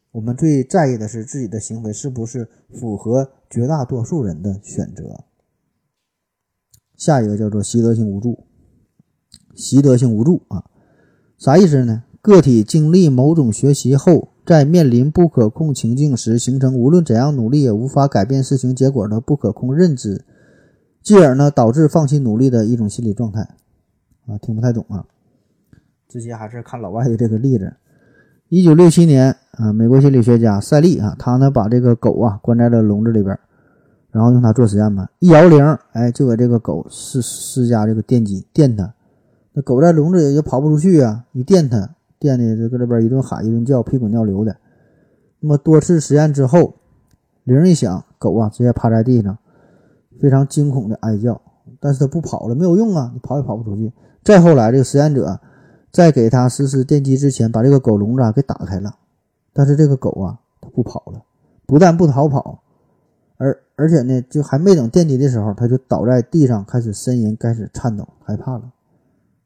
[0.09, 5.25] 我们最在意的是自己的行为是不是符合绝大多数人的选择。
[6.97, 8.43] 下一个叫做习得性无助，
[9.53, 10.65] 习得性无助啊，
[11.41, 12.03] 啥意思呢？
[12.21, 20.23] 个体经历某种学习后，在面临不可控情境时，形成无论怎样努力也无法改变事情结果的不可控认知，
[21.01, 23.41] 继而呢，导致放弃努力的一种心理状态。
[24.27, 25.03] 啊，听不太懂啊。
[26.07, 27.73] 直接还是看老外的这个例子。
[28.49, 33.35] 一九六七年啊，美国心理学家塞利啊，他呢把这个狗啊关在了笼子里边，
[34.11, 35.09] 然后用它做实验嘛。
[35.17, 38.93] 一摇铃，哎，就给这个狗施施加这个电击，电它。
[39.53, 44.55] 那狗在笼子里就跑不出去啊，一电它，电的就搁这边一顿喊一顿叫，屁滚尿流的。
[45.39, 46.75] 那么多次实验之后，
[47.43, 49.37] 铃一响，狗啊直接趴在地上，
[50.21, 51.41] 非常惊恐的哀叫。
[51.79, 53.91] 但是它不跑了，没有用啊，你跑也跑不出去。
[54.23, 55.39] 再后来，这个实验者
[55.91, 58.95] 在给它实施电击之前，把这个狗笼子给打开了，
[59.51, 61.23] 但是这个狗啊，它不跑了，
[61.65, 62.61] 不但不逃跑，
[63.37, 68.71] 而而且呢，就还没等电击的时候，它就倒在地上开始呻吟，开始颤抖，害怕了。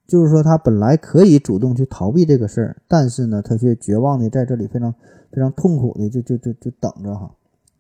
[0.08, 4.94] 就是说，他本来可以主动去逃避这个事儿，但是呢，他却绝望的在这里非常
[5.32, 7.32] 非常痛苦的就就就就等着哈，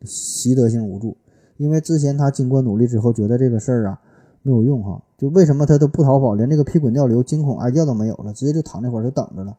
[0.03, 1.18] 习得性无助，
[1.57, 4.02] 因为之前他经过努力之后，觉得这个事儿啊。
[4.47, 9.57] 没有用哈，就为什么他都不逃跑，连这个屁滚尿流、惊恐哀叫都没有了，直接就躺那会儿就等着了，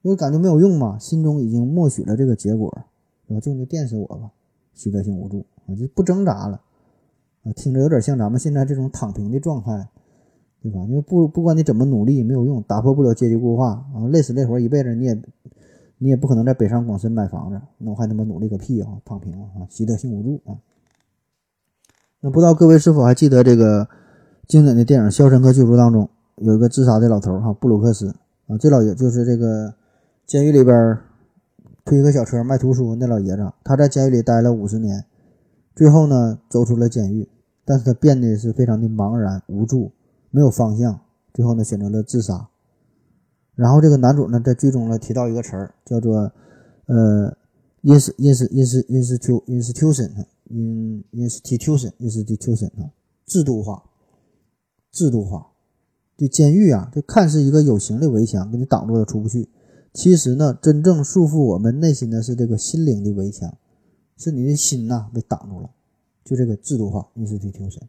[0.00, 2.68] 因为感觉没有用嘛，心中已经默许了这个结果，
[3.28, 4.32] 啊，就你就电死我吧，
[4.74, 6.60] 习得性无助啊，就不挣扎了，
[7.44, 9.88] 啊，听着有点像咱们现在这种躺平的状态，
[10.62, 10.80] 对吧？
[10.88, 15.22] 因为不不管你怎么努力没有用，打破不了阶级固化啊，累死累活一辈子你也
[15.98, 20.54] 你也不可能在北上广深买房子，那我还他妈努力个屁啊，躺平啊，习得性无助啊。
[22.20, 23.88] 那不知道各位是否还记得这个
[24.46, 28.14] 经典的电影《肖申克救赎》当中有一个自杀的老头哈，布鲁克斯
[28.46, 29.74] 啊，这老爷就是这个
[30.26, 30.98] 监狱里边
[31.84, 35.04] 推一个小车卖图书那老爷子，他在监狱里待了五十年，
[35.74, 37.28] 最后呢走出了监狱，
[37.64, 39.90] 但是他变得是非常的茫然无助，
[40.32, 40.98] 没有方向，
[41.32, 42.48] 最后呢选择了自杀。
[43.54, 46.32] 然后这个男主呢在剧中呢提到一个词儿叫做
[46.86, 47.36] 呃
[47.84, 50.26] ins ins ins institu institution。
[50.54, 52.92] in institution institution 啊，
[53.24, 53.84] 制度化，
[54.90, 55.46] 制度化。
[56.18, 59.48] 这监狱啊，这看似一个有形的围墙，给你挡住了出不去。
[59.94, 63.56] 其实呢，真正束缚我们内心的是这个心灵的围墙，
[64.18, 65.70] 是你的心呐被挡住了。
[66.22, 67.84] 就这个制度化 institution。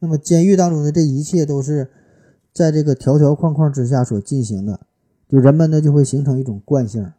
[0.00, 1.88] 那么监狱当中的这一切都是
[2.52, 4.80] 在这个条条框框之下所进行的，
[5.28, 7.12] 就人们呢就会形成一种惯性，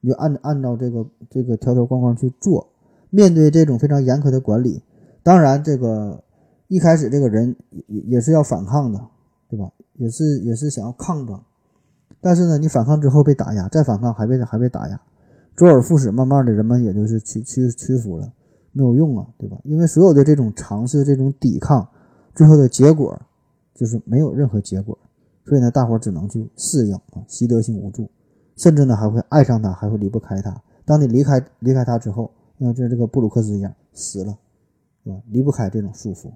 [0.00, 2.68] 你就按按照这个这个条条框框去做。
[3.10, 4.82] 面对这种非常严苛的管理，
[5.22, 6.22] 当然，这个
[6.66, 9.00] 一开始这个人也也是要反抗的，
[9.48, 9.72] 对吧？
[9.94, 11.40] 也是也是想要抗争，
[12.20, 15.00] 但是呢，你反抗之后被打压，再反抗还被还被打压，
[15.56, 18.30] 周而复始，慢慢的人们也就是屈屈屈服了，
[18.72, 19.58] 没有用啊，对吧？
[19.64, 21.88] 因为所有的这种尝试、这种抵抗，
[22.38, 23.20] 最后的结果
[23.74, 24.96] 就是没有任何结果，
[25.44, 28.08] 所以呢，大伙只能去适应啊，习得性无助，
[28.54, 30.62] 甚至呢还会爱上他，还会离不开他。
[30.84, 34.38] 当你离开离开他之后，像这这个布鲁克斯一样死了，
[35.02, 35.16] 是吧？
[35.30, 36.28] 离不开这种束缚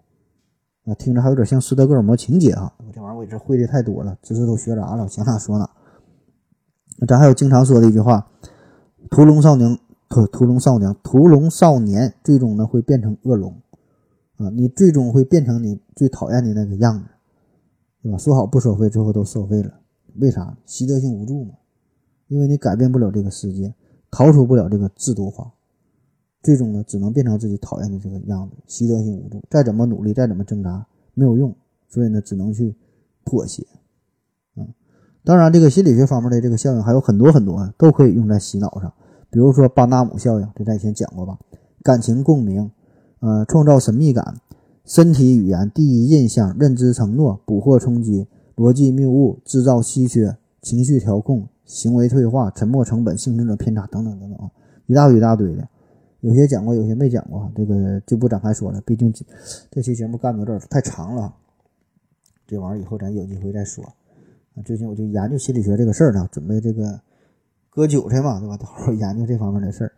[0.86, 2.74] 啊，听着还有点像斯德哥尔摩情节啊。
[2.92, 5.70] 这玩意儿我这会的太多了，知识都学杂了，想哪说哪。
[7.06, 8.26] 咱还有经常说的一句话：
[9.08, 13.61] 屠龙少年，屠屠龙少年，屠龙少年，最终呢会变成恶龙
[14.44, 14.50] 啊！
[14.54, 17.04] 你最终会变成你最讨厌的那个样子，
[18.02, 18.18] 对吧？
[18.18, 19.72] 说好不收费，最后都收费了，
[20.16, 20.56] 为啥？
[20.66, 21.54] 习得性无助嘛，
[22.28, 23.74] 因为你改变不了这个世界，
[24.10, 25.52] 逃出不了这个制度化。
[26.42, 31.54] 最终呢，只能变成自己讨厌的这个样子，习得性无助，再怎么努力，再怎么挣扎，没有用，
[31.88, 32.74] 所以呢，只能去
[33.24, 33.64] 妥协。
[34.56, 34.66] 嗯，
[35.24, 38.92] 当然，这个心理学方面的这个效应还有很多很多啊，都可以用在洗脑上。
[39.30, 41.38] 比如说巴纳姆效应，这咱以前讲过吧？
[41.82, 42.70] 感情共鸣，
[43.22, 44.34] 呃，创造神秘感，
[44.84, 48.26] 身体语言，第一印象，认知承诺，捕获冲击，
[48.56, 54.50] 逻辑谬误，制造稀缺，情绪调控，行为退化，沉默成本，幸存者偏差，等等等等啊，
[54.86, 55.68] 一大堆一大堆的。
[56.18, 58.80] 有些讲过，有些没讲过，这个就不展开说了。
[58.84, 59.14] 毕竟
[59.70, 61.32] 这期节目干到这儿太长了，
[62.44, 63.84] 这玩意儿以后咱有机会再说。
[64.64, 67.00] 最近我就研究心理学这个事儿呢，准备这个
[67.70, 68.56] 割韭菜嘛，对吧？
[68.56, 69.92] 到时候研究这方面的事儿。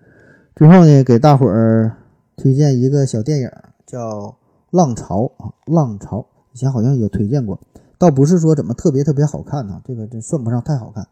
[0.55, 1.91] 最后呢，给大伙儿
[2.37, 3.51] 推荐一个小电影，
[3.87, 4.21] 叫
[4.71, 6.19] 《浪潮》啊，《浪潮》
[6.53, 7.61] 以前好像也推荐过，
[7.99, 11.07] 倒不是说怎么特别特别好看呐，这个这算不上太好看。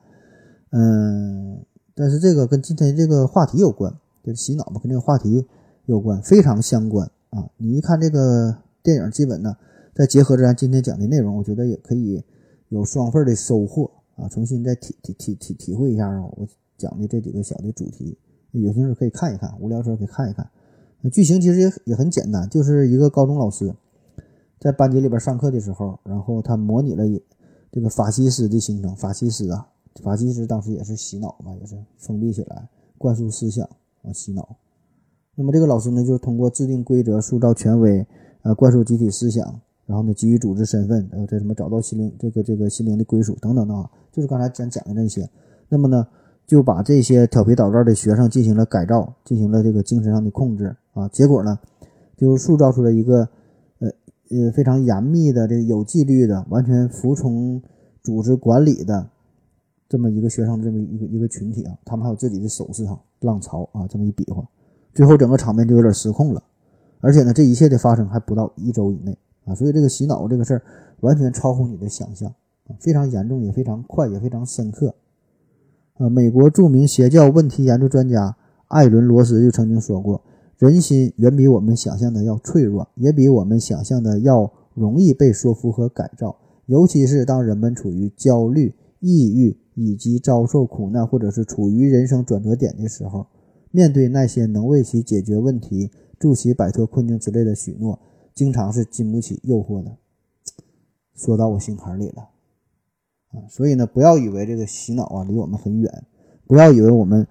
[0.71, 3.93] 嗯，但是这个跟今天这个话题有关，
[4.25, 5.47] 就是洗脑嘛，跟这个话题
[5.87, 7.49] 有关，非常相关啊。
[7.57, 9.57] 你一看这个电影，基本呢，
[9.95, 12.25] 再结合着咱今天讲的内容，我觉得也可以
[12.69, 14.29] 有双份的收获啊。
[14.29, 18.19] 重新再体体体体体会一下啊，我讲的这几个小的主题。
[18.53, 20.49] 有兴趣可以看一看，无聊时候可以看一看。
[21.03, 23.75] 那剧情其实也也很简单，就是一个高中老师
[24.61, 27.05] 在班级里边上课的时候，然后他模拟了
[27.73, 28.95] 这个法西斯的形成。
[28.95, 29.67] 法西斯啊，
[30.01, 32.69] 法西斯当时也是洗脑嘛，也是封闭起来，
[32.99, 33.69] 灌输思想
[34.03, 34.57] 啊，洗脑。
[35.35, 38.07] 那么这个老师呢，就是通过制定规则、塑造权威，
[38.43, 39.45] 呃，灌输集体思想，
[39.87, 45.29] 然后呢，给予组织身份，还有这什么找到心灵这个这个心灵的归属等等等，就是刚才讲讲的那些。
[45.69, 46.07] 那么呢？
[46.45, 51.59] 就把这些调皮捣蛋的学生进行了改造，进行了这个精神上的控制啊，结果呢，
[52.17, 53.29] 就塑造出了一个
[53.79, 53.91] 呃
[54.31, 57.63] 呃非常严密的、这个有纪律的、完全服从
[58.03, 59.09] 组织管理的
[59.89, 61.77] 这么一个学生这么一个一个群体啊。
[61.85, 64.47] 他们还有自己的手势哈，浪潮啊，这么一比划，
[64.95, 66.43] 最后整个场面就有点失控了。
[67.01, 70.63] 而且呢，这一切的发生还不到一周以内啊，所以这个洗脑这个事儿
[71.01, 72.29] 完全超乎你的想象
[72.69, 74.95] 啊，非常严重，也非常快，也非常深刻。
[75.99, 78.37] 呃，美国著名邪教问题研究专家
[78.69, 80.23] 艾伦·罗斯就曾经说过
[80.63, 86.37] ：“人心远比我们想象的要脆弱，也比我们想象的要容易被说服和改造。
[86.67, 93.27] 尤其是当人们处于焦虑、抑郁以及遭受苦难，或者是处于人生转折点的时候，
[93.73, 95.91] 面对那些能为其解决问题、
[96.21, 97.99] 助其摆脱困境之类的许诺，
[98.33, 99.97] 经常是经不起诱惑的。”
[101.17, 102.29] 说到我心坎里了。
[103.33, 106.05] 啊，所以呢，不要以为这个洗脑啊离我们很远，
[106.47, 107.27] 不要以为我们，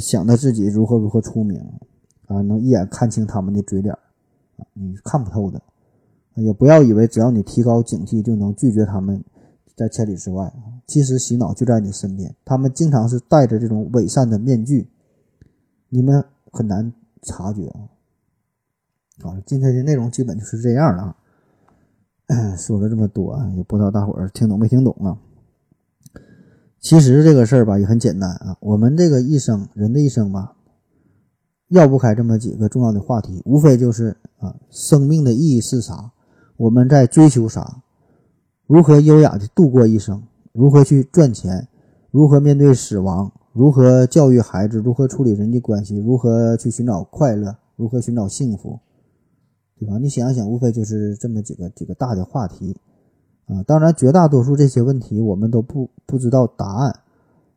[0.00, 1.62] 想的自己如何如何出名，
[2.26, 3.94] 啊，能一眼看清他们的嘴脸，
[4.56, 5.60] 啊，你看不透的，
[6.34, 9.22] 也不要以为只要你提高警惕就能拒绝他们，
[9.76, 14.88] 在千里之外啊，其实洗脑就在你身边，他们经常是戴着这种伪善的面具，
[15.88, 16.92] 你们很难
[17.22, 17.80] 察觉啊。
[19.22, 21.16] 好，今天的内容基本就是这样了
[22.26, 25.18] 啊， 说了这么多啊，也不知道大伙儿听懂没听懂啊。
[26.80, 30.56] 其实这个事儿吧也很简单啊，我们这个一生人的一生吧，
[31.74, 36.12] 绕不开这么几个重要的话题，无非就是啊，生命的意义是啥？
[36.56, 37.82] 我们在追求啥？
[38.66, 40.22] 如何优雅的度过一生？
[40.52, 41.66] 如何去赚钱？
[42.12, 43.32] 如何面对死亡？
[43.52, 44.78] 如何教育孩子？
[44.78, 45.98] 如何处理人际关系？
[45.98, 47.56] 如何去寻找快乐？
[47.74, 48.78] 如何寻找幸福？
[49.78, 49.98] 对吧？
[49.98, 52.76] 你想一想，无非就是这么几个几个大的话题。
[53.46, 57.00] 啊，当然，绝大多数这些问题我们都不不知道答案，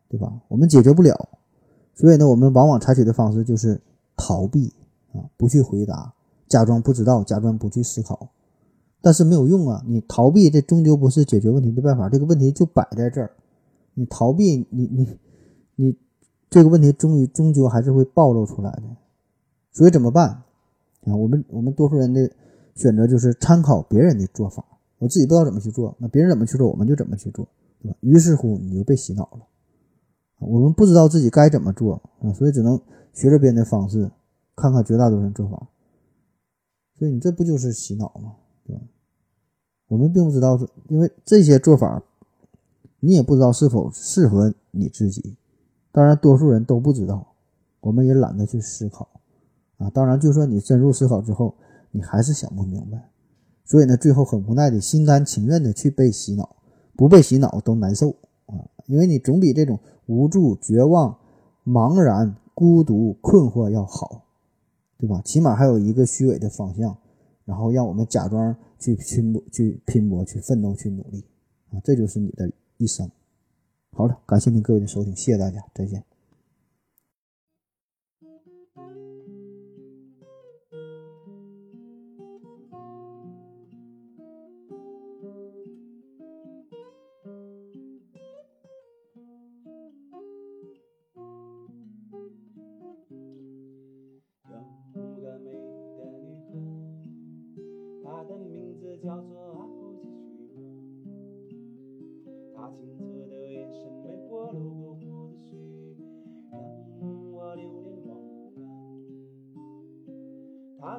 [0.10, 0.34] 对吧？
[0.49, 1.30] 我们解决不了，
[1.95, 3.80] 所以呢，我们往往采取的方式就是
[4.18, 4.73] 逃避
[5.14, 6.14] 啊，不去回答，
[6.49, 8.30] 假装不知道，假装不去思考，
[9.02, 9.84] 但是没有用啊！
[9.88, 12.10] 你逃避，这终究不是解决问题的办法。
[12.10, 13.31] 这个问题就摆在这儿，
[13.94, 15.07] 你逃避，你你
[15.76, 15.95] 你，
[16.49, 18.84] 这个问题终于终究还是会暴露出来的。
[19.72, 20.30] 所以怎么办
[21.06, 21.15] 啊？
[21.15, 22.30] 我们我们多数人的
[22.76, 24.65] 选择就是参考别人的做法。
[24.98, 27.48] 我自己不知道怎么去做，那别人怎么去做，我们就怎么去做，
[27.84, 27.98] 对吧？
[28.02, 29.45] 于是乎，你就被洗脑了。
[30.39, 32.80] 我们不知道自己该怎么做啊，所以只能
[33.18, 34.11] 学着别人的方式，
[34.56, 35.68] 看看绝大多数人做法。
[36.99, 38.35] 所以你这不就是洗脑吗？
[38.64, 38.81] 对吧？
[39.88, 42.03] 我们并不知道，因为这些做法，
[42.99, 45.35] 你也不知道是否适合你自己。
[45.91, 47.34] 当然，多数人都不知道，
[47.80, 49.10] 我们也懒得去思考
[49.77, 49.89] 啊。
[49.89, 51.56] 当然，就算你深入思考之后，
[51.89, 53.10] 你还是想不明白。
[53.65, 56.56] 所以呢，最后很无奈的心甘情愿的去被洗脑，
[56.95, 58.11] 不被洗脑都难受
[58.45, 58.61] 啊！
[58.85, 61.18] 因为你总比这种无助、绝望、
[61.65, 64.23] 茫然、孤独、困惑要好，
[64.97, 65.21] 对吧？
[65.23, 66.97] 起码还有一个虚伪的方向，
[67.45, 71.23] 然后让我们假装去拼搏、去拼搏、去奋斗、去努力
[71.69, 71.77] 啊！
[71.84, 73.07] 这就是你的一生。
[73.91, 76.06] 好了，感谢您各位的收听，谢谢大家，再见。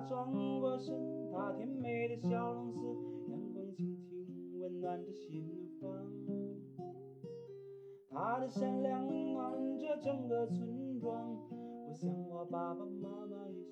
[0.07, 0.31] 转
[0.61, 0.95] 过身，
[1.33, 2.79] 她甜美的笑容似
[3.31, 5.45] 阳光轻轻温暖着心
[5.81, 5.91] 房。
[8.11, 11.37] 她的善良温暖着整个村庄。
[11.89, 13.65] 我想我爸爸妈妈也